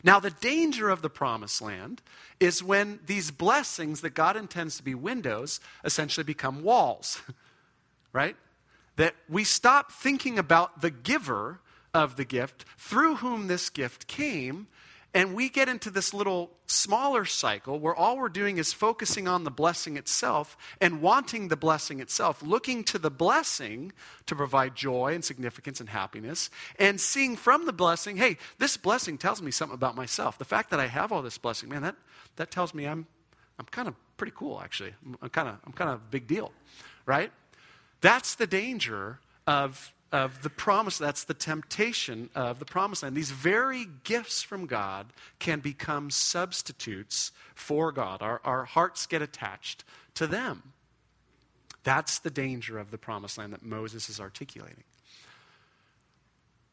Now, 0.02 0.20
the 0.20 0.30
danger 0.30 0.88
of 0.88 1.02
the 1.02 1.10
promised 1.10 1.60
land 1.62 2.02
is 2.38 2.62
when 2.62 3.00
these 3.06 3.30
blessings 3.30 4.00
that 4.00 4.10
God 4.10 4.36
intends 4.36 4.76
to 4.76 4.82
be 4.82 4.94
windows 4.94 5.60
essentially 5.84 6.24
become 6.24 6.62
walls, 6.62 7.22
right? 8.12 8.36
That 8.96 9.14
we 9.28 9.44
stop 9.44 9.92
thinking 9.92 10.38
about 10.38 10.80
the 10.80 10.90
giver 10.90 11.60
of 11.92 12.16
the 12.16 12.24
gift 12.24 12.64
through 12.78 13.16
whom 13.16 13.46
this 13.46 13.70
gift 13.70 14.06
came. 14.06 14.68
And 15.12 15.34
we 15.34 15.48
get 15.48 15.68
into 15.68 15.90
this 15.90 16.14
little 16.14 16.52
smaller 16.66 17.24
cycle 17.24 17.80
where 17.80 17.94
all 17.94 18.16
we're 18.16 18.28
doing 18.28 18.58
is 18.58 18.72
focusing 18.72 19.26
on 19.26 19.42
the 19.42 19.50
blessing 19.50 19.96
itself 19.96 20.56
and 20.80 21.02
wanting 21.02 21.48
the 21.48 21.56
blessing 21.56 21.98
itself, 21.98 22.42
looking 22.42 22.84
to 22.84 22.98
the 22.98 23.10
blessing 23.10 23.92
to 24.26 24.36
provide 24.36 24.76
joy 24.76 25.12
and 25.14 25.24
significance 25.24 25.80
and 25.80 25.88
happiness, 25.88 26.48
and 26.78 27.00
seeing 27.00 27.34
from 27.34 27.66
the 27.66 27.72
blessing, 27.72 28.18
hey, 28.18 28.36
this 28.58 28.76
blessing 28.76 29.18
tells 29.18 29.42
me 29.42 29.50
something 29.50 29.74
about 29.74 29.96
myself. 29.96 30.38
The 30.38 30.44
fact 30.44 30.70
that 30.70 30.78
I 30.78 30.86
have 30.86 31.10
all 31.10 31.22
this 31.22 31.38
blessing, 31.38 31.68
man, 31.68 31.82
that, 31.82 31.96
that 32.36 32.52
tells 32.52 32.72
me 32.72 32.86
I'm, 32.86 33.06
I'm 33.58 33.66
kind 33.66 33.88
of 33.88 33.94
pretty 34.16 34.32
cool, 34.36 34.60
actually. 34.62 34.94
I'm 35.20 35.30
kind 35.30 35.48
of 35.48 35.56
I'm 35.66 35.72
kind 35.72 35.90
of 35.90 35.96
a 35.96 36.10
big 36.10 36.26
deal, 36.26 36.52
right? 37.04 37.32
That's 38.00 38.36
the 38.36 38.46
danger 38.46 39.18
of 39.46 39.92
of 40.12 40.42
the 40.42 40.50
promise, 40.50 40.98
that's 40.98 41.24
the 41.24 41.34
temptation 41.34 42.30
of 42.34 42.58
the 42.58 42.64
promised 42.64 43.02
land. 43.02 43.16
These 43.16 43.30
very 43.30 43.86
gifts 44.04 44.42
from 44.42 44.66
God 44.66 45.12
can 45.38 45.60
become 45.60 46.10
substitutes 46.10 47.30
for 47.54 47.92
God. 47.92 48.20
Our, 48.20 48.40
our 48.44 48.64
hearts 48.64 49.06
get 49.06 49.22
attached 49.22 49.84
to 50.14 50.26
them. 50.26 50.72
That's 51.84 52.18
the 52.18 52.30
danger 52.30 52.78
of 52.78 52.90
the 52.90 52.98
promised 52.98 53.38
land 53.38 53.52
that 53.52 53.62
Moses 53.62 54.08
is 54.08 54.20
articulating. 54.20 54.84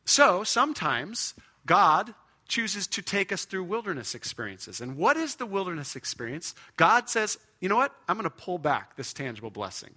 So 0.06 0.44
sometimes 0.44 1.34
God 1.66 2.14
chooses 2.48 2.88
to 2.88 3.02
take 3.02 3.32
us 3.32 3.46
through 3.46 3.66
wilderness 3.66 4.16
experiences. 4.16 4.82
And 4.82 4.98
what 4.98 5.18
is 5.18 5.36
the 5.36 5.46
wilderness 5.46 5.96
experience? 5.96 6.56
God 6.78 7.10
says, 7.10 7.38
you 7.60 7.70
know 7.70 7.76
what? 7.76 7.94
I'm 8.08 8.18
going 8.18 8.24
to 8.24 8.30
pull 8.30 8.58
back 8.58 8.96
this 8.96 9.14
tangible 9.14 9.50
blessing 9.50 9.94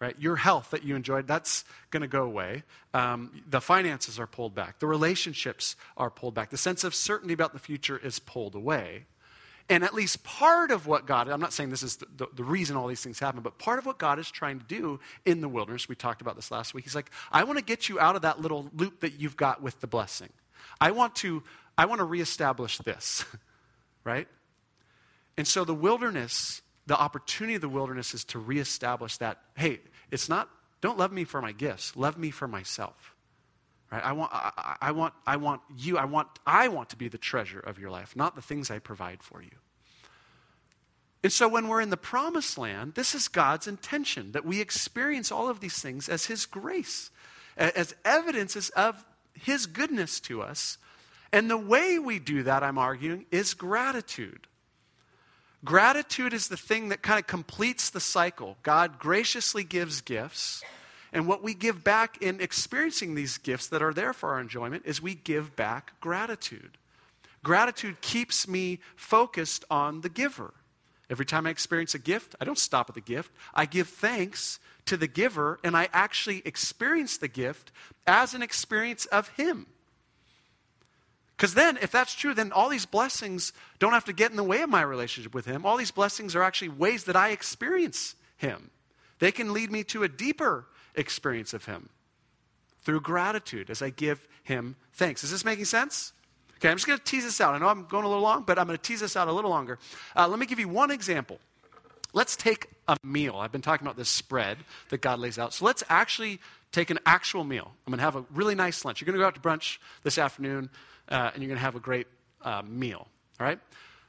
right? 0.00 0.16
Your 0.18 0.36
health 0.36 0.70
that 0.70 0.82
you 0.82 0.96
enjoyed, 0.96 1.26
that's 1.26 1.64
going 1.90 2.00
to 2.00 2.08
go 2.08 2.22
away. 2.22 2.62
Um, 2.94 3.42
the 3.48 3.60
finances 3.60 4.18
are 4.18 4.26
pulled 4.26 4.54
back. 4.54 4.78
The 4.78 4.86
relationships 4.86 5.76
are 5.96 6.10
pulled 6.10 6.34
back. 6.34 6.50
The 6.50 6.56
sense 6.56 6.84
of 6.84 6.94
certainty 6.94 7.34
about 7.34 7.52
the 7.52 7.58
future 7.58 7.98
is 7.98 8.18
pulled 8.18 8.54
away. 8.54 9.04
And 9.68 9.84
at 9.84 9.94
least 9.94 10.24
part 10.24 10.72
of 10.72 10.88
what 10.88 11.06
God, 11.06 11.28
I'm 11.28 11.40
not 11.40 11.52
saying 11.52 11.70
this 11.70 11.84
is 11.84 11.96
the, 11.96 12.06
the, 12.16 12.26
the, 12.34 12.42
reason 12.42 12.76
all 12.76 12.88
these 12.88 13.04
things 13.04 13.20
happen, 13.20 13.40
but 13.40 13.58
part 13.58 13.78
of 13.78 13.86
what 13.86 13.98
God 13.98 14.18
is 14.18 14.28
trying 14.28 14.58
to 14.58 14.64
do 14.64 14.98
in 15.24 15.42
the 15.42 15.48
wilderness, 15.48 15.88
we 15.88 15.94
talked 15.94 16.20
about 16.20 16.34
this 16.34 16.50
last 16.50 16.74
week, 16.74 16.82
He's 16.82 16.96
like, 16.96 17.10
I 17.30 17.44
want 17.44 17.58
to 17.58 17.64
get 17.64 17.88
you 17.88 18.00
out 18.00 18.16
of 18.16 18.22
that 18.22 18.40
little 18.40 18.68
loop 18.74 19.00
that 19.00 19.20
you've 19.20 19.36
got 19.36 19.62
with 19.62 19.80
the 19.80 19.86
blessing. 19.86 20.30
I 20.80 20.90
want 20.90 21.14
to, 21.16 21.44
I 21.78 21.84
want 21.84 22.00
to 22.00 22.04
reestablish 22.04 22.78
this, 22.78 23.24
right? 24.04 24.26
And 25.36 25.46
so 25.46 25.64
the 25.64 25.74
wilderness, 25.74 26.62
the 26.90 27.00
opportunity 27.00 27.54
of 27.54 27.60
the 27.60 27.68
wilderness 27.68 28.14
is 28.14 28.24
to 28.24 28.40
reestablish 28.40 29.16
that, 29.18 29.38
hey, 29.54 29.78
it's 30.10 30.28
not, 30.28 30.50
don't 30.80 30.98
love 30.98 31.12
me 31.12 31.22
for 31.22 31.40
my 31.40 31.52
gifts, 31.52 31.94
love 31.94 32.18
me 32.18 32.32
for 32.32 32.48
myself. 32.48 33.14
Right? 33.92 34.04
I 34.04 34.10
want, 34.10 34.32
I, 34.34 34.76
I, 34.80 34.90
want, 34.90 35.14
I 35.24 35.36
want 35.36 35.60
you, 35.78 35.98
I 35.98 36.04
want, 36.06 36.26
I 36.44 36.66
want 36.66 36.88
to 36.88 36.96
be 36.96 37.06
the 37.06 37.16
treasure 37.16 37.60
of 37.60 37.78
your 37.78 37.92
life, 37.92 38.16
not 38.16 38.34
the 38.34 38.42
things 38.42 38.72
I 38.72 38.80
provide 38.80 39.22
for 39.22 39.40
you. 39.40 39.52
And 41.22 41.32
so 41.32 41.46
when 41.46 41.68
we're 41.68 41.80
in 41.80 41.90
the 41.90 41.96
promised 41.96 42.58
land, 42.58 42.94
this 42.94 43.14
is 43.14 43.28
God's 43.28 43.68
intention 43.68 44.32
that 44.32 44.44
we 44.44 44.60
experience 44.60 45.30
all 45.30 45.48
of 45.48 45.60
these 45.60 45.78
things 45.78 46.08
as 46.08 46.26
His 46.26 46.44
grace, 46.44 47.12
as 47.56 47.94
evidences 48.04 48.70
of 48.70 49.04
His 49.32 49.66
goodness 49.66 50.18
to 50.22 50.42
us. 50.42 50.76
And 51.32 51.48
the 51.48 51.56
way 51.56 52.00
we 52.00 52.18
do 52.18 52.42
that, 52.42 52.64
I'm 52.64 52.78
arguing, 52.78 53.26
is 53.30 53.54
gratitude. 53.54 54.48
Gratitude 55.64 56.32
is 56.32 56.48
the 56.48 56.56
thing 56.56 56.88
that 56.88 57.02
kind 57.02 57.18
of 57.18 57.26
completes 57.26 57.90
the 57.90 58.00
cycle. 58.00 58.56
God 58.62 58.98
graciously 58.98 59.62
gives 59.62 60.00
gifts, 60.00 60.62
and 61.12 61.26
what 61.26 61.42
we 61.42 61.52
give 61.52 61.84
back 61.84 62.22
in 62.22 62.40
experiencing 62.40 63.14
these 63.14 63.36
gifts 63.36 63.66
that 63.68 63.82
are 63.82 63.92
there 63.92 64.12
for 64.12 64.30
our 64.32 64.40
enjoyment 64.40 64.84
is 64.86 65.02
we 65.02 65.14
give 65.14 65.56
back 65.56 65.92
gratitude. 66.00 66.78
Gratitude 67.42 68.00
keeps 68.00 68.48
me 68.48 68.78
focused 68.96 69.64
on 69.70 70.00
the 70.00 70.08
giver. 70.08 70.54
Every 71.10 71.26
time 71.26 71.46
I 71.46 71.50
experience 71.50 71.94
a 71.94 71.98
gift, 71.98 72.36
I 72.40 72.44
don't 72.44 72.58
stop 72.58 72.88
at 72.88 72.94
the 72.94 73.00
gift. 73.00 73.32
I 73.52 73.66
give 73.66 73.88
thanks 73.88 74.60
to 74.86 74.96
the 74.96 75.08
giver, 75.08 75.58
and 75.64 75.76
I 75.76 75.88
actually 75.92 76.40
experience 76.44 77.18
the 77.18 77.28
gift 77.28 77.72
as 78.06 78.32
an 78.32 78.42
experience 78.42 79.06
of 79.06 79.28
Him. 79.28 79.66
Because 81.40 81.54
then, 81.54 81.78
if 81.80 81.90
that's 81.90 82.14
true, 82.14 82.34
then 82.34 82.52
all 82.52 82.68
these 82.68 82.84
blessings 82.84 83.54
don't 83.78 83.94
have 83.94 84.04
to 84.04 84.12
get 84.12 84.30
in 84.30 84.36
the 84.36 84.44
way 84.44 84.60
of 84.60 84.68
my 84.68 84.82
relationship 84.82 85.34
with 85.34 85.46
Him. 85.46 85.64
All 85.64 85.78
these 85.78 85.90
blessings 85.90 86.36
are 86.36 86.42
actually 86.42 86.68
ways 86.68 87.04
that 87.04 87.16
I 87.16 87.30
experience 87.30 88.14
Him. 88.36 88.70
They 89.20 89.32
can 89.32 89.54
lead 89.54 89.72
me 89.72 89.82
to 89.84 90.02
a 90.02 90.08
deeper 90.08 90.66
experience 90.94 91.54
of 91.54 91.64
Him 91.64 91.88
through 92.82 93.00
gratitude 93.00 93.70
as 93.70 93.80
I 93.80 93.88
give 93.88 94.28
Him 94.42 94.76
thanks. 94.92 95.24
Is 95.24 95.30
this 95.30 95.42
making 95.42 95.64
sense? 95.64 96.12
Okay, 96.56 96.68
I'm 96.68 96.76
just 96.76 96.86
going 96.86 96.98
to 96.98 97.04
tease 97.06 97.24
this 97.24 97.40
out. 97.40 97.54
I 97.54 97.58
know 97.58 97.68
I'm 97.68 97.86
going 97.86 98.04
a 98.04 98.08
little 98.08 98.22
long, 98.22 98.42
but 98.42 98.58
I'm 98.58 98.66
going 98.66 98.76
to 98.76 98.82
tease 98.82 99.00
this 99.00 99.16
out 99.16 99.26
a 99.26 99.32
little 99.32 99.50
longer. 99.50 99.78
Uh, 100.14 100.28
let 100.28 100.38
me 100.38 100.44
give 100.44 100.58
you 100.58 100.68
one 100.68 100.90
example. 100.90 101.38
Let's 102.12 102.36
take 102.36 102.66
a 102.86 102.98
meal. 103.02 103.36
I've 103.36 103.52
been 103.52 103.62
talking 103.62 103.86
about 103.86 103.96
this 103.96 104.10
spread 104.10 104.58
that 104.90 105.00
God 105.00 105.18
lays 105.18 105.38
out. 105.38 105.54
So 105.54 105.64
let's 105.64 105.84
actually 105.88 106.38
take 106.70 106.90
an 106.90 106.98
actual 107.06 107.44
meal. 107.44 107.72
I'm 107.86 107.92
going 107.92 107.98
to 107.98 108.04
have 108.04 108.16
a 108.16 108.26
really 108.34 108.54
nice 108.54 108.84
lunch. 108.84 109.00
You're 109.00 109.06
going 109.06 109.14
to 109.14 109.22
go 109.22 109.26
out 109.26 109.36
to 109.36 109.40
brunch 109.40 109.78
this 110.02 110.18
afternoon 110.18 110.68
uh, 111.10 111.30
and 111.32 111.42
you're 111.42 111.48
going 111.48 111.58
to 111.58 111.64
have 111.64 111.76
a 111.76 111.80
great 111.80 112.06
uh, 112.42 112.62
meal. 112.66 113.06
All 113.38 113.46
right? 113.46 113.58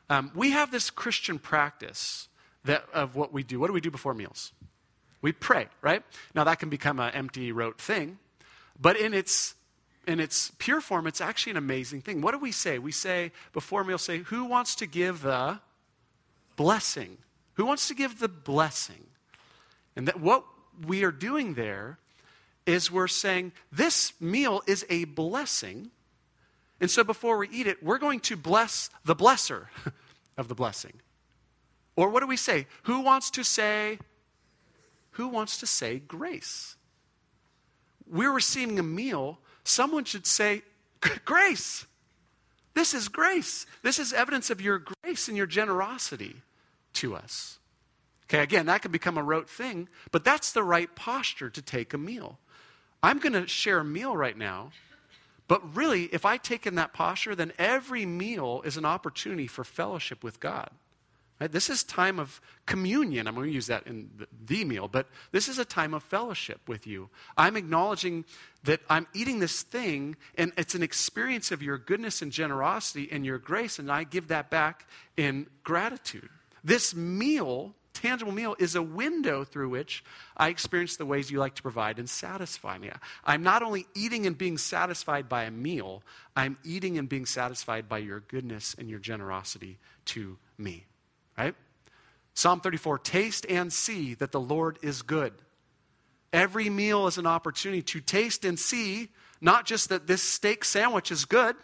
Um, 0.10 0.32
we 0.36 0.52
have 0.52 0.72
this 0.72 0.90
Christian 0.90 1.40
practice 1.40 2.28
that, 2.66 2.86
of 2.94 3.16
what 3.16 3.34
we 3.34 3.44
do. 3.44 3.60
What 3.60 3.68
do 3.68 3.74
we 3.74 3.82
do 3.82 3.92
before 3.92 4.14
meals? 4.14 4.52
We 5.22 5.32
pray, 5.32 5.68
right? 5.82 6.04
Now, 6.34 6.44
that 6.44 6.60
can 6.60 6.70
become 6.70 7.00
an 7.00 7.14
empty, 7.14 7.52
rote 7.52 7.80
thing, 7.80 8.18
but 8.80 8.98
in 8.98 9.14
its, 9.14 9.56
in 10.08 10.20
its 10.20 10.52
pure 10.58 10.82
form, 10.82 11.06
it's 11.08 11.22
actually 11.22 11.52
an 11.52 11.58
amazing 11.58 12.02
thing. 12.02 12.22
What 12.22 12.32
do 12.32 12.40
we 12.40 12.52
say? 12.52 12.80
We 12.80 12.92
say, 12.92 13.32
before 13.54 13.84
meal, 13.84 13.98
say, 13.98 14.20
who 14.20 14.46
wants 14.46 14.76
to 14.76 14.88
give 14.88 15.22
the 15.22 15.60
blessing? 16.56 17.18
Who 17.54 17.66
wants 17.66 17.88
to 17.88 17.94
give 17.94 18.20
the 18.20 18.28
blessing? 18.28 19.06
And 19.96 20.08
that 20.08 20.20
what 20.20 20.44
we 20.86 21.04
are 21.04 21.12
doing 21.12 21.54
there 21.54 22.00
is 22.66 22.92
we're 22.92 23.08
saying, 23.08 23.52
this 23.72 24.14
meal 24.20 24.62
is 24.66 24.86
a 24.90 25.06
blessing 25.06 25.92
and 26.82 26.92
so 26.92 27.04
before 27.04 27.38
we 27.38 27.48
eat 27.50 27.68
it, 27.68 27.82
we're 27.82 28.00
going 28.00 28.20
to 28.22 28.36
bless 28.36 28.90
the 29.06 29.16
blesser 29.16 29.68
of 30.38 30.50
the 30.50 30.56
blessing. 30.56 30.94
Or 31.96 32.10
what 32.10 32.22
do 32.22 32.28
we 32.28 32.38
say? 32.38 32.68
Who 32.84 33.02
wants 33.02 33.32
to 33.32 33.44
say, 33.44 34.00
who 35.12 35.30
wants 35.30 35.60
to 35.60 35.68
say 35.68 36.00
grace? 36.00 36.76
We're 38.10 38.32
receiving 38.32 38.80
a 38.80 38.84
meal. 38.84 39.40
Someone 39.64 40.04
should 40.04 40.26
say, 40.26 40.64
Grace. 41.26 41.86
This 42.74 42.94
is 42.94 43.08
grace. 43.08 43.66
This 43.82 44.00
is 44.00 44.14
evidence 44.14 44.50
of 44.50 44.62
your 44.62 44.80
grace 45.04 45.28
and 45.28 45.36
your 45.36 45.48
generosity 45.48 46.36
to 46.94 47.16
us. 47.16 47.60
Okay, 48.26 48.42
again, 48.42 48.68
that 48.68 48.82
can 48.82 48.92
become 48.92 49.18
a 49.18 49.24
rote 49.24 49.50
thing, 49.50 49.90
but 50.12 50.24
that's 50.24 50.54
the 50.54 50.64
right 50.64 50.94
posture 50.96 51.50
to 51.50 51.62
take 51.62 51.94
a 51.94 51.98
meal. 51.98 52.40
I'm 53.04 53.20
going 53.20 53.34
to 53.34 53.48
share 53.48 53.80
a 53.80 53.84
meal 53.84 54.16
right 54.16 54.38
now 54.38 54.72
but 55.52 55.76
really, 55.76 56.04
if 56.14 56.24
I 56.24 56.38
take 56.38 56.66
in 56.66 56.76
that 56.76 56.94
posture, 56.94 57.36
then 57.36 57.52
every 57.60 58.06
meal 58.06 58.62
is 58.64 58.78
an 58.78 58.86
opportunity 58.86 59.48
for 59.48 59.66
fellowship 59.66 60.24
with 60.24 60.40
God. 60.40 60.70
Right? 61.42 61.52
This 61.52 61.70
is 61.70 61.84
time 61.84 62.22
of 62.22 62.40
communion. 62.66 63.28
I'm 63.28 63.36
going 63.36 63.48
to 63.48 63.54
use 63.54 63.68
that 63.68 63.86
in 63.86 64.12
the, 64.18 64.28
the 64.46 64.64
meal, 64.64 64.88
but 64.88 65.10
this 65.34 65.50
is 65.50 65.60
a 65.60 65.66
time 65.66 65.94
of 65.94 66.04
fellowship 66.04 66.62
with 66.70 66.88
you. 66.88 67.10
I'm 67.36 67.58
acknowledging 67.58 68.24
that 68.64 68.80
I'm 68.90 69.08
eating 69.14 69.40
this 69.40 69.62
thing, 69.62 70.16
and 70.38 70.54
it's 70.56 70.74
an 70.74 70.84
experience 70.84 71.52
of 71.52 71.62
your 71.62 71.78
goodness 71.78 72.22
and 72.22 72.32
generosity 72.32 73.10
and 73.12 73.26
your 73.26 73.38
grace, 73.38 73.78
and 73.78 73.92
I 73.92 74.06
give 74.06 74.30
that 74.30 74.50
back 74.50 74.88
in 75.18 75.48
gratitude. 75.66 76.30
This 76.64 76.96
meal 76.96 77.76
tangible 78.02 78.32
meal 78.32 78.56
is 78.58 78.76
a 78.76 78.82
window 78.82 79.44
through 79.44 79.70
which 79.70 80.04
I 80.36 80.50
experience 80.50 80.98
the 80.98 81.06
ways 81.06 81.30
you 81.30 81.40
like 81.40 81.56
to 81.56 81.62
provide 81.62 82.00
and 82.00 82.10
satisfy 82.10 82.78
me. 82.78 82.90
I'm 83.24 83.44
not 83.44 83.62
only 83.62 83.86
eating 83.94 84.26
and 84.26 84.38
being 84.38 84.58
satisfied 84.58 85.30
by 85.30 85.44
a 85.44 85.52
meal, 85.52 86.02
I'm 86.36 86.58
eating 86.64 86.98
and 86.98 87.08
being 87.08 87.26
satisfied 87.26 87.88
by 87.88 88.00
your 88.00 88.22
goodness 88.22 88.76
and 88.78 88.90
your 88.90 89.00
generosity 89.00 89.78
to 90.06 90.38
me. 90.58 90.86
Right? 91.38 91.56
Psalm 92.34 92.60
34 92.60 93.00
Taste 93.00 93.46
and 93.48 93.72
see 93.72 94.16
that 94.16 94.32
the 94.32 94.40
Lord 94.40 94.80
is 94.82 95.02
good. 95.02 95.34
Every 96.34 96.70
meal 96.70 97.08
is 97.08 97.18
an 97.18 97.28
opportunity 97.28 97.82
to 97.84 98.00
taste 98.00 98.46
and 98.46 98.58
see 98.58 99.10
not 99.42 99.66
just 99.66 99.90
that 99.90 100.08
this 100.08 100.24
steak 100.24 100.64
sandwich 100.64 101.12
is 101.12 101.26
good. 101.26 101.56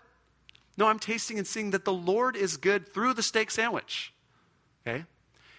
No, 0.77 0.87
I'm 0.87 0.99
tasting 0.99 1.37
and 1.37 1.47
seeing 1.47 1.71
that 1.71 1.85
the 1.85 1.93
Lord 1.93 2.35
is 2.35 2.57
good 2.57 2.93
through 2.93 3.13
the 3.13 3.23
steak 3.23 3.49
sandwich. 3.49 4.13
Okay? 4.85 5.05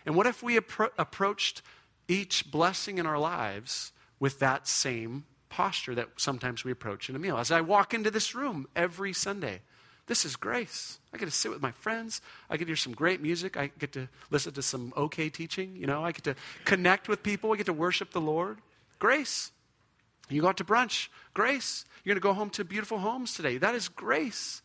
And 0.09 0.17
what 0.17 0.27
if 0.27 0.43
we 0.43 0.59
appro- 0.59 0.89
approached 0.97 1.61
each 2.09 2.51
blessing 2.51 2.97
in 2.97 3.05
our 3.05 3.19
lives 3.19 3.93
with 4.19 4.39
that 4.39 4.67
same 4.67 5.27
posture 5.51 5.95
that 5.97 6.09
sometimes 6.17 6.65
we 6.65 6.73
approach 6.73 7.11
in 7.11 7.15
a 7.15 7.19
meal? 7.19 7.37
As 7.37 7.51
I 7.53 7.61
walk 7.61 7.93
into 7.93 8.11
this 8.11 8.35
room 8.35 8.67
every 8.75 9.13
Sunday, 9.13 9.61
this 10.07 10.25
is 10.25 10.35
grace. 10.35 10.99
I 11.13 11.19
get 11.19 11.27
to 11.27 11.31
sit 11.31 11.51
with 11.51 11.61
my 11.61 11.73
friends. 11.73 12.23
I 12.49 12.57
get 12.57 12.65
to 12.65 12.69
hear 12.69 12.77
some 12.77 12.95
great 12.95 13.21
music. 13.21 13.59
I 13.59 13.71
get 13.79 13.93
to 13.93 14.09
listen 14.31 14.55
to 14.55 14.63
some 14.63 14.95
okay 14.97 15.29
teaching. 15.29 15.77
You 15.77 15.87
know, 15.87 16.03
I 16.03 16.13
get 16.13 16.25
to 16.25 16.37
connect 16.65 17.07
with 17.07 17.23
people. 17.23 17.53
I 17.53 17.57
get 17.57 17.67
to 17.67 17.75
worship 17.75 18.13
the 18.13 18.21
Lord. 18.23 18.61
Grace. 18.99 19.53
You 20.31 20.41
go 20.41 20.49
out 20.49 20.57
to 20.57 20.65
brunch. 20.65 21.09
Grace. 21.35 21.85
You're 22.03 22.15
going 22.15 22.23
to 22.23 22.27
go 22.27 22.33
home 22.33 22.49
to 22.53 22.65
beautiful 22.65 22.97
homes 22.97 23.35
today. 23.35 23.59
That 23.59 23.75
is 23.75 23.89
grace. 23.91 24.63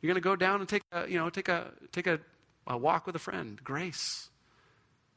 You're 0.00 0.08
going 0.08 0.22
to 0.22 0.26
go 0.26 0.36
down 0.36 0.60
and 0.60 0.68
take 0.70 0.84
a, 0.90 1.06
you 1.06 1.18
know, 1.18 1.28
take 1.28 1.50
a, 1.50 1.72
take 1.92 2.06
a, 2.06 2.18
a 2.66 2.78
walk 2.78 3.04
with 3.06 3.14
a 3.14 3.18
friend. 3.18 3.62
Grace. 3.62 4.30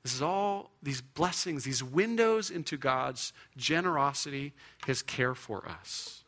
This 0.03 0.13
is 0.13 0.21
all 0.21 0.71
these 0.81 1.01
blessings, 1.01 1.63
these 1.63 1.83
windows 1.83 2.49
into 2.49 2.77
God's 2.77 3.33
generosity, 3.57 4.53
His 4.85 5.01
care 5.01 5.35
for 5.35 5.67
us. 5.67 6.23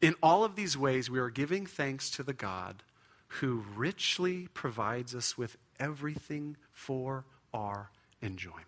In 0.00 0.14
all 0.22 0.42
of 0.42 0.56
these 0.56 0.76
ways, 0.76 1.10
we 1.10 1.18
are 1.18 1.30
giving 1.30 1.66
thanks 1.66 2.10
to 2.10 2.22
the 2.22 2.32
God 2.32 2.82
who 3.28 3.64
richly 3.76 4.48
provides 4.52 5.14
us 5.14 5.38
with 5.38 5.56
everything 5.78 6.56
for 6.72 7.24
our 7.54 7.90
enjoyment. 8.20 8.66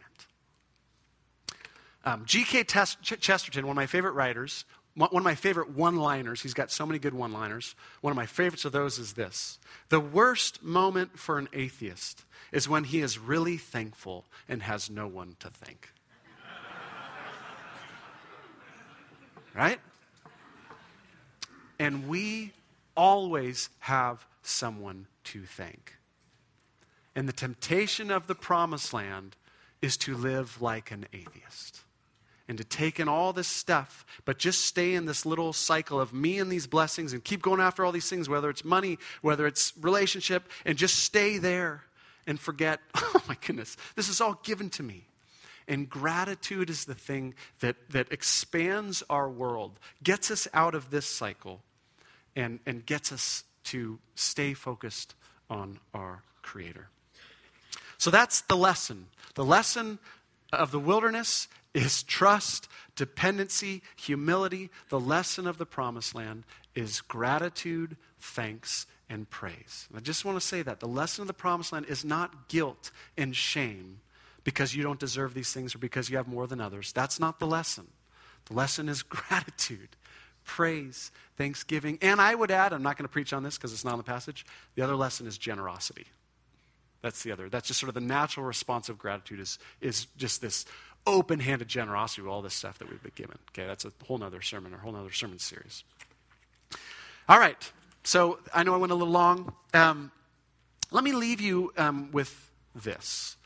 Um, 2.04 2.24
G.K. 2.26 2.64
Chesterton, 2.64 3.66
one 3.66 3.72
of 3.72 3.76
my 3.76 3.86
favorite 3.86 4.12
writers, 4.12 4.64
one 4.96 5.10
of 5.12 5.24
my 5.24 5.34
favorite 5.34 5.70
one 5.70 5.96
liners, 5.96 6.42
he's 6.42 6.54
got 6.54 6.70
so 6.70 6.86
many 6.86 7.00
good 7.00 7.14
one 7.14 7.32
liners. 7.32 7.74
One 8.00 8.12
of 8.12 8.16
my 8.16 8.26
favorites 8.26 8.64
of 8.64 8.72
those 8.72 8.98
is 8.98 9.14
this 9.14 9.58
The 9.88 10.00
worst 10.00 10.62
moment 10.62 11.18
for 11.18 11.38
an 11.38 11.48
atheist 11.52 12.24
is 12.52 12.68
when 12.68 12.84
he 12.84 13.00
is 13.00 13.18
really 13.18 13.56
thankful 13.56 14.24
and 14.48 14.62
has 14.62 14.88
no 14.88 15.08
one 15.08 15.34
to 15.40 15.50
thank. 15.50 15.90
right? 19.54 19.80
And 21.80 22.06
we 22.06 22.52
always 22.96 23.70
have 23.80 24.24
someone 24.42 25.08
to 25.24 25.42
thank. 25.42 25.96
And 27.16 27.28
the 27.28 27.32
temptation 27.32 28.12
of 28.12 28.28
the 28.28 28.34
promised 28.36 28.92
land 28.92 29.34
is 29.82 29.96
to 29.98 30.16
live 30.16 30.62
like 30.62 30.92
an 30.92 31.06
atheist 31.12 31.80
and 32.48 32.58
to 32.58 32.64
take 32.64 33.00
in 33.00 33.08
all 33.08 33.32
this 33.32 33.48
stuff, 33.48 34.04
but 34.24 34.38
just 34.38 34.66
stay 34.66 34.94
in 34.94 35.06
this 35.06 35.24
little 35.24 35.52
cycle 35.52 36.00
of 36.00 36.12
me 36.12 36.38
and 36.38 36.50
these 36.52 36.66
blessings 36.66 37.12
and 37.12 37.24
keep 37.24 37.40
going 37.40 37.60
after 37.60 37.84
all 37.84 37.92
these 37.92 38.08
things, 38.10 38.28
whether 38.28 38.50
it's 38.50 38.64
money, 38.64 38.98
whether 39.22 39.46
it's 39.46 39.72
relationship, 39.80 40.48
and 40.64 40.76
just 40.76 40.96
stay 40.96 41.38
there 41.38 41.84
and 42.26 42.38
forget, 42.38 42.80
oh 42.94 43.22
my 43.28 43.36
goodness, 43.46 43.76
this 43.96 44.08
is 44.08 44.20
all 44.20 44.38
given 44.42 44.68
to 44.70 44.82
me. 44.82 45.06
And 45.66 45.88
gratitude 45.88 46.68
is 46.68 46.84
the 46.84 46.94
thing 46.94 47.34
that, 47.60 47.76
that 47.90 48.12
expands 48.12 49.02
our 49.08 49.30
world, 49.30 49.78
gets 50.02 50.30
us 50.30 50.46
out 50.52 50.74
of 50.74 50.90
this 50.90 51.06
cycle, 51.06 51.62
and, 52.36 52.60
and 52.66 52.84
gets 52.84 53.12
us 53.12 53.44
to 53.64 53.98
stay 54.14 54.52
focused 54.52 55.14
on 55.48 55.78
our 55.94 56.22
Creator. 56.42 56.88
So 57.96 58.10
that's 58.10 58.42
the 58.42 58.56
lesson. 58.56 59.06
The 59.34 59.44
lesson 59.44 59.98
of 60.52 60.70
the 60.70 60.78
wilderness 60.78 61.48
is 61.74 62.02
trust, 62.04 62.68
dependency, 62.96 63.82
humility. 63.96 64.70
The 64.88 65.00
lesson 65.00 65.46
of 65.46 65.58
the 65.58 65.66
promised 65.66 66.14
land 66.14 66.44
is 66.74 67.00
gratitude, 67.00 67.96
thanks, 68.18 68.86
and 69.08 69.28
praise. 69.28 69.88
I 69.94 70.00
just 70.00 70.24
want 70.24 70.40
to 70.40 70.46
say 70.46 70.62
that. 70.62 70.80
The 70.80 70.88
lesson 70.88 71.22
of 71.22 71.28
the 71.28 71.34
promised 71.34 71.72
land 71.72 71.86
is 71.86 72.04
not 72.04 72.48
guilt 72.48 72.90
and 73.18 73.34
shame 73.34 74.00
because 74.44 74.74
you 74.74 74.82
don't 74.82 75.00
deserve 75.00 75.34
these 75.34 75.52
things 75.52 75.74
or 75.74 75.78
because 75.78 76.08
you 76.08 76.16
have 76.16 76.28
more 76.28 76.46
than 76.46 76.60
others. 76.60 76.92
That's 76.92 77.18
not 77.18 77.38
the 77.38 77.46
lesson. 77.46 77.88
The 78.46 78.54
lesson 78.54 78.88
is 78.88 79.02
gratitude, 79.02 79.96
praise, 80.44 81.10
thanksgiving. 81.36 81.98
And 82.00 82.20
I 82.20 82.34
would 82.34 82.50
add, 82.50 82.72
I'm 82.72 82.82
not 82.82 82.96
going 82.96 83.06
to 83.06 83.12
preach 83.12 83.32
on 83.32 83.42
this 83.42 83.56
because 83.56 83.72
it's 83.72 83.84
not 83.84 83.94
in 83.94 83.98
the 83.98 84.04
passage, 84.04 84.46
the 84.74 84.82
other 84.82 84.96
lesson 84.96 85.26
is 85.26 85.38
generosity. 85.38 86.06
That's 87.02 87.22
the 87.22 87.32
other. 87.32 87.50
That's 87.50 87.68
just 87.68 87.80
sort 87.80 87.88
of 87.88 87.94
the 87.94 88.00
natural 88.00 88.46
response 88.46 88.88
of 88.88 88.98
gratitude 88.98 89.38
is, 89.38 89.58
is 89.82 90.06
just 90.16 90.40
this 90.40 90.64
open 91.06 91.40
handed 91.40 91.68
generosity 91.68 92.22
with 92.22 92.30
all 92.30 92.42
this 92.42 92.54
stuff 92.54 92.78
that 92.78 92.90
we've 92.90 93.02
been 93.02 93.12
given. 93.14 93.38
Okay, 93.50 93.66
that's 93.66 93.84
a 93.84 93.92
whole 94.06 94.22
other 94.22 94.42
sermon 94.42 94.72
or 94.72 94.76
a 94.76 94.80
whole 94.80 94.96
other 94.96 95.12
sermon 95.12 95.38
series. 95.38 95.84
All 97.28 97.38
right, 97.38 97.72
so 98.02 98.38
I 98.52 98.62
know 98.62 98.74
I 98.74 98.78
went 98.78 98.92
a 98.92 98.96
little 98.96 99.12
long. 99.12 99.54
Um, 99.72 100.10
let 100.90 101.04
me 101.04 101.12
leave 101.12 101.40
you 101.40 101.72
um, 101.76 102.10
with 102.12 102.50
this. 102.74 103.36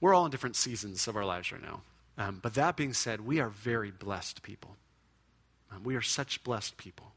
We're 0.00 0.14
all 0.14 0.24
in 0.24 0.30
different 0.30 0.56
seasons 0.56 1.08
of 1.08 1.16
our 1.16 1.24
lives 1.24 1.50
right 1.52 1.62
now. 1.62 1.80
Um, 2.18 2.40
but 2.42 2.54
that 2.54 2.76
being 2.76 2.92
said, 2.92 3.20
we 3.22 3.40
are 3.40 3.48
very 3.48 3.90
blessed 3.90 4.42
people. 4.42 4.76
Um, 5.72 5.82
we 5.82 5.96
are 5.96 6.02
such 6.02 6.44
blessed 6.44 6.76
people. 6.76 7.12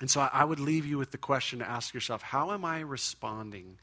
And 0.00 0.10
so 0.10 0.20
I 0.20 0.44
would 0.44 0.60
leave 0.60 0.86
you 0.86 0.98
with 0.98 1.10
the 1.10 1.18
question 1.18 1.58
to 1.58 1.68
ask 1.68 1.92
yourself 1.92 2.22
how 2.22 2.52
am 2.52 2.64
I 2.64 2.80
responding 2.80 3.78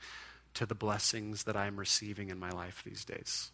to 0.53 0.65
the 0.65 0.76
blessings 0.76 1.43
that 1.43 1.57
I'm 1.57 1.78
receiving 1.78 2.30
in 2.30 2.39
my 2.39 2.49
life 2.49 2.84
these 2.86 3.03
days? 3.03 3.51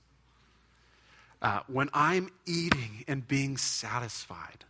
Uh, 1.42 1.62
when 1.68 1.90
I'm 1.94 2.30
eating 2.46 3.04
and 3.08 3.28
being 3.28 3.58
satisfied, 3.58 4.66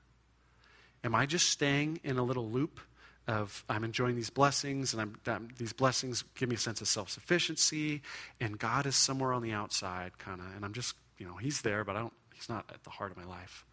am 1.04 1.14
I 1.14 1.26
just 1.26 1.50
staying 1.50 2.00
in 2.04 2.18
a 2.18 2.24
little 2.24 2.50
loop 2.50 2.80
of 3.28 3.64
I'm 3.70 3.84
enjoying 3.84 4.16
these 4.16 4.30
blessings 4.30 4.94
and 4.94 5.18
I'm, 5.26 5.50
these 5.58 5.74
blessings 5.74 6.24
give 6.36 6.50
me 6.50 6.56
a 6.56 6.60
sense 6.60 6.82
of 6.82 6.88
self 6.88 7.10
sufficiency 7.10 8.02
and 8.40 8.58
God 8.58 8.86
is 8.86 8.96
somewhere 8.96 9.34
on 9.34 9.42
the 9.42 9.52
outside, 9.52 10.18
kind 10.18 10.40
of, 10.40 10.48
and 10.56 10.66
I'm 10.66 10.74
just, 10.74 10.96
you 11.18 11.28
know, 11.28 11.36
He's 11.36 11.62
there, 11.62 11.84
but 11.84 11.96
I 11.96 12.00
don't, 12.00 12.14
He's 12.34 12.50
not 12.50 12.66
at 12.74 12.84
the 12.84 12.90
heart 12.90 13.12
of 13.12 13.18
my 13.18 13.26
life? 13.26 13.66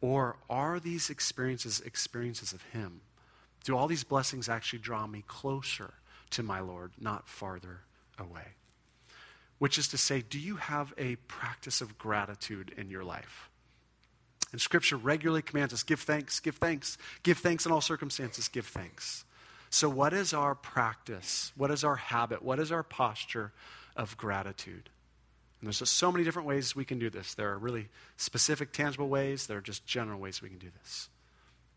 Or 0.00 0.36
are 0.48 0.80
these 0.80 1.10
experiences 1.10 1.80
experiences 1.80 2.52
of 2.52 2.62
Him? 2.72 3.00
Do 3.64 3.76
all 3.76 3.88
these 3.88 4.04
blessings 4.04 4.48
actually 4.48 4.78
draw 4.78 5.06
me 5.06 5.24
closer 5.26 5.94
to 6.30 6.42
my 6.42 6.60
Lord, 6.60 6.92
not 6.98 7.28
farther 7.28 7.80
away? 8.18 8.57
Which 9.58 9.78
is 9.78 9.88
to 9.88 9.98
say, 9.98 10.22
do 10.22 10.38
you 10.38 10.56
have 10.56 10.94
a 10.96 11.16
practice 11.26 11.80
of 11.80 11.98
gratitude 11.98 12.72
in 12.76 12.90
your 12.90 13.04
life? 13.04 13.48
And 14.52 14.60
Scripture 14.60 14.96
regularly 14.96 15.42
commands 15.42 15.74
us 15.74 15.82
give 15.82 16.00
thanks, 16.00 16.40
give 16.40 16.56
thanks, 16.56 16.96
give 17.22 17.38
thanks 17.38 17.66
in 17.66 17.72
all 17.72 17.80
circumstances, 17.80 18.48
give 18.48 18.66
thanks. 18.66 19.24
So, 19.70 19.88
what 19.88 20.14
is 20.14 20.32
our 20.32 20.54
practice? 20.54 21.52
What 21.56 21.70
is 21.70 21.84
our 21.84 21.96
habit? 21.96 22.42
What 22.42 22.58
is 22.58 22.72
our 22.72 22.82
posture 22.82 23.52
of 23.94 24.16
gratitude? 24.16 24.88
And 25.60 25.66
there's 25.66 25.80
just 25.80 25.96
so 25.96 26.12
many 26.12 26.24
different 26.24 26.48
ways 26.48 26.74
we 26.74 26.84
can 26.84 26.98
do 26.98 27.10
this. 27.10 27.34
There 27.34 27.50
are 27.50 27.58
really 27.58 27.88
specific, 28.16 28.72
tangible 28.72 29.08
ways, 29.08 29.46
there 29.46 29.58
are 29.58 29.62
just 29.62 29.86
general 29.86 30.20
ways 30.20 30.40
we 30.40 30.48
can 30.48 30.58
do 30.58 30.70
this. 30.82 31.10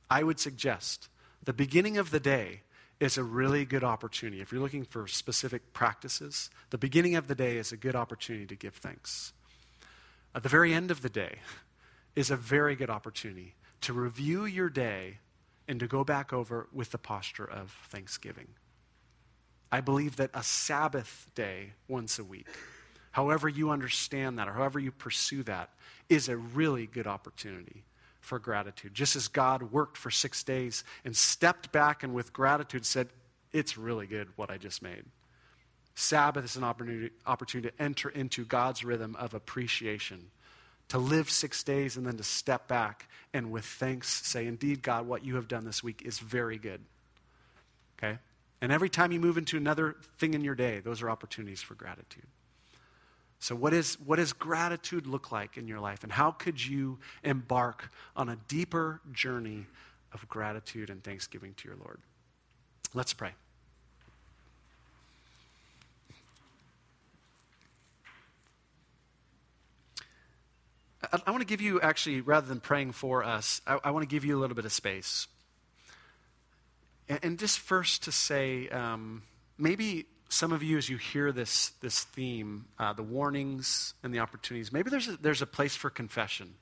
I 0.10 0.24
would 0.24 0.40
suggest 0.40 1.10
the 1.44 1.54
beginning 1.54 1.98
of 1.98 2.12
the 2.12 2.20
day 2.20 2.62
is 3.02 3.18
a 3.18 3.24
really 3.24 3.66
good 3.66 3.84
opportunity. 3.84 4.42
If 4.42 4.52
you're 4.52 4.62
looking 4.62 4.86
for 4.86 5.08
specific 5.08 5.74
practices, 5.74 6.52
the 6.70 6.78
beginning 6.78 7.16
of 7.16 7.28
the 7.28 7.34
day 7.34 7.58
is 7.58 7.72
a 7.72 7.78
good 7.78 7.96
opportunity 7.96 8.46
to 8.46 8.56
give 8.56 8.76
thanks. 8.76 9.34
At 10.36 10.44
the 10.44 10.50
very 10.50 10.72
end 10.72 10.92
of 10.92 11.02
the 11.02 11.10
day 11.10 11.40
is 12.16 12.30
a 12.30 12.36
very 12.36 12.76
good 12.76 12.92
opportunity 12.92 13.56
to 13.82 13.92
review 13.92 14.46
your 14.46 14.70
day 14.70 15.18
and 15.68 15.80
to 15.80 15.88
go 15.88 16.04
back 16.04 16.32
over 16.32 16.68
with 16.72 16.92
the 16.92 17.00
posture 17.00 17.50
of 17.50 17.76
thanksgiving. 17.90 18.50
I 19.72 19.82
believe 19.82 20.18
that 20.18 20.30
a 20.36 20.44
Sabbath 20.44 21.26
day 21.34 21.74
once 21.88 22.20
a 22.20 22.24
week, 22.24 22.46
however 23.14 23.50
you 23.50 23.72
understand 23.72 24.38
that 24.38 24.48
or 24.48 24.54
however 24.54 24.78
you 24.78 24.92
pursue 24.92 25.42
that, 25.44 25.72
is 26.08 26.30
a 26.30 26.38
really 26.38 26.86
good 26.86 27.08
opportunity 27.08 27.84
for 28.22 28.40
gratitude. 28.40 28.94
Just 28.94 29.16
as 29.16 29.28
God 29.28 29.74
worked 29.74 29.98
for 29.98 30.10
six 30.10 30.44
days 30.44 30.84
and 31.04 31.16
stepped 31.16 31.72
back 31.72 32.04
and 32.04 32.14
with 32.14 32.32
gratitude 32.32 32.86
said, 32.86 33.10
It's 33.52 33.78
really 33.78 34.08
good 34.08 34.30
what 34.38 34.50
I 34.50 34.58
just 34.58 34.82
made. 34.82 35.04
Sabbath 35.96 36.46
is 36.46 36.56
an 36.56 36.64
opportunity, 36.64 37.10
opportunity 37.26 37.70
to 37.70 37.84
enter 37.84 38.08
into 38.08 38.46
God's 38.46 38.84
rhythm 38.86 39.16
of 39.18 39.34
appreciation, 39.34 40.32
to 40.88 40.98
live 40.98 41.30
six 41.30 41.64
days 41.64 41.98
and 41.98 42.08
then 42.08 42.18
to 42.18 42.24
step 42.24 42.68
back 42.68 43.10
and 43.34 43.52
with 43.52 43.66
thanks 43.66 44.08
say, 44.26 44.46
Indeed, 44.46 44.82
God, 44.82 45.08
what 45.08 45.26
you 45.26 45.36
have 45.36 45.48
done 45.48 45.66
this 45.66 45.84
week 45.84 46.04
is 46.06 46.20
very 46.20 46.58
good. 46.58 46.82
Okay? 47.98 48.20
And 48.62 48.72
every 48.72 48.90
time 48.90 49.12
you 49.12 49.20
move 49.20 49.38
into 49.38 49.58
another 49.58 49.96
thing 50.18 50.34
in 50.36 50.44
your 50.44 50.56
day, 50.56 50.80
those 50.80 51.02
are 51.02 51.10
opportunities 51.10 51.62
for 51.62 51.74
gratitude. 51.74 52.28
So, 53.42 53.56
what, 53.56 53.74
is, 53.74 54.00
what 54.06 54.18
does 54.18 54.34
gratitude 54.34 55.08
look 55.08 55.32
like 55.32 55.58
in 55.58 55.68
your 55.68 55.80
life? 55.80 56.04
And 56.04 56.12
how 56.12 56.30
could 56.30 56.64
you 56.64 57.00
embark 57.24 57.92
on 58.16 58.30
a 58.30 58.38
deeper 58.48 59.02
journey 59.12 59.66
of 60.14 60.30
gratitude 60.30 60.92
and 60.92 61.04
thanksgiving 61.04 61.56
to 61.56 61.68
your 61.68 61.76
Lord? 61.76 61.98
Let's 62.94 63.16
pray. 63.16 63.32
I, 71.12 71.20
I 71.26 71.32
want 71.32 71.42
to 71.42 71.48
give 71.48 71.62
you, 71.62 71.82
actually, 71.82 72.22
rather 72.22 72.46
than 72.46 72.60
praying 72.60 72.92
for 72.92 73.24
us, 73.24 73.60
I, 73.66 73.80
I 73.86 73.90
want 73.90 74.04
to 74.04 74.08
give 74.08 74.24
you 74.24 74.38
a 74.38 74.40
little 74.40 74.56
bit 74.56 74.66
of 74.66 74.72
space. 74.72 75.28
And, 77.10 77.20
and 77.24 77.40
just 77.40 77.58
first 77.58 78.04
to 78.04 78.12
say, 78.12 78.70
um, 78.70 79.24
maybe 79.58 80.06
some 80.32 80.54
of 80.54 80.64
you, 80.64 80.78
as 80.78 80.90
you 80.90 80.96
hear 80.96 81.34
this, 81.34 81.72
this 81.82 82.04
theme, 82.06 82.66
uh, 82.80 82.94
the 82.94 83.04
warnings 83.04 83.94
and 84.02 84.14
the 84.14 84.20
opportunities, 84.20 84.72
maybe 84.72 84.90
there's 84.90 85.10
a, 85.10 85.18
there's 85.18 85.42
a 85.42 85.46
place 85.46 85.76
for 85.76 85.90
confession 85.90 86.54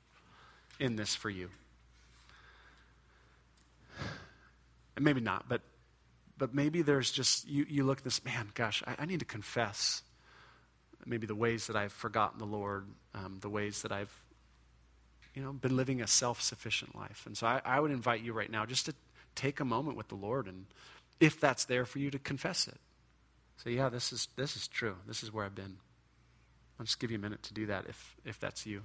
in 0.79 0.95
this 0.95 1.13
for 1.13 1.29
you. 1.29 1.49
And 4.95 5.05
maybe 5.05 5.21
not, 5.21 5.47
but, 5.47 5.61
but 6.37 6.53
maybe 6.53 6.81
there's 6.81 7.11
just, 7.11 7.47
you, 7.47 7.65
you 7.69 7.83
look 7.83 7.99
at 7.99 8.03
this, 8.03 8.25
man, 8.25 8.49
gosh, 8.55 8.81
I, 8.87 8.95
I 8.99 9.05
need 9.05 9.19
to 9.19 9.25
confess 9.25 10.01
maybe 11.05 11.27
the 11.27 11.35
ways 11.35 11.67
that 11.67 11.75
I've 11.75 11.93
forgotten 11.93 12.39
the 12.39 12.45
Lord, 12.45 12.87
um, 13.13 13.37
the 13.39 13.49
ways 13.49 13.83
that 13.83 13.91
I've, 13.91 14.11
you 15.35 15.43
know, 15.43 15.53
been 15.53 15.75
living 15.75 16.01
a 16.01 16.07
self-sufficient 16.07 16.95
life. 16.95 17.23
And 17.27 17.37
so 17.37 17.45
I, 17.45 17.61
I 17.63 17.79
would 17.79 17.91
invite 17.91 18.21
you 18.21 18.33
right 18.33 18.51
now 18.51 18.65
just 18.65 18.87
to 18.87 18.95
take 19.35 19.59
a 19.59 19.65
moment 19.65 19.95
with 19.95 20.07
the 20.07 20.15
Lord 20.15 20.47
and 20.47 20.65
if 21.19 21.39
that's 21.39 21.65
there 21.65 21.85
for 21.85 21.99
you 21.99 22.09
to 22.09 22.17
confess 22.17 22.67
it. 22.67 22.77
Say, 23.63 23.71
yeah, 23.71 23.89
this 23.89 24.13
is, 24.13 24.29
this 24.37 24.55
is 24.55 24.69
true. 24.69 24.95
This 25.05 25.21
is 25.21 25.33
where 25.33 25.43
I've 25.43 25.55
been. 25.55 25.77
I'll 26.79 26.85
just 26.85 26.99
give 26.99 27.11
you 27.11 27.17
a 27.17 27.21
minute 27.21 27.43
to 27.43 27.53
do 27.53 27.65
that 27.65 27.87
if, 27.89 28.15
if 28.23 28.39
that's 28.39 28.65
you. 28.65 28.83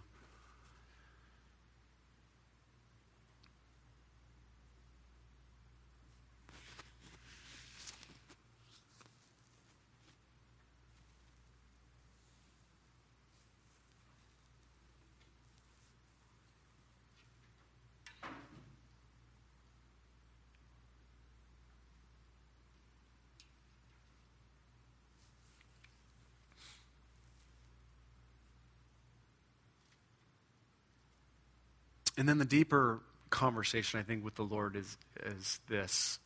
And 32.17 32.29
then 32.29 32.39
the 32.39 32.45
deeper 32.45 33.01
conversation, 33.31 33.99
I 33.99 34.03
think, 34.03 34.25
with 34.25 34.37
the 34.37 34.43
Lord 34.43 34.77
is, 34.77 34.97
is 35.25 35.61
this 35.69 36.19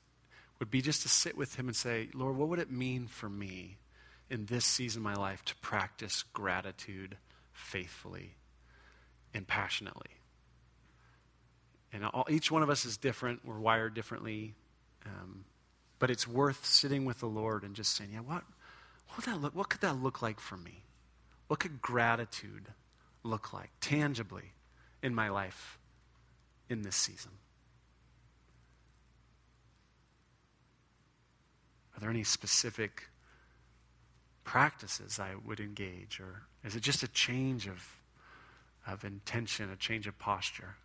would 0.59 0.71
be 0.71 0.83
just 0.83 1.03
to 1.03 1.09
sit 1.09 1.37
with 1.37 1.55
Him 1.55 1.69
and 1.69 1.77
say, 1.77 2.09
Lord, 2.15 2.37
what 2.37 2.49
would 2.49 2.59
it 2.59 2.71
mean 2.71 3.07
for 3.07 3.29
me 3.29 3.79
in 4.29 4.47
this 4.47 4.65
season 4.65 5.01
of 5.01 5.05
my 5.05 5.15
life 5.15 5.45
to 5.47 5.57
practice 5.57 6.25
gratitude 6.33 7.17
faithfully 7.53 8.35
and 9.33 9.47
passionately? 9.47 10.11
And 11.93 12.05
all, 12.05 12.27
each 12.29 12.51
one 12.51 12.63
of 12.63 12.71
us 12.71 12.85
is 12.85 12.97
different, 12.97 13.45
we're 13.45 13.59
wired 13.59 13.95
differently. 13.95 14.55
Um, 15.07 15.45
but 15.99 16.11
it's 16.11 16.29
worth 16.29 16.65
sitting 16.65 17.05
with 17.05 17.21
the 17.21 17.27
Lord 17.27 17.63
and 17.63 17.75
just 17.75 17.97
saying, 17.97 18.11
yeah, 18.13 18.21
what, 18.21 18.45
what, 19.11 19.25
that 19.25 19.41
look, 19.41 19.55
what 19.55 19.69
could 19.69 19.81
that 19.81 19.97
look 19.97 20.23
like 20.23 20.39
for 20.39 20.57
me? 20.57 20.85
What 21.49 21.61
could 21.61 21.81
gratitude 21.81 22.67
look 23.23 23.53
like 23.53 23.71
tangibly 23.81 24.53
in 25.03 25.15
my 25.15 25.29
life? 25.31 25.78
In 26.69 26.83
this 26.83 26.97
season? 26.97 27.33
Are 31.97 32.01
there 32.01 32.11
any 32.11 32.25
specific 32.25 33.09
practices 34.45 35.19
I 35.19 35.35
would 35.45 35.61
engage, 35.61 36.21
or 36.21 36.43
is 36.65 36.77
it 36.77 36.81
just 36.81 37.03
a 37.03 37.09
change 37.09 37.67
of, 37.67 37.85
of 38.87 39.05
intention, 39.05 39.71
a 39.71 39.77
change 39.77 40.07
of 40.07 40.19
posture? 40.19 40.77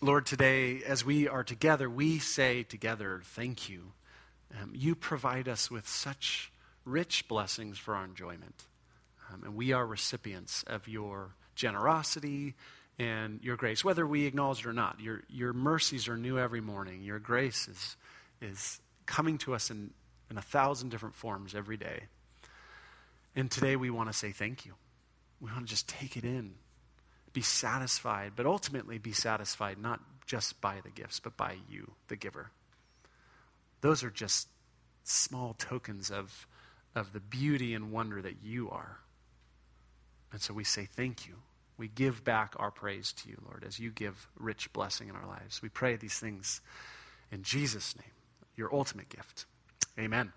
Lord, 0.00 0.26
today, 0.26 0.82
as 0.82 1.04
we 1.04 1.28
are 1.28 1.44
together, 1.44 1.88
we 1.88 2.18
say 2.18 2.64
together, 2.64 3.20
thank 3.22 3.68
you 3.68 3.92
um, 4.60 4.72
you 4.74 4.94
provide 4.94 5.48
us 5.48 5.70
with 5.70 5.88
such 5.88 6.52
rich 6.84 7.26
blessings 7.28 7.78
for 7.78 7.94
our 7.94 8.04
enjoyment. 8.04 8.64
Um, 9.32 9.42
and 9.44 9.54
we 9.54 9.72
are 9.72 9.86
recipients 9.86 10.62
of 10.66 10.88
your 10.88 11.34
generosity 11.54 12.54
and 12.98 13.40
your 13.42 13.56
grace, 13.56 13.84
whether 13.84 14.06
we 14.06 14.26
acknowledge 14.26 14.60
it 14.60 14.66
or 14.66 14.72
not. 14.72 15.00
Your, 15.00 15.22
your 15.28 15.52
mercies 15.52 16.08
are 16.08 16.16
new 16.16 16.38
every 16.38 16.60
morning. 16.60 17.02
Your 17.02 17.18
grace 17.18 17.68
is, 17.68 17.96
is 18.40 18.80
coming 19.06 19.38
to 19.38 19.54
us 19.54 19.70
in, 19.70 19.90
in 20.30 20.38
a 20.38 20.42
thousand 20.42 20.90
different 20.90 21.14
forms 21.14 21.54
every 21.54 21.76
day. 21.76 22.04
And 23.34 23.50
today 23.50 23.76
we 23.76 23.90
want 23.90 24.10
to 24.10 24.12
say 24.12 24.30
thank 24.32 24.66
you. 24.66 24.74
We 25.40 25.50
want 25.50 25.66
to 25.66 25.70
just 25.70 25.88
take 25.88 26.16
it 26.16 26.24
in, 26.24 26.54
be 27.32 27.42
satisfied, 27.42 28.32
but 28.36 28.46
ultimately 28.46 28.98
be 28.98 29.12
satisfied 29.12 29.78
not 29.78 30.00
just 30.26 30.60
by 30.60 30.76
the 30.84 30.90
gifts, 30.90 31.18
but 31.18 31.36
by 31.36 31.56
you, 31.68 31.92
the 32.08 32.16
giver. 32.16 32.50
Those 33.82 34.02
are 34.02 34.10
just 34.10 34.48
small 35.04 35.54
tokens 35.54 36.10
of, 36.10 36.46
of 36.94 37.12
the 37.12 37.20
beauty 37.20 37.74
and 37.74 37.92
wonder 37.92 38.22
that 38.22 38.36
you 38.42 38.70
are. 38.70 39.00
And 40.32 40.40
so 40.40 40.54
we 40.54 40.64
say 40.64 40.86
thank 40.90 41.28
you. 41.28 41.34
We 41.76 41.88
give 41.88 42.24
back 42.24 42.54
our 42.56 42.70
praise 42.70 43.12
to 43.14 43.28
you, 43.28 43.36
Lord, 43.44 43.64
as 43.66 43.78
you 43.78 43.90
give 43.90 44.28
rich 44.38 44.72
blessing 44.72 45.08
in 45.08 45.16
our 45.16 45.26
lives. 45.26 45.60
We 45.60 45.68
pray 45.68 45.96
these 45.96 46.18
things 46.18 46.60
in 47.30 47.42
Jesus' 47.42 47.96
name, 47.96 48.12
your 48.56 48.72
ultimate 48.74 49.08
gift. 49.08 49.46
Amen. 49.98 50.32